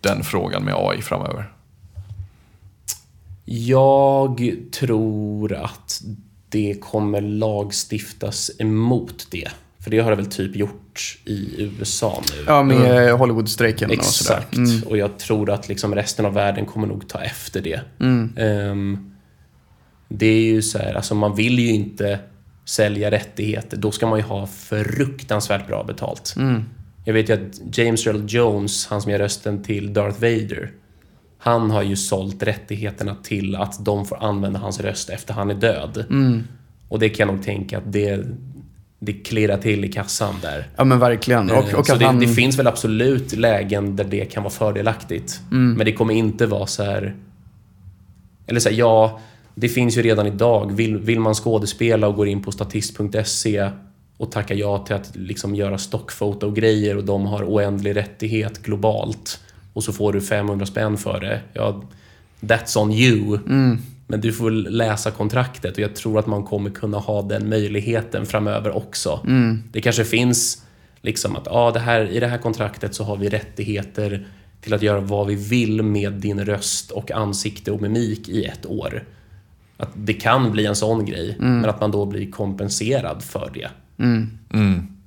den 0.00 0.24
frågan 0.24 0.64
med 0.64 0.74
AI 0.76 1.02
framöver? 1.02 1.52
Jag 3.44 4.56
tror 4.72 5.54
att 5.54 6.02
det 6.48 6.76
kommer 6.80 7.20
lagstiftas 7.20 8.50
emot 8.58 9.26
det. 9.30 9.48
För 9.84 9.90
det 9.90 9.98
har 9.98 10.10
det 10.10 10.16
väl 10.16 10.26
typ 10.26 10.56
gjort 10.56 11.18
i 11.24 11.62
USA 11.62 12.22
nu. 12.30 12.44
Ja, 12.46 12.62
med 12.62 13.08
eh, 13.08 13.18
Hollywoodstrejken 13.18 13.90
och 13.90 14.04
sådär. 14.04 14.44
Exakt. 14.50 14.86
Och 14.86 14.96
jag 14.96 15.18
tror 15.18 15.50
att 15.50 15.68
liksom 15.68 15.94
resten 15.94 16.26
av 16.26 16.34
världen 16.34 16.66
kommer 16.66 16.86
nog 16.86 17.08
ta 17.08 17.22
efter 17.22 17.60
det. 17.60 17.80
Ehm, 18.36 19.14
det 20.08 20.26
är 20.26 20.42
ju 20.44 20.62
så 20.62 20.78
här, 20.78 20.94
alltså 20.94 21.14
man 21.14 21.36
vill 21.36 21.58
ju 21.58 21.68
inte 21.68 22.18
sälja 22.64 23.10
rättigheter. 23.10 23.76
Då 23.76 23.90
ska 23.90 24.06
man 24.06 24.18
ju 24.18 24.24
ha 24.24 24.46
fruktansvärt 24.46 25.66
bra 25.66 25.84
betalt. 25.84 26.34
Jag 27.04 27.14
vet 27.14 27.28
ju 27.28 27.32
att 27.32 27.78
James 27.78 28.06
Earl 28.06 28.24
Jones, 28.28 28.86
han 28.86 29.02
som 29.02 29.12
gör 29.12 29.18
rösten 29.18 29.62
till 29.62 29.92
Darth 29.92 30.20
Vader, 30.20 30.70
han 31.38 31.70
har 31.70 31.82
ju 31.82 31.96
sålt 31.96 32.42
rättigheterna 32.42 33.16
till 33.22 33.56
att 33.56 33.84
de 33.84 34.06
får 34.06 34.24
använda 34.24 34.58
hans 34.58 34.80
röst 34.80 35.10
efter 35.10 35.34
han 35.34 35.50
är 35.50 35.54
död. 35.54 36.04
Och 36.88 36.98
det 36.98 37.08
kan 37.08 37.28
jag 37.28 37.34
nog 37.34 37.44
tänka 37.44 37.78
att 37.78 37.92
det, 37.92 38.24
det 39.04 39.12
klirrar 39.12 39.58
till 39.58 39.84
i 39.84 39.92
kassan 39.92 40.34
där. 40.42 40.68
Ja, 40.76 40.84
men 40.84 40.98
verkligen. 40.98 41.50
Och, 41.50 41.68
Eh, 41.68 41.74
och 41.74 41.86
så 41.86 41.96
det, 41.96 42.04
han... 42.04 42.20
det 42.20 42.28
finns 42.28 42.58
väl 42.58 42.66
absolut 42.66 43.32
lägen 43.32 43.96
där 43.96 44.04
det 44.04 44.24
kan 44.24 44.42
vara 44.42 44.52
fördelaktigt. 44.52 45.40
Mm. 45.50 45.72
Men 45.72 45.86
det 45.86 45.92
kommer 45.92 46.14
inte 46.14 46.46
vara 46.46 46.66
så 46.66 46.82
här... 46.84 47.16
Eller 48.46 48.60
så 48.60 48.68
här, 48.68 48.76
ja, 48.76 49.20
det 49.54 49.68
finns 49.68 49.98
ju 49.98 50.02
redan 50.02 50.26
idag. 50.26 50.72
Vill, 50.72 50.98
vill 50.98 51.20
man 51.20 51.34
skådespela 51.34 52.08
och 52.08 52.14
går 52.14 52.28
in 52.28 52.42
på 52.42 52.52
statist.se 52.52 53.70
och 54.16 54.32
tackar 54.32 54.54
ja 54.54 54.78
till 54.78 54.94
att 54.94 55.16
liksom 55.16 55.54
göra 55.54 55.78
stockfoto-grejer 55.78 56.96
och 56.96 57.04
de 57.04 57.26
har 57.26 57.44
oändlig 57.44 57.96
rättighet 57.96 58.62
globalt. 58.62 59.40
och 59.72 59.84
så 59.84 59.92
får 59.92 60.12
du 60.12 60.20
500 60.20 60.66
spänn 60.66 60.96
för 60.96 61.20
det. 61.20 61.40
Ja, 61.52 61.82
that's 62.40 62.78
on 62.78 62.92
you. 62.92 63.38
Men 64.12 64.20
du 64.20 64.32
får 64.32 64.50
läsa 64.50 65.10
kontraktet 65.10 65.72
och 65.72 65.78
jag 65.78 65.94
tror 65.94 66.18
att 66.18 66.26
man 66.26 66.44
kommer 66.44 66.70
kunna 66.70 66.98
ha 66.98 67.22
den 67.22 67.48
möjligheten 67.48 68.26
framöver 68.26 68.76
också. 68.76 69.20
Det 69.72 69.80
kanske 69.80 70.04
finns 70.04 70.64
liksom 71.00 71.36
att 71.36 71.48
ah, 71.48 71.70
det 71.70 71.80
här, 71.80 72.08
i 72.10 72.20
det 72.20 72.26
här 72.26 72.38
kontraktet 72.38 72.94
så 72.94 73.04
har 73.04 73.16
vi 73.16 73.28
rättigheter 73.28 74.26
till 74.60 74.74
att 74.74 74.82
göra 74.82 75.00
vad 75.00 75.26
vi 75.26 75.34
vill 75.34 75.82
med 75.82 76.12
din 76.12 76.44
röst 76.44 76.90
och 76.90 77.10
ansikte 77.10 77.72
och 77.72 77.82
mimik 77.82 78.28
i 78.28 78.44
ett 78.44 78.66
år. 78.66 79.04
Att 79.76 79.90
det 79.94 80.14
kan 80.14 80.52
bli 80.52 80.66
en 80.66 80.76
sån 80.76 81.04
grej, 81.04 81.36
men 81.38 81.70
att 81.70 81.80
man 81.80 81.90
då 81.90 82.06
blir 82.06 82.30
kompenserad 82.30 83.22
för 83.22 83.50
det. 83.54 83.68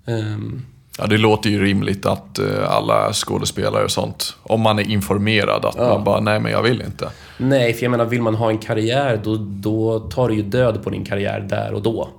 Ehm, 0.06 0.62
Ja, 1.00 1.08
det 1.08 1.18
låter 1.18 1.50
ju 1.50 1.64
rimligt 1.64 2.06
att 2.06 2.40
eh, 2.40 2.72
alla 2.72 3.14
skådespelare 3.14 3.84
och 3.84 3.92
sånt, 3.92 4.36
om 4.44 4.62
man 4.62 4.80
är 4.80 4.90
informerad, 4.90 5.66
att 5.66 5.78
man 5.78 6.04
bara, 6.04 6.20
nej 6.20 6.40
men 6.40 6.52
jag 6.52 6.64
vill 6.64 6.82
inte. 6.82 7.10
nej, 7.38 7.74
för 7.74 7.84
jag 7.84 7.92
menar, 7.92 8.06
vill 8.06 8.22
man 8.22 8.36
ha 8.36 8.50
en 8.50 8.58
karriär, 8.58 9.22
då, 9.24 9.36
då 9.40 10.00
tar 10.00 10.30
det 10.30 10.36
ju 10.36 10.42
död 10.42 10.84
på 10.84 10.90
din 10.90 11.06
karriär 11.06 11.40
där 11.40 11.74
och 11.74 11.82
då. 11.82 12.10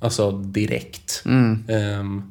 Alltså 0.00 0.30
direkt. 0.30 1.22
Ehm, 1.68 2.22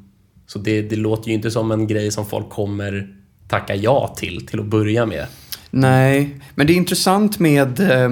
så 0.48 0.60
det, 0.60 0.82
det 0.82 0.96
låter 0.96 1.28
ju 1.28 1.34
inte 1.34 1.52
som 1.52 1.72
en 1.72 1.88
grej 1.88 2.12
som 2.12 2.26
folk 2.26 2.50
kommer 2.50 3.08
tacka 3.48 3.76
ja 3.76 4.16
till, 4.18 4.48
till 4.48 4.60
att 4.60 4.66
börja 4.66 5.06
med. 5.06 5.26
Nej, 5.70 6.40
men 6.56 6.68
det 6.68 6.74
är 6.74 6.78
intressant 6.78 7.40
med... 7.40 7.80
eh, 7.80 8.10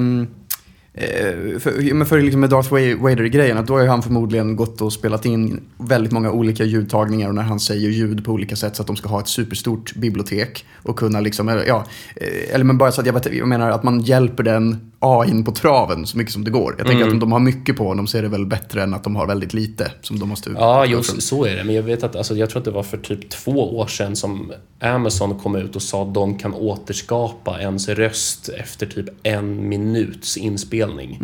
Eh, 0.94 1.60
för, 1.60 1.94
men 1.94 2.08
för 2.08 2.22
liksom 2.22 2.42
med 2.42 2.50
Darth 2.50 2.72
Vader-grejen, 3.04 3.58
att 3.58 3.68
då 3.68 3.74
har 3.74 3.82
ju 3.82 3.88
han 3.88 4.04
förmodligen 4.04 4.56
gått 4.56 4.82
och 4.82 4.94
spelat 4.94 5.26
in 5.26 5.62
väldigt 5.78 6.12
många 6.12 6.32
olika 6.32 6.64
ljudtagningar 6.64 7.30
och 7.30 7.36
när 7.36 7.42
han 7.42 7.60
säger 7.60 7.90
ljud 7.90 8.26
på 8.26 8.32
olika 8.32 8.56
sätt 8.56 8.76
så 8.76 8.82
att 8.82 8.88
de 8.88 8.96
ska 8.96 9.10
ha 9.10 9.20
ett 9.20 9.28
superstort 9.28 9.96
bibliotek 9.96 10.66
och 10.84 11.00
kunna 11.00 11.20
liksom, 11.20 11.50
eller, 11.50 11.66
ja, 11.66 11.86
eh, 12.16 12.56
eller 12.56 12.66
men 12.66 12.78
bara 12.78 12.92
så 12.92 13.02
att 13.02 13.08
jag, 13.08 13.34
jag 13.36 13.48
menar 13.48 13.72
att 13.72 13.84
man 13.84 14.02
hjälper 14.02 14.44
den 14.44 14.91
AIn 15.04 15.44
på 15.44 15.52
traven 15.52 16.08
så 16.08 16.18
mycket 16.18 16.34
som 16.34 16.44
det 16.44 16.52
går. 16.52 16.76
Jag 16.78 16.88
tänker 16.88 17.06
att 17.06 17.12
om 17.14 17.20
de 17.20 17.32
har 17.32 17.40
mycket 17.40 17.76
på 17.78 17.88
honom 17.88 18.08
så 18.08 18.18
är 18.18 18.22
det 18.22 18.28
väl 18.28 18.46
bättre 18.46 18.84
än 18.84 18.94
att 18.94 19.04
de 19.04 19.16
har 19.16 19.28
väldigt 19.28 19.54
lite 19.54 19.92
som 20.02 20.20
de 20.20 20.30
måste 20.30 20.50
Ja, 20.56 20.86
jo, 20.86 21.04
så 21.04 21.46
är 21.46 21.56
det. 21.56 21.64
Men 21.64 21.76
jag 21.76 21.84
vet 21.84 22.04
att, 22.04 22.16
alltså, 22.16 22.36
jag 22.36 22.50
tror 22.50 22.60
att 22.60 22.66
det 22.66 22.72
var 22.72 22.84
för 22.84 22.98
typ 22.98 23.30
två 23.30 23.78
år 23.80 23.88
sedan 23.88 24.16
som 24.16 24.52
Amazon 24.80 25.40
kom 25.40 25.56
ut 25.56 25.76
och 25.76 25.82
sa 25.82 26.04
att 26.04 26.14
de 26.14 26.38
kan 26.38 26.54
återskapa 26.54 27.60
ens 27.62 27.90
röst 27.90 28.50
efter 28.50 28.86
typ 28.86 29.06
en 29.24 29.70
minuts 29.70 30.38
inspelning. 30.38 31.20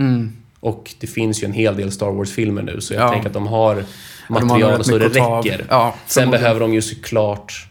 Och 0.60 0.94
det 1.00 1.08
finns 1.08 1.44
ju 1.44 1.46
en 1.46 1.54
hel 1.54 1.76
del 1.78 1.92
Star 1.92 2.12
Wars-filmer 2.12 2.62
nu, 2.62 2.82
så 2.82 2.94
jag 2.94 3.04
Ja. 3.04 3.10
tänker 3.12 3.28
att 3.28 3.34
de 3.34 3.48
har 3.48 3.76
de 3.76 4.34
har 4.34 4.42
material 4.42 4.84
så 4.84 4.98
det 4.98 5.08
räcker. 5.10 5.66
Ja, 5.70 5.96
Sen 6.08 6.32
behöver 6.32 6.60
de 6.60 6.74
ju 6.74 6.82
såklart 6.82 7.68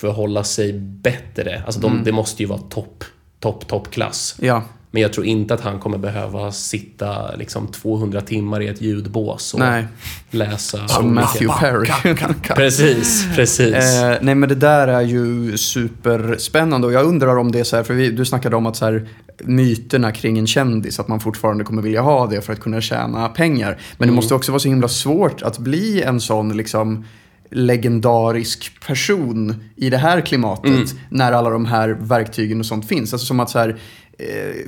förhålla 0.00 0.44
sig 0.44 0.72
bättre. 0.78 1.62
Alltså 1.66 1.80
de, 1.80 1.92
Mm. 1.92 2.04
det 2.04 2.12
måste 2.12 2.42
ju 2.42 2.48
vara 2.48 2.58
topp, 2.58 3.04
topp, 3.40 3.66
toppklass. 3.68 4.36
Ja, 4.40 4.62
Men 4.94 5.02
jag 5.02 5.12
tror 5.12 5.26
inte 5.26 5.54
att 5.54 5.60
han 5.60 5.78
kommer 5.78 5.98
behöva 5.98 6.52
sitta 6.52 7.36
liksom 7.36 7.66
200 7.66 8.20
timmar 8.20 8.60
i 8.60 8.68
ett 8.68 8.82
ljudbås 8.82 9.54
och 9.54 9.60
Nej. 9.60 9.86
läsa. 10.30 10.88
som 10.88 11.14
Matthew 11.14 11.60
Perry. 11.60 12.14
Precis, 12.54 13.26
precis. 13.34 13.74
Eh, 13.74 14.16
nej 14.20 14.34
men 14.34 14.48
det 14.48 14.54
där 14.54 14.88
är 14.88 15.00
ju 15.00 15.56
superspännande 15.58 16.86
och 16.86 16.92
jag 16.92 17.06
undrar 17.06 17.36
om 17.36 17.52
det 17.52 17.60
är 17.60 17.64
så 17.64 17.76
här, 17.76 17.82
för 17.82 17.94
vi, 17.94 18.10
du 18.10 18.24
snackade 18.24 18.56
om 18.56 18.66
att 18.66 18.76
så 18.76 18.84
här, 18.84 19.08
myterna 19.38 20.12
kring 20.12 20.38
en 20.38 20.46
kändis, 20.46 21.00
att 21.00 21.08
man 21.08 21.20
fortfarande 21.20 21.64
kommer 21.64 21.82
vilja 21.82 22.00
ha 22.00 22.26
det 22.26 22.40
för 22.40 22.52
att 22.52 22.60
kunna 22.60 22.80
tjäna 22.80 23.28
pengar. 23.28 23.78
Men 23.98 24.08
det 24.08 24.14
måste 24.14 24.34
också 24.34 24.52
vara 24.52 24.60
så 24.60 24.68
himla 24.68 24.88
svårt 24.88 25.42
att 25.42 25.58
bli 25.58 26.02
en 26.02 26.20
sån 26.20 26.56
liksom 26.56 27.04
legendarisk 27.50 28.80
person 28.86 29.54
i 29.76 29.90
det 29.90 29.96
här 29.96 30.20
klimatet 30.20 30.94
när 31.08 31.32
alla 31.32 31.50
de 31.50 31.64
här 31.64 31.88
verktygen 31.88 32.60
och 32.60 32.66
sånt 32.66 32.88
finns. 32.88 33.12
Alltså 33.12 33.26
som 33.26 33.40
att 33.40 33.50
så 33.50 33.58
här, 33.58 33.76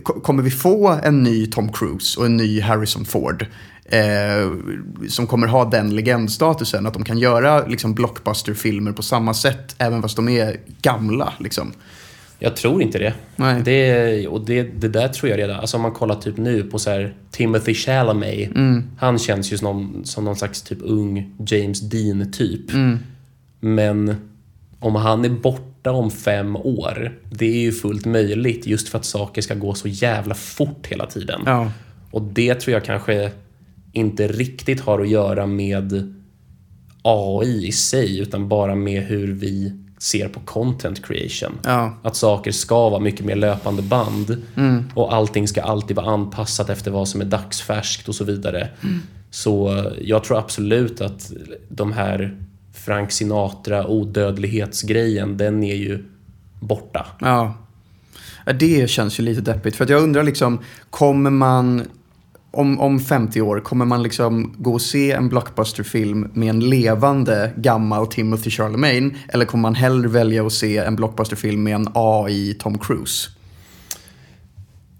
kommer 0.02 0.42
vi 0.42 0.50
få 0.50 0.88
en 1.02 1.22
ny 1.22 1.46
Tom 1.46 1.72
Cruise 1.72 2.20
och 2.20 2.26
en 2.26 2.36
ny 2.36 2.60
Harrison 2.60 3.04
Ford? 3.04 3.46
Eh, 3.84 4.50
som 5.08 5.26
kommer 5.26 5.46
ha 5.46 5.64
den 5.64 5.94
legendstatusen, 5.94 6.86
att 6.86 6.94
de 6.94 7.04
kan 7.04 7.18
göra 7.18 7.66
liksom, 7.66 7.94
blockbusterfilmer 7.94 8.92
på 8.92 9.02
samma 9.02 9.34
sätt, 9.34 9.74
även 9.78 10.02
fast 10.02 10.16
de 10.16 10.28
är 10.28 10.56
gamla. 10.82 11.32
Liksom. 11.38 11.72
Jag 12.38 12.56
tror 12.56 12.82
inte 12.82 12.98
det. 12.98 13.14
Nej. 13.36 13.62
det 13.64 14.28
och 14.28 14.44
det, 14.46 14.62
det 14.62 14.88
där 14.88 15.08
tror 15.08 15.30
jag 15.30 15.38
redan. 15.38 15.60
Alltså 15.60 15.76
om 15.76 15.82
man 15.82 15.92
kollar 15.92 16.14
typ 16.14 16.36
nu 16.36 16.62
på 16.62 16.78
så 16.78 16.90
här 16.90 17.14
Timothy 17.30 17.74
Chalamet. 17.74 18.50
Han 18.98 19.18
känns 19.18 19.52
ju 19.52 19.58
som 19.58 19.64
någon, 19.64 20.04
som 20.04 20.24
någon 20.24 20.36
slags 20.36 20.62
typ 20.62 20.78
ung 20.82 21.34
James 21.46 21.80
Dean-typ. 21.80 22.70
Men 23.60 24.16
om 24.78 24.94
han 24.94 25.24
är 25.24 25.28
borta 25.28 25.75
om 25.90 26.10
fem 26.10 26.56
år, 26.56 27.18
det 27.30 27.46
är 27.46 27.60
ju 27.60 27.72
fullt 27.72 28.06
möjligt 28.06 28.66
just 28.66 28.88
för 28.88 28.98
att 28.98 29.04
saker 29.04 29.42
ska 29.42 29.54
gå 29.54 29.74
så 29.74 29.88
jävla 29.88 30.34
fort 30.34 30.86
hela 30.86 31.06
tiden. 31.06 31.42
Ja. 31.46 31.72
Och 32.10 32.22
det 32.22 32.54
tror 32.54 32.74
jag 32.74 32.84
kanske 32.84 33.30
inte 33.92 34.28
riktigt 34.28 34.80
har 34.80 35.00
att 35.00 35.08
göra 35.08 35.46
med 35.46 36.14
AI 37.02 37.66
i 37.66 37.72
sig, 37.72 38.18
utan 38.18 38.48
bara 38.48 38.74
med 38.74 39.02
hur 39.02 39.32
vi 39.32 39.72
ser 39.98 40.28
på 40.28 40.40
content 40.40 41.06
creation. 41.06 41.58
Ja. 41.64 41.98
Att 42.02 42.16
saker 42.16 42.52
ska 42.52 42.88
vara 42.88 43.00
mycket 43.00 43.26
mer 43.26 43.36
löpande 43.36 43.82
band 43.82 44.42
och 44.94 45.14
allting 45.14 45.48
ska 45.48 45.62
alltid 45.62 45.96
vara 45.96 46.06
anpassat 46.06 46.70
efter 46.70 46.90
vad 46.90 47.08
som 47.08 47.20
är 47.20 47.24
dagsfärskt 47.24 48.08
och 48.08 48.14
så 48.14 48.24
vidare. 48.24 48.68
Så 49.30 49.78
eh, 49.78 49.92
jag 50.00 50.24
tror 50.24 50.38
absolut 50.38 51.00
att 51.00 51.32
de 51.68 51.92
här 51.92 52.36
Frank 52.84 53.12
Sinatra 53.12 53.86
odödlighetsgrejen, 53.86 55.36
den 55.36 55.62
är 55.62 55.74
ju 55.74 56.04
borta. 56.60 57.06
Ja. 57.20 57.54
Det 58.60 58.90
känns 58.90 59.20
ju 59.20 59.22
lite 59.22 59.40
deppigt. 59.40 59.76
För 59.76 59.84
att 59.84 59.90
jag 59.90 60.02
undrar 60.02 60.22
liksom, 60.22 60.58
kommer 60.90 61.30
man 61.30 61.82
om, 62.50 62.80
om 62.80 63.00
50 63.00 63.40
år, 63.40 63.60
kommer 63.60 63.84
man 63.84 64.02
liksom 64.02 64.54
gå 64.58 64.72
och 64.72 64.82
se 64.82 65.12
en 65.12 65.28
blockbusterfilm 65.28 66.30
med 66.32 66.50
en 66.50 66.60
levande 66.60 67.52
gammal 67.56 68.06
Timothy 68.06 68.50
Charlemagne? 68.50 69.10
Eller 69.28 69.44
kommer 69.44 69.62
man 69.62 69.74
hellre 69.74 70.08
välja 70.08 70.46
att 70.46 70.52
se 70.52 70.78
en 70.78 70.96
blockbusterfilm 70.96 71.62
med 71.62 71.74
en 71.74 71.88
AI 71.94 72.54
Tom 72.54 72.78
Cruise? 72.78 73.28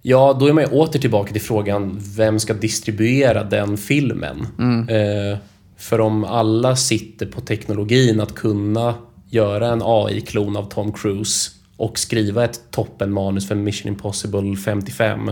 Ja, 0.03 0.37
då 0.41 0.47
är 0.47 0.53
man 0.53 0.65
ju 0.65 0.71
åter 0.71 0.99
tillbaka 0.99 1.33
till 1.33 1.43
frågan, 1.43 2.01
vem 2.17 2.39
ska 2.39 2.55
distribuera 2.55 3.45
den 3.45 3.77
filmen? 3.77 4.47
Eh, 4.89 5.39
för 5.77 6.01
om 6.01 6.25
alla 6.25 6.77
sitter 6.77 7.27
på 7.27 7.41
teknologin 7.41 8.21
att 8.21 8.35
kunna 8.35 8.95
göra 9.31 9.69
en 9.69 9.83
AI-klon 9.85 10.57
av 10.57 10.69
Tom 10.69 10.93
Cruise 10.93 11.51
och 11.77 11.99
skriva 11.99 12.45
ett 12.45 12.61
toppenmanus 12.71 13.49
för 13.49 13.55
Mission 13.55 13.89
Impossible 13.89 14.57
55, 14.57 15.31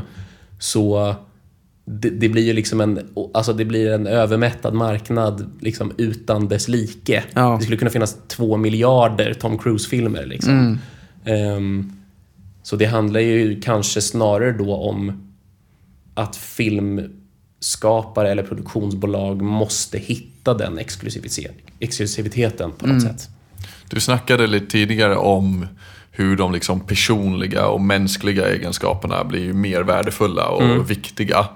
så 0.59 1.15
det, 1.85 2.11
det 2.11 2.29
blir 2.29 2.43
ju 2.43 2.53
liksom 2.53 2.81
en, 2.81 3.01
alltså 3.35 3.53
det 3.53 3.65
blir 3.65 3.93
en 3.93 4.07
övermättad 4.07 4.75
marknad 4.75 5.51
liksom 5.61 5.93
utan 5.97 6.49
dess 6.49 6.69
like. 6.69 7.25
Ja. 7.35 7.57
Det 7.59 7.63
skulle 7.63 7.77
kunna 7.79 7.91
finnas 7.91 8.17
två 8.29 8.57
miljarder 8.57 9.35
Tom 9.35 9.59
Cruise-filmer. 9.59 10.27
Liksom. 10.27 10.79
Ehm, 11.25 11.93
så 12.63 12.77
det 12.77 12.85
handlar 12.85 13.21
ju 13.21 13.61
kanske 13.61 14.01
snarare 14.01 14.53
då 14.53 14.77
om 14.77 15.31
att 16.15 16.37
filmskapare 16.37 18.31
eller 18.31 18.43
produktionsbolag 18.43 19.43
måste 19.43 19.99
hitta 19.99 20.34
den 20.53 20.79
exklusivitet- 20.79 21.55
exklusiviteten 21.81 22.73
på 22.73 22.87
något 22.87 23.03
sätt. 23.03 23.29
Du 23.91 24.01
snackade 24.01 24.47
lite 24.47 24.67
tidigare 24.67 25.17
om 25.17 25.67
hur 26.11 26.37
de 26.37 26.53
liksom 26.53 26.81
personliga 26.81 27.67
och 27.67 27.81
mänskliga 27.81 28.49
egenskaperna 28.49 29.25
blir 29.25 29.53
mer 29.53 29.83
värdefulla 29.83 30.49
och 30.49 30.91
viktiga. 30.91 31.49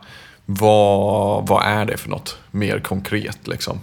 Vad, 0.47 1.47
vad 1.49 1.65
är 1.67 1.85
det 1.87 1.97
för 1.97 2.11
något 2.11 2.39
mer 2.51 2.81
konkret 2.81 3.47
liksom? 3.49 3.79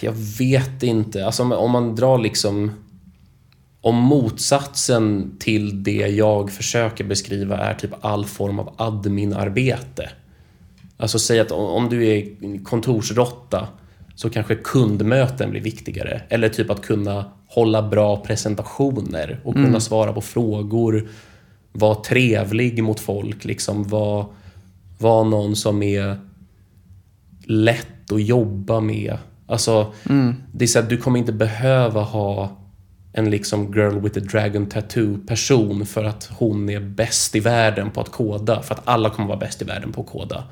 Jag 0.00 0.12
vet 0.38 0.82
inte. 0.82 1.26
Alltså 1.26 1.42
om- 1.42 1.52
om 1.52 1.70
man 1.70 1.94
drar 1.96 2.18
liksom... 2.18 2.70
Om 3.80 3.96
motsatsen 3.96 5.36
till 5.38 5.82
det 5.82 5.92
jag 6.08 6.50
försöker 6.52 7.04
beskriva 7.04 7.58
är 7.58 7.74
typ 7.74 7.90
all 8.04 8.24
form 8.24 8.58
av 8.58 8.74
adminarbete. 8.78 10.10
Alltså 10.96 11.18
säg 11.18 11.40
att 11.40 11.50
om- 11.52 11.88
du 11.88 12.06
är 12.06 12.24
kontorsrotta 12.64 13.68
så 14.14 14.30
kanske 14.30 14.54
kundmöten 14.54 15.50
blir 15.50 15.60
viktigare. 15.60 16.22
Eller 16.28 16.48
typ 16.48 16.70
att 16.70 16.82
kunna 16.82 17.24
hålla 17.48 17.82
bra 17.88 18.16
presentationer 18.16 19.40
och 19.44 19.54
kunna 19.54 19.80
svara 19.80 20.12
på 20.12 20.20
frågor. 20.20 21.08
Vara 21.72 21.94
trevlig 21.94 22.82
mot 22.82 23.00
folk, 23.00 23.44
liksom 23.44 23.84
vara 23.88 24.26
var 24.98 25.24
någon 25.24 25.56
som 25.56 25.82
är 25.82 26.18
lätt 27.44 28.12
att 28.12 28.22
jobba 28.22 28.80
med. 28.80 29.18
Alltså, 29.46 29.92
det 30.52 30.64
är 30.64 30.66
så 30.66 30.78
att 30.78 30.88
du 30.88 30.96
kommer 30.96 31.18
inte 31.18 31.32
behöva 31.32 32.02
ha 32.02 32.56
en 33.16 33.30
liksom 33.30 33.72
girl 33.72 34.00
with 34.00 34.18
a 34.18 34.22
dragon 34.32 34.66
tattoo 34.66 35.18
person 35.26 35.86
för 35.86 36.04
att 36.04 36.30
hon 36.38 36.70
är 36.70 36.80
bäst 36.80 37.36
i 37.36 37.40
världen 37.40 37.90
på 37.90 38.00
att 38.00 38.12
koda. 38.12 38.62
För 38.62 38.74
att 38.74 38.82
alla 38.84 39.10
kommer 39.10 39.28
vara 39.28 39.38
bäst 39.38 39.62
i 39.62 39.64
världen 39.64 39.92
på 39.92 40.00
att 40.00 40.06
koda. 40.06 40.44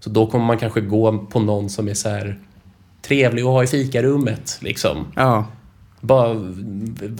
Så 0.00 0.10
då 0.10 0.26
kommer 0.26 0.44
man 0.44 0.58
kanske 0.58 0.80
gå 0.80 1.18
på 1.18 1.40
någon 1.40 1.70
som 1.70 1.88
är 1.88 1.94
så 1.94 2.08
här 2.08 2.38
trevlig 3.02 3.42
att 3.42 3.48
ha 3.48 3.64
i 3.64 3.66
fikarummet. 3.66 4.58
Liksom. 4.60 5.06
Ja. 5.16 5.46
bara, 6.00 6.52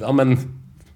ja 0.01 0.13
men, 0.13 0.39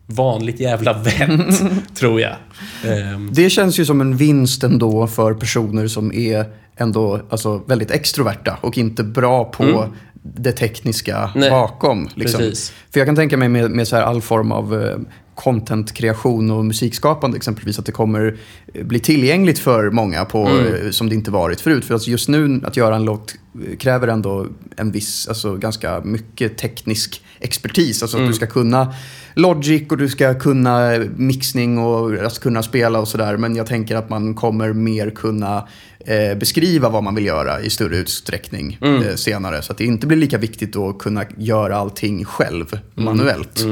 vanligt 0.07 0.61
jävla 0.61 0.93
vett, 0.93 1.63
tror 1.95 2.21
jag. 2.21 2.37
Ehm, 2.85 3.31
Det 3.33 3.51
känns 3.51 3.79
ju 3.79 3.85
som 3.85 4.01
en 4.01 4.17
vinst 4.17 4.65
ändå 4.65 5.07
för 5.07 5.35
personer 5.35 5.87
som 5.89 6.13
är 6.13 6.45
ändå 6.77 7.21
alltså, 7.31 7.63
väldigt 7.67 7.91
extroverta 7.91 8.59
och 8.61 8.79
inte 8.79 9.05
bra 9.05 9.45
på 9.45 9.89
det 10.35 10.53
tekniska 10.53 11.17
Mm. 11.17 11.31
Nej, 11.35 11.51
bakom. 11.51 12.09
Liksom. 12.15 12.41
precis. 12.41 12.73
För 12.93 13.01
jag 13.01 13.07
kan 13.07 13.17
tänka 13.17 13.37
mig 13.37 13.49
med, 13.49 13.71
med 13.71 13.89
så 13.89 13.97
här 13.97 14.03
all 14.03 14.23
form 14.23 14.53
av 14.53 14.83
eh, 14.83 14.97
content-kreation 15.35 16.51
och 16.51 16.65
musikskapande 16.65 17.37
exempelvis 17.37 17.79
att 17.79 17.87
det 17.87 17.93
kommer 17.93 18.37
eh, 18.75 18.85
bli 18.85 19.01
tillgängligt 19.01 19.59
för 19.59 19.91
många 19.91 20.25
på, 20.25 20.47
Mm. 20.47 20.75
eh, 20.87 20.91
som 20.91 21.09
det 21.09 21.15
inte 21.15 21.31
varit 21.31 21.61
förut. 21.61 21.85
För 21.85 21.95
alltså 21.95 22.11
just 22.11 22.29
nu 22.29 22.61
att 22.65 22.77
göra 22.77 22.97
en 22.97 23.05
låt 23.05 23.35
kräver 23.79 24.09
ändå 24.09 24.47
en 24.77 24.93
viss, 24.93 25.29
alltså 25.29 25.57
ganska 25.57 26.01
mycket 26.05 26.59
teknisk 26.59 27.23
expertis. 27.41 28.03
Alltså 28.03 28.17
Mm. 28.17 28.29
att 28.29 28.33
du 28.33 28.37
ska 28.37 28.47
kunna 28.47 28.95
Logic 29.35 29.83
och 29.91 29.97
du 29.97 30.09
ska 30.09 30.35
kunna 30.35 30.91
mixning 31.17 31.79
och 31.79 32.23
alltså 32.25 32.41
kunna 32.41 32.63
spela 32.63 32.99
och 32.99 33.09
sådär. 33.09 33.37
Men 33.37 33.57
jag 33.57 33.67
tänker 33.67 33.97
att 33.97 34.11
man 34.11 34.35
kommer 34.35 34.73
mer 34.73 35.11
kunna 35.11 35.69
eh, 36.07 36.35
beskriva 36.39 36.89
vad 36.89 37.03
man 37.03 37.15
vill 37.15 37.25
göra 37.27 37.61
i 37.61 37.71
större 37.71 37.97
utsträckning 37.97 38.79
Mm. 38.83 39.03
eh, 39.03 39.15
senare. 39.15 39.63
Så 39.63 39.73
att 39.73 39.79
det 39.79 39.85
inte 39.85 40.07
blir 40.07 40.19
lika 40.19 40.39
viktigt 40.39 40.77
att 40.77 40.99
kunna 40.99 41.25
göra 41.39 41.77
allting 41.77 42.25
själv 42.25 42.67
Mm. 42.73 43.05
manuellt. 43.05 43.65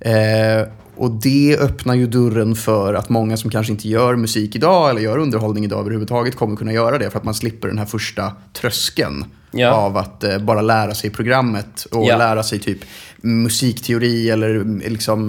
Eh, 0.00 0.68
och 0.96 1.10
det 1.10 1.56
öppnar 1.60 1.94
ju 1.94 2.06
dörren 2.06 2.54
för 2.54 2.94
att 2.94 3.08
många 3.08 3.36
som 3.36 3.50
kanske 3.50 3.72
inte 3.72 3.88
gör 3.88 4.16
musik 4.16 4.56
idag 4.56 4.90
eller 4.90 5.00
gör 5.00 5.18
underhållning 5.18 5.64
idag 5.64 5.80
överhuvudtaget 5.80 6.36
kommer 6.36 6.56
kunna 6.56 6.72
göra 6.72 6.98
det 6.98 7.10
för 7.10 7.18
att 7.18 7.24
man 7.24 7.34
slipper 7.34 7.68
den 7.68 7.78
här 7.78 7.86
första 7.86 8.32
tröskeln 8.52 9.24
Ja. 9.54 9.70
av 9.72 9.96
att 9.96 10.24
eh, 10.24 10.38
bara 10.38 10.60
lära 10.62 10.94
sig 10.94 11.10
programmet 11.10 11.84
och 11.90 12.06
Ja. 12.06 12.16
lära 12.18 12.42
sig 12.42 12.58
typ 12.58 12.78
musikteori 13.20 14.30
eller 14.30 14.50
mm, 14.54 14.78
liksom 14.92 15.26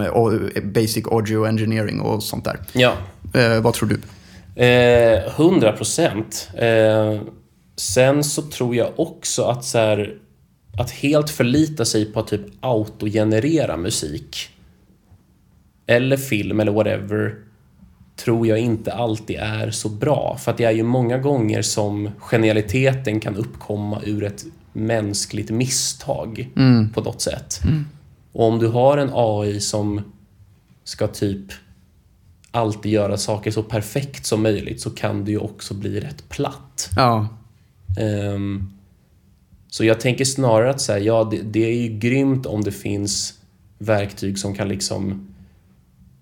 basic 0.64 1.06
audio 1.12 1.46
engineering 1.48 2.00
och 2.02 2.24
sånt 2.24 2.44
där. 2.46 2.60
ja, 2.74 2.94
Eh, 3.34 3.62
vad 3.62 3.74
tror 3.74 3.90
du? 3.90 4.00
Eh, 4.56 5.20
100 5.36 5.72
procent. 5.72 6.50
Eh, 6.58 7.22
sen 7.76 8.24
så 8.24 8.42
tror 8.42 8.76
jag 8.76 9.00
också 9.00 9.44
att 9.44 9.66
så 9.66 9.78
här, 9.78 10.18
att 10.80 10.92
helt 10.92 11.30
förlita 11.30 11.86
sig 11.86 12.06
på 12.06 12.20
att 12.20 12.28
typ 12.28 12.46
autogenerera 12.60 13.78
musik 13.78 14.50
eller 15.88 16.18
film 16.18 16.60
eller 16.60 16.72
whatever 16.72 17.36
tror 18.16 18.48
jag 18.48 18.60
inte 18.60 18.94
alltid 18.94 19.36
är 19.40 19.72
så 19.72 19.90
bra. 19.90 20.38
För 20.40 20.52
att 20.52 20.58
det 20.58 20.64
är 20.64 20.72
ju 20.72 20.84
många 20.84 21.18
gånger 21.18 21.62
som 21.62 22.10
genialiteten 22.18 23.20
kan 23.20 23.36
uppkomma 23.36 24.02
ur 24.06 24.24
ett 24.24 24.46
mänskligt 24.74 25.50
misstag 25.50 26.50
på 26.94 27.02
något 27.02 27.22
sätt. 27.22 27.62
Och 28.32 28.48
om 28.48 28.60
du 28.60 28.68
har 28.68 28.98
en 28.98 29.10
AI 29.14 29.60
som 29.60 30.02
ska 30.84 31.08
typ 31.08 31.52
alltid 32.54 32.92
göra 32.92 33.18
saker 33.18 33.52
så 33.52 33.64
perfekt 33.64 34.26
som 34.26 34.44
möjligt 34.44 34.82
så 34.82 34.90
kan 34.90 35.26
det 35.26 35.32
ju 35.32 35.38
också 35.38 35.74
bli 35.74 36.00
rätt 36.00 36.30
platt. 36.30 36.90
Ja, 36.96 37.28
Ehm, 37.98 38.70
så 39.70 39.86
jag 39.86 40.00
tänker 40.00 40.26
snarare 40.26 40.70
att 40.70 40.82
säga, 40.82 41.00
ja, 41.00 41.28
det, 41.32 41.42
det 41.42 41.66
är 41.66 41.76
ju 41.76 42.00
grymt 42.00 42.46
om 42.46 42.64
det 42.64 42.72
finns 42.72 43.34
verktyg 43.78 44.40
som 44.40 44.56
kan 44.56 44.68
liksom 44.68 45.28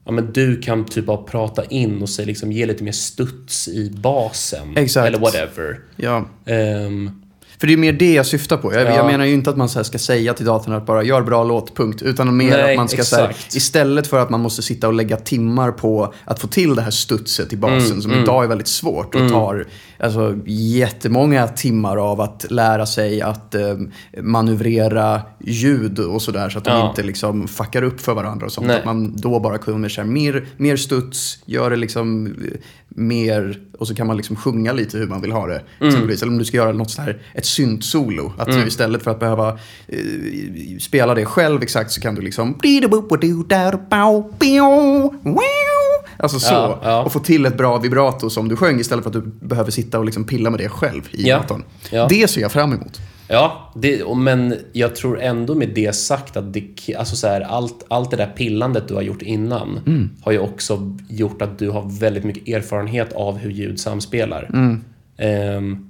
Ja, 0.05 0.11
men 0.11 0.33
du 0.33 0.61
kan 0.61 0.85
typ 0.85 1.05
bara 1.05 1.17
prata 1.17 1.65
in 1.65 2.01
och 2.01 2.09
säga, 2.09 2.25
liksom, 2.25 2.51
ge 2.51 2.65
lite 2.65 2.83
mer 2.83 2.91
studs 2.91 3.67
i 3.67 3.89
basen. 3.89 4.77
Exakt. 4.77 5.07
Eller 5.07 5.19
whatever. 5.19 5.79
ja. 5.95 6.25
Ehm, 6.45 7.20
För 7.61 7.67
det 7.67 7.73
är 7.73 7.77
mer 7.77 7.93
det 7.93 8.13
jag 8.13 8.25
syftar 8.25 8.57
på. 8.57 8.73
Jag, 8.73 8.81
Ja. 8.83 8.95
jag 8.95 9.05
menar 9.05 9.25
ju 9.25 9.33
inte 9.33 9.49
att 9.49 9.57
man 9.57 9.69
så 9.69 9.83
ska 9.83 9.97
säga 9.99 10.33
till 10.33 10.45
datorn 10.45 10.73
att 10.73 10.85
bara 10.85 11.03
gör 11.03 11.21
bra 11.21 11.43
låt, 11.43 11.75
punkt. 11.75 12.01
Utan 12.01 12.37
mer 12.37 12.49
Nej, 12.49 12.71
att 12.71 12.77
man 12.77 12.89
ska 12.89 13.17
här, 13.17 13.35
istället 13.53 14.07
för 14.07 14.19
att 14.19 14.29
man 14.29 14.39
måste 14.39 14.61
sitta 14.61 14.87
och 14.87 14.93
lägga 14.93 15.17
timmar 15.17 15.71
på 15.71 16.13
att 16.25 16.39
få 16.39 16.47
till 16.47 16.75
det 16.75 16.81
här 16.81 16.91
studset 16.91 17.53
i 17.53 17.57
basen 17.57 17.85
Mm, 17.91 18.01
som 18.01 18.11
idag 18.11 18.43
är 18.43 18.47
väldigt 18.47 18.67
svårt 18.67 19.15
och 19.15 19.29
tar 19.29 19.65
alltså, 19.99 20.35
jättemånga 20.45 21.47
timmar 21.47 21.97
av 22.11 22.21
att 22.21 22.45
lära 22.49 22.85
sig 22.85 23.21
att 23.21 23.55
eh, 23.55 23.61
manövrera 24.21 25.21
ljud 25.39 25.99
och 25.99 26.21
sådär 26.21 26.49
så 26.49 26.57
att 26.57 26.63
de 26.63 26.71
Ja. 26.71 26.89
inte 26.89 27.03
liksom 27.03 27.47
fuckar 27.47 27.83
upp 27.83 28.01
för 28.01 28.13
varandra 28.13 28.45
och 28.45 28.51
sånt. 28.51 28.67
Nej. 28.67 28.79
Att 28.79 28.85
man 28.85 29.13
då 29.15 29.39
bara 29.39 29.57
kommer 29.57 30.03
mer, 30.03 30.45
mer 30.57 30.77
studs, 30.77 31.39
gör 31.45 31.69
det 31.69 31.75
liksom 31.75 32.25
eh, 32.27 32.31
mer 32.95 33.59
och 33.79 33.87
så 33.87 33.95
kan 33.95 34.07
man 34.07 34.17
liksom 34.17 34.35
sjunga 34.35 34.73
lite 34.73 34.97
hur 34.97 35.07
man 35.07 35.21
vill 35.21 35.31
ha 35.31 35.47
det. 35.47 35.61
Exempelvis. 35.81 36.21
Eller 36.21 36.31
om 36.31 36.37
du 36.37 36.45
ska 36.45 36.57
göra 36.57 36.71
något 36.71 36.91
så 36.91 37.01
här, 37.01 37.21
ett 37.33 37.45
syntsolo. 37.45 38.33
Att 38.37 38.47
du 38.47 38.67
istället 38.67 39.03
för 39.03 39.11
att 39.11 39.19
behöva 39.19 39.49
eh, 39.87 39.97
spela 40.79 41.15
det 41.15 41.25
själv 41.25 41.63
exakt 41.63 41.91
så 41.91 42.01
kan 42.01 42.15
du 42.15 42.21
liksom... 42.21 42.53
Alltså 46.17 46.39
så. 46.39 46.53
Ja, 46.53 46.79
ja. 46.83 47.03
Och 47.03 47.11
få 47.13 47.19
till 47.19 47.45
ett 47.45 47.57
bra 47.57 47.77
vibrato 47.77 48.29
som 48.29 48.47
du 48.47 48.55
sjöng 48.55 48.79
istället 48.79 49.03
för 49.03 49.09
att 49.09 49.23
du 49.39 49.47
behöver 49.47 49.71
sitta 49.71 49.99
och 49.99 50.05
liksom 50.05 50.23
pilla 50.23 50.49
med 50.49 50.59
det 50.59 50.69
själv 50.69 51.01
i 51.11 51.27
Ja. 51.27 51.37
datorn. 51.37 51.63
Ja. 51.91 52.07
Det 52.09 52.27
ser 52.29 52.41
jag 52.41 52.51
fram 52.51 52.73
emot. 52.73 52.99
Ja, 53.31 53.71
det, 53.75 54.15
men 54.15 54.55
jag 54.71 54.95
tror 54.95 55.21
ändå 55.21 55.55
med 55.55 55.69
det 55.75 55.95
sagt 55.95 56.37
att 56.37 56.53
det, 56.53 56.95
alltså 56.97 57.15
så 57.15 57.27
här, 57.27 57.41
allt, 57.41 57.85
allt 57.87 58.11
det 58.11 58.17
där 58.17 58.31
pillandet 58.35 58.87
du 58.87 58.93
har 58.93 59.01
gjort 59.01 59.21
innan 59.21 59.79
har 60.23 60.31
ju 60.31 60.39
också 60.39 60.97
gjort 61.09 61.41
att 61.41 61.59
du 61.59 61.69
har 61.69 61.99
väldigt 61.99 62.23
mycket 62.23 62.47
erfarenhet 62.47 63.13
av 63.13 63.37
hur 63.37 63.51
ljud 63.51 63.79
samspelar. 63.79 64.49
Ehm, 65.17 65.87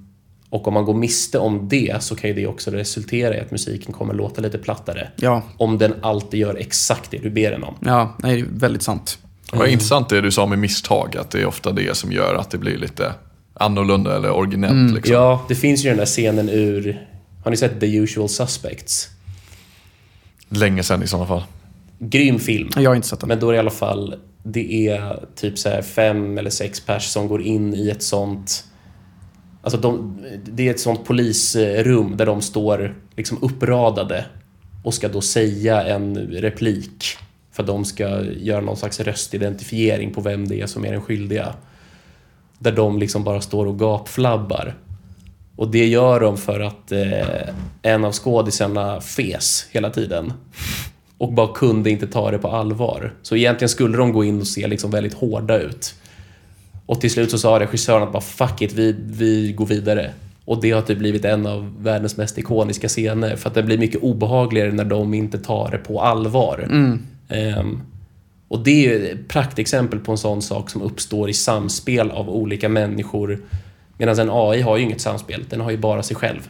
och 0.50 0.68
om 0.68 0.74
man 0.74 0.84
går 0.84 0.94
miste 0.94 1.38
om 1.38 1.68
det 1.68 2.02
så 2.02 2.16
kan 2.16 2.30
ju 2.30 2.36
det 2.36 2.46
också 2.46 2.70
resultera 2.70 3.36
i 3.36 3.40
att 3.40 3.50
musiken 3.50 3.92
kommer 3.92 4.14
låta 4.14 4.40
lite 4.40 4.58
plattare. 4.58 5.08
Ja, 5.16 5.42
Om 5.56 5.78
den 5.78 5.94
alltid 6.02 6.40
gör 6.40 6.54
exakt 6.54 7.10
det 7.10 7.18
du 7.18 7.30
ber 7.30 7.50
den 7.50 7.64
om. 7.64 7.74
ja 7.80 8.16
nej, 8.18 8.36
det 8.36 8.48
är 8.48 8.58
väldigt 8.58 8.82
sant. 8.82 9.18
Vad 9.52 9.68
intressant 9.68 10.08
det 10.08 10.20
du 10.20 10.30
sa 10.30 10.46
med 10.46 10.58
misstag, 10.58 11.16
att 11.16 11.30
det 11.30 11.40
är 11.40 11.46
ofta 11.46 11.72
det 11.72 11.96
som 11.96 12.12
gör 12.12 12.34
att 12.34 12.50
det 12.50 12.58
blir 12.58 12.78
lite 12.78 13.12
annorlunda 13.54 14.16
eller 14.16 14.30
originellt. 14.30 14.94
Liksom. 14.94 15.14
Ja, 15.14 15.44
det 15.48 15.54
finns 15.54 15.84
ju 15.84 15.88
den 15.88 15.98
där 15.98 16.06
scenen 16.06 16.48
ur... 16.48 17.06
Har 17.42 17.50
ni 17.50 17.56
sett 17.56 17.80
The 17.80 17.96
Usual 17.96 18.28
Suspects? 18.28 19.08
Länge 20.48 20.82
sedan 20.82 21.02
i 21.02 21.06
sådana 21.06 21.26
fall. 21.26 21.42
Grym 21.98 22.38
film. 22.38 22.70
Jag 22.76 22.90
har 22.90 22.94
inte 22.94 23.08
sett 23.08 23.20
den. 23.20 23.28
Men 23.28 23.40
då 23.40 23.48
är 23.48 23.52
det 23.52 23.56
i 23.56 23.60
alla 23.60 23.70
fall, 23.70 24.14
det 24.42 24.88
är 24.88 25.24
typ 25.36 25.58
så 25.58 25.68
här 25.68 25.82
fem 25.82 26.38
eller 26.38 26.50
sex 26.50 26.80
pers 26.80 27.04
som 27.04 27.28
går 27.28 27.42
in 27.42 27.74
i 27.74 27.88
ett 27.88 28.02
sånt... 28.02 28.64
Alltså 29.62 29.80
de, 29.80 30.18
det 30.44 30.68
är 30.68 30.70
ett 30.70 30.80
sånt 30.80 31.04
polisrum 31.04 32.16
där 32.16 32.26
de 32.26 32.42
står 32.42 32.96
liksom 33.16 33.38
uppradade 33.42 34.24
och 34.84 34.94
ska 34.94 35.08
då 35.08 35.20
säga 35.20 35.82
en 35.82 36.16
replik. 36.16 37.04
För 37.52 37.62
att 37.62 37.66
de 37.66 37.84
ska 37.84 38.24
göra 38.24 38.60
någon 38.60 38.76
slags 38.76 39.00
röstidentifiering 39.00 40.14
på 40.14 40.20
vem 40.20 40.48
det 40.48 40.60
är 40.60 40.66
som 40.66 40.84
är 40.84 40.92
den 40.92 41.02
skyldiga. 41.02 41.54
Där 42.58 42.72
de 42.72 42.98
liksom 42.98 43.24
bara 43.24 43.40
står 43.40 43.66
och 43.66 43.78
gapflabbar. 43.78 44.74
Och 45.62 45.68
det 45.68 45.86
gör 45.86 46.20
de 46.20 46.36
för 46.36 46.60
att 46.60 46.92
eh, 46.92 47.48
en 47.82 48.04
av 48.04 48.12
skådisarna 48.12 49.00
fes 49.00 49.66
hela 49.70 49.90
tiden. 49.90 50.32
Och 51.18 51.32
bara 51.32 51.54
kunde 51.54 51.90
inte 51.90 52.06
ta 52.06 52.30
det 52.30 52.38
på 52.38 52.48
allvar. 52.48 53.14
Så 53.22 53.36
egentligen 53.36 53.68
skulle 53.68 53.96
de 53.96 54.12
gå 54.12 54.24
in 54.24 54.40
och 54.40 54.46
se 54.46 54.66
liksom 54.66 54.90
väldigt 54.90 55.14
hårda 55.14 55.58
ut. 55.58 55.94
Och 56.86 57.00
till 57.00 57.10
slut 57.10 57.30
så 57.30 57.38
sa 57.38 57.60
regissören 57.60 58.02
att 58.02 58.12
bara 58.12 58.22
fuck 58.22 58.62
it, 58.62 58.72
vi, 58.72 58.96
vi 58.98 59.52
går 59.52 59.66
vidare. 59.66 60.10
Och 60.44 60.60
det 60.60 60.70
har 60.70 60.82
typ 60.82 60.98
blivit 60.98 61.24
en 61.24 61.46
av 61.46 61.82
världens 61.82 62.16
mest 62.16 62.38
ikoniska 62.38 62.88
scener. 62.88 63.36
För 63.36 63.48
att 63.48 63.54
det 63.54 63.62
blir 63.62 63.78
mycket 63.78 64.02
obehagligare 64.02 64.72
när 64.72 64.84
de 64.84 65.14
inte 65.14 65.38
tar 65.38 65.70
det 65.70 65.78
på 65.78 66.00
allvar. 66.00 66.66
Ehm, 67.28 67.80
och 68.48 68.64
det 68.64 68.70
är 68.70 68.90
ju 68.90 69.08
ett 69.08 69.28
praktexempel 69.28 69.98
på 69.98 70.12
en 70.12 70.18
sån 70.18 70.42
sak 70.42 70.70
som 70.70 70.82
uppstår 70.82 71.30
i 71.30 71.32
samspel 71.32 72.10
av 72.10 72.30
olika 72.30 72.68
människor. 72.68 73.40
Medan 73.98 74.18
en 74.18 74.30
AI 74.30 74.60
har 74.62 74.76
ju 74.76 74.82
inget 74.82 75.00
samspel, 75.00 75.44
den 75.48 75.60
har 75.60 75.70
ju 75.70 75.76
bara 75.76 76.02
sig 76.02 76.16
själv. 76.16 76.48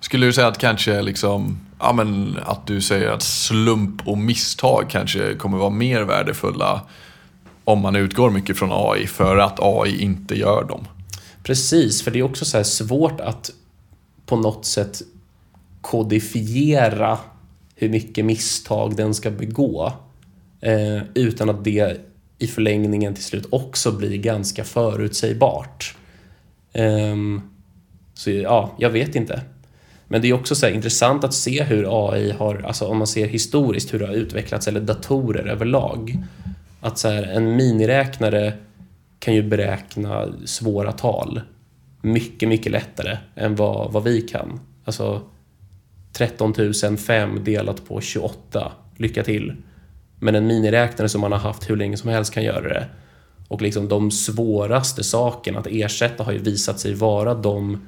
Skulle 0.00 0.26
du 0.26 0.32
säga 0.32 0.46
att 0.46 0.58
kanske 0.58 1.02
liksom, 1.02 1.60
ja 1.78 1.92
men 1.92 2.38
att 2.44 2.66
du 2.66 2.80
säger 2.80 3.10
att 3.10 3.22
slump 3.22 4.08
och 4.08 4.18
misstag 4.18 4.86
kanske 4.88 5.34
kommer 5.34 5.58
vara 5.58 5.70
mer 5.70 6.02
värdefulla 6.02 6.80
om 7.64 7.80
man 7.80 7.96
utgår 7.96 8.30
mycket 8.30 8.58
från 8.58 8.70
AI 8.72 9.06
för 9.06 9.36
att 9.36 9.60
AI 9.60 10.02
inte 10.02 10.34
gör 10.34 10.64
dem? 10.64 10.84
Precis, 11.42 12.02
för 12.02 12.10
det 12.10 12.18
är 12.18 12.22
också 12.22 12.44
så 12.44 12.56
här 12.56 12.64
svårt 12.64 13.20
att 13.20 13.50
på 14.26 14.36
något 14.36 14.64
sätt 14.64 15.02
kodifiera 15.80 17.18
hur 17.74 17.88
mycket 17.88 18.24
misstag 18.24 18.96
den 18.96 19.14
ska 19.14 19.30
begå. 19.30 19.92
Eh, 20.60 21.02
utan 21.14 21.50
att 21.50 21.64
det 21.64 22.00
i 22.38 22.46
förlängningen 22.46 23.14
till 23.14 23.24
slut 23.24 23.46
också 23.50 23.92
blir 23.92 24.16
ganska 24.16 24.64
förutsägbart. 24.64 25.96
Um, 26.74 27.42
så 28.14 28.30
ja, 28.30 28.74
jag 28.78 28.90
vet 28.90 29.14
inte. 29.14 29.42
Men 30.08 30.22
det 30.22 30.28
är 30.28 30.32
också 30.32 30.54
så 30.54 30.66
här 30.66 30.72
intressant 30.72 31.24
att 31.24 31.34
se 31.34 31.62
hur 31.62 32.06
AI 32.06 32.32
har, 32.32 32.62
alltså 32.66 32.86
om 32.86 32.98
man 32.98 33.06
ser 33.06 33.26
historiskt 33.26 33.94
hur 33.94 33.98
det 33.98 34.06
har 34.06 34.14
utvecklats, 34.14 34.68
eller 34.68 34.80
datorer 34.80 35.46
överlag. 35.46 36.18
Att 36.80 36.98
så 36.98 37.08
här, 37.08 37.22
en 37.22 37.56
miniräknare 37.56 38.52
kan 39.18 39.34
ju 39.34 39.42
beräkna 39.42 40.28
svåra 40.44 40.92
tal 40.92 41.40
mycket, 42.02 42.48
mycket 42.48 42.72
lättare 42.72 43.18
än 43.34 43.56
vad, 43.56 43.92
vad 43.92 44.04
vi 44.04 44.20
kan. 44.20 44.60
Alltså, 44.84 45.22
13 46.12 46.54
005 46.98 47.44
delat 47.44 47.88
på 47.88 48.00
28. 48.00 48.72
Lycka 48.96 49.22
till. 49.22 49.56
Men 50.18 50.34
en 50.34 50.46
miniräknare 50.46 51.08
som 51.08 51.20
man 51.20 51.32
har 51.32 51.38
haft 51.38 51.70
hur 51.70 51.76
länge 51.76 51.96
som 51.96 52.10
helst 52.10 52.34
kan 52.34 52.44
göra 52.44 52.68
det. 52.68 52.86
Och 53.52 53.62
liksom 53.62 53.88
de 53.88 54.10
svåraste 54.10 55.04
sakerna 55.04 55.58
att 55.58 55.66
ersätta 55.70 56.24
har 56.24 56.32
ju 56.32 56.38
visat 56.38 56.80
sig 56.80 56.94
vara 56.94 57.34
de 57.34 57.80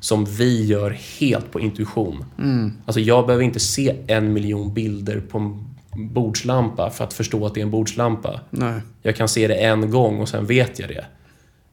som 0.00 0.24
vi 0.24 0.66
gör 0.66 0.98
helt 1.20 1.52
på 1.52 1.60
intuition. 1.60 2.24
Alltså 2.86 3.00
jag 3.00 3.26
behöver 3.26 3.44
inte 3.44 3.60
se 3.60 3.96
en 4.06 4.32
miljon 4.32 4.74
bilder 4.74 5.20
på 5.20 5.38
en 5.38 5.64
bordslampa 5.96 6.90
för 6.90 7.04
att 7.04 7.12
förstå 7.12 7.46
att 7.46 7.54
det 7.54 7.60
är 7.60 7.62
en 7.62 7.70
bordslampa. 7.70 8.40
Nej. 8.50 8.80
Jag 9.02 9.16
kan 9.16 9.28
se 9.28 9.48
det 9.48 9.54
en 9.54 9.90
gång 9.90 10.20
och 10.20 10.28
sen 10.28 10.46
vet 10.46 10.78
jag 10.78 10.88
det. 10.88 11.04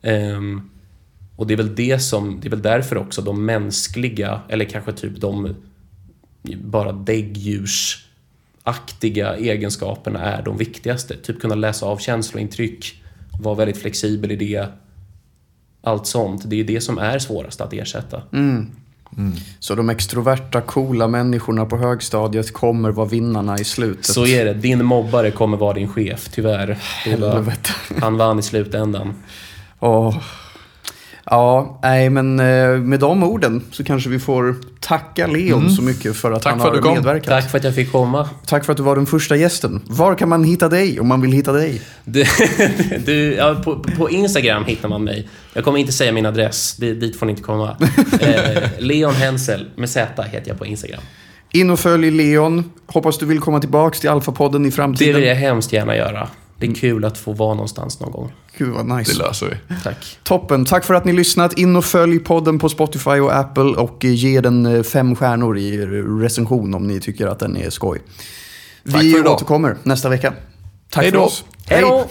Ehm, 0.01 0.69
och 1.35 1.47
det 1.47 1.53
är 1.53 1.57
väl 1.57 1.75
det 1.75 1.99
som, 1.99 2.39
det 2.41 2.47
är 2.47 2.49
väl 2.49 2.61
därför 2.61 2.97
också 2.97 3.21
de 3.21 3.45
mänskliga, 3.45 4.41
eller 4.49 4.65
kanske 4.65 4.91
typ 4.91 5.21
de 5.21 5.55
bara 6.63 6.91
däggdjursaktiga 6.91 9.35
egenskaperna 9.35 10.19
är 10.19 10.43
de 10.43 10.57
viktigaste. 10.57 11.17
Typ 11.17 11.41
kunna 11.41 11.55
läsa 11.55 11.85
av 11.85 11.97
känslointryck, 11.97 13.00
vara 13.39 13.55
väldigt 13.55 13.77
flexibel 13.77 14.31
i 14.31 14.35
det. 14.35 14.67
Allt 15.83 16.07
sånt. 16.07 16.41
Det 16.45 16.59
är 16.59 16.63
det 16.63 16.81
som 16.81 16.97
är 16.97 17.19
svårast 17.19 17.61
att 17.61 17.73
ersätta. 17.73 18.21
Så 19.59 19.75
de 19.75 19.89
extroverta, 19.89 20.61
coola 20.61 21.07
människorna 21.07 21.65
på 21.65 21.77
högstadiet 21.77 22.53
kommer 22.53 22.91
vara 22.91 23.07
vinnarna 23.07 23.57
i 23.57 23.63
slutet. 23.63 24.05
Så 24.05 24.25
är 24.25 24.45
det. 24.45 24.53
Din 24.53 24.85
mobbare 24.85 25.31
kommer 25.31 25.57
vara 25.57 25.73
din 25.73 25.87
chef, 25.87 26.29
tyvärr. 26.31 26.67
Var, 26.67 26.75
Helvete. 26.75 27.69
han 28.01 28.17
vann 28.17 28.39
i 28.39 28.41
slutändan. 28.41 29.13
Åh. 29.79 30.17
Ja, 31.25 31.79
nej 31.83 32.09
men 32.09 32.39
eh, 32.39 32.67
med 32.77 32.99
de 32.99 33.23
orden 33.23 33.63
så 33.71 33.83
kanske 33.83 34.09
vi 34.09 34.19
får 34.19 34.55
tacka 34.79 35.27
Leon 35.27 35.69
så 35.69 35.81
mycket 35.81 36.15
för 36.15 36.31
att 36.31 36.41
Tack 36.41 36.51
han 36.51 36.59
för 36.59 36.65
har 36.67 36.71
att 36.75 36.77
du 36.81 36.83
kom. 36.83 36.93
medverkat. 36.93 37.27
Tack 37.29 37.51
för 37.51 37.57
att 37.57 37.63
jag 37.63 37.75
fick 37.75 37.91
komma. 37.91 38.29
Tack 38.45 38.65
för 38.65 38.71
att 38.73 38.77
du 38.77 38.83
var 38.83 38.95
den 38.95 39.05
första 39.05 39.35
gästen. 39.35 39.81
Var 39.87 40.15
kan 40.15 40.29
man 40.29 40.43
hitta 40.43 40.69
dig 40.69 40.99
om 40.99 41.07
man 41.07 41.21
vill 41.21 41.31
hitta 41.31 41.51
dig? 41.51 41.81
Du, 42.03 42.25
du, 43.05 43.33
ja, 43.33 43.55
på, 43.63 43.79
på 43.97 44.09
Instagram 44.09 44.65
hittar 44.65 44.89
man 44.89 45.03
mig. 45.03 45.29
Jag 45.53 45.63
kommer 45.63 45.79
inte 45.79 45.91
säga 45.91 46.11
min 46.11 46.25
adress, 46.25 46.75
det, 46.79 46.93
dit 46.93 47.19
får 47.19 47.25
ni 47.25 47.29
inte 47.31 47.43
komma. 47.43 47.77
Eh, 48.21 48.63
Leon 48.79 49.13
Hensel 49.13 49.65
med 49.75 49.89
Z 49.89 50.23
heter 50.23 50.49
jag 50.49 50.57
på 50.59 50.65
Instagram. 50.65 51.01
In 51.51 51.69
och 51.69 51.79
följ 51.79 52.11
Leon. 52.11 52.71
Hoppas 52.85 53.17
du 53.17 53.25
vill 53.25 53.39
komma 53.39 53.59
tillbaks 53.59 53.99
till 53.99 54.09
Alfa-podden 54.09 54.61
i 54.61 54.65
Det 54.65 54.71
framtiden. 54.71 55.15
vill 55.15 55.27
jag 55.27 55.35
hemskt 55.35 55.73
gärna 55.73 55.95
göra. 55.95 56.27
Det 56.61 56.67
är 56.67 56.75
kul 56.75 57.05
att 57.05 57.17
få 57.17 57.33
vara 57.33 57.53
någonstans 57.53 57.99
någon 57.99 58.11
gång. 58.11 58.31
Gud 58.57 58.69
vad 58.73 58.87
Det 58.87 58.95
nice. 58.95 59.17
löser 59.17 59.47
vi. 59.69 59.75
Tack. 59.83 60.17
Toppen. 60.23 60.65
Tack 60.65 60.85
för 60.85 60.93
att 60.93 61.05
ni 61.05 61.13
lyssnat. 61.13 61.53
In 61.53 61.75
och 61.75 61.85
följ 61.85 62.19
podden 62.19 62.59
på 62.59 62.69
Spotify 62.69 63.09
och 63.19 63.35
Apple 63.35 63.63
och 63.63 64.05
eh, 64.05 64.13
ge 64.13 64.41
den 64.41 64.65
eh, 64.65 64.83
fem 64.83 65.15
stjärnor 65.15 65.57
i 65.57 65.77
recension 66.21 66.73
om 66.73 66.87
ni 66.87 66.99
tycker 66.99 67.27
att 67.27 67.39
den 67.39 67.57
är 67.57 67.69
skoj. 67.69 67.99
Tack 68.91 69.03
Vi 69.03 69.11
för 69.11 69.19
idag. 69.19 69.33
återkommer 69.33 69.77
nästa 69.83 70.09
vecka. 70.09 70.33
Tack 70.89 71.03
Hej 71.03 71.11
för 71.11 71.17
då. 71.17 71.23
oss. 71.25 71.43
Hej 71.67 71.81
då! 71.81 72.07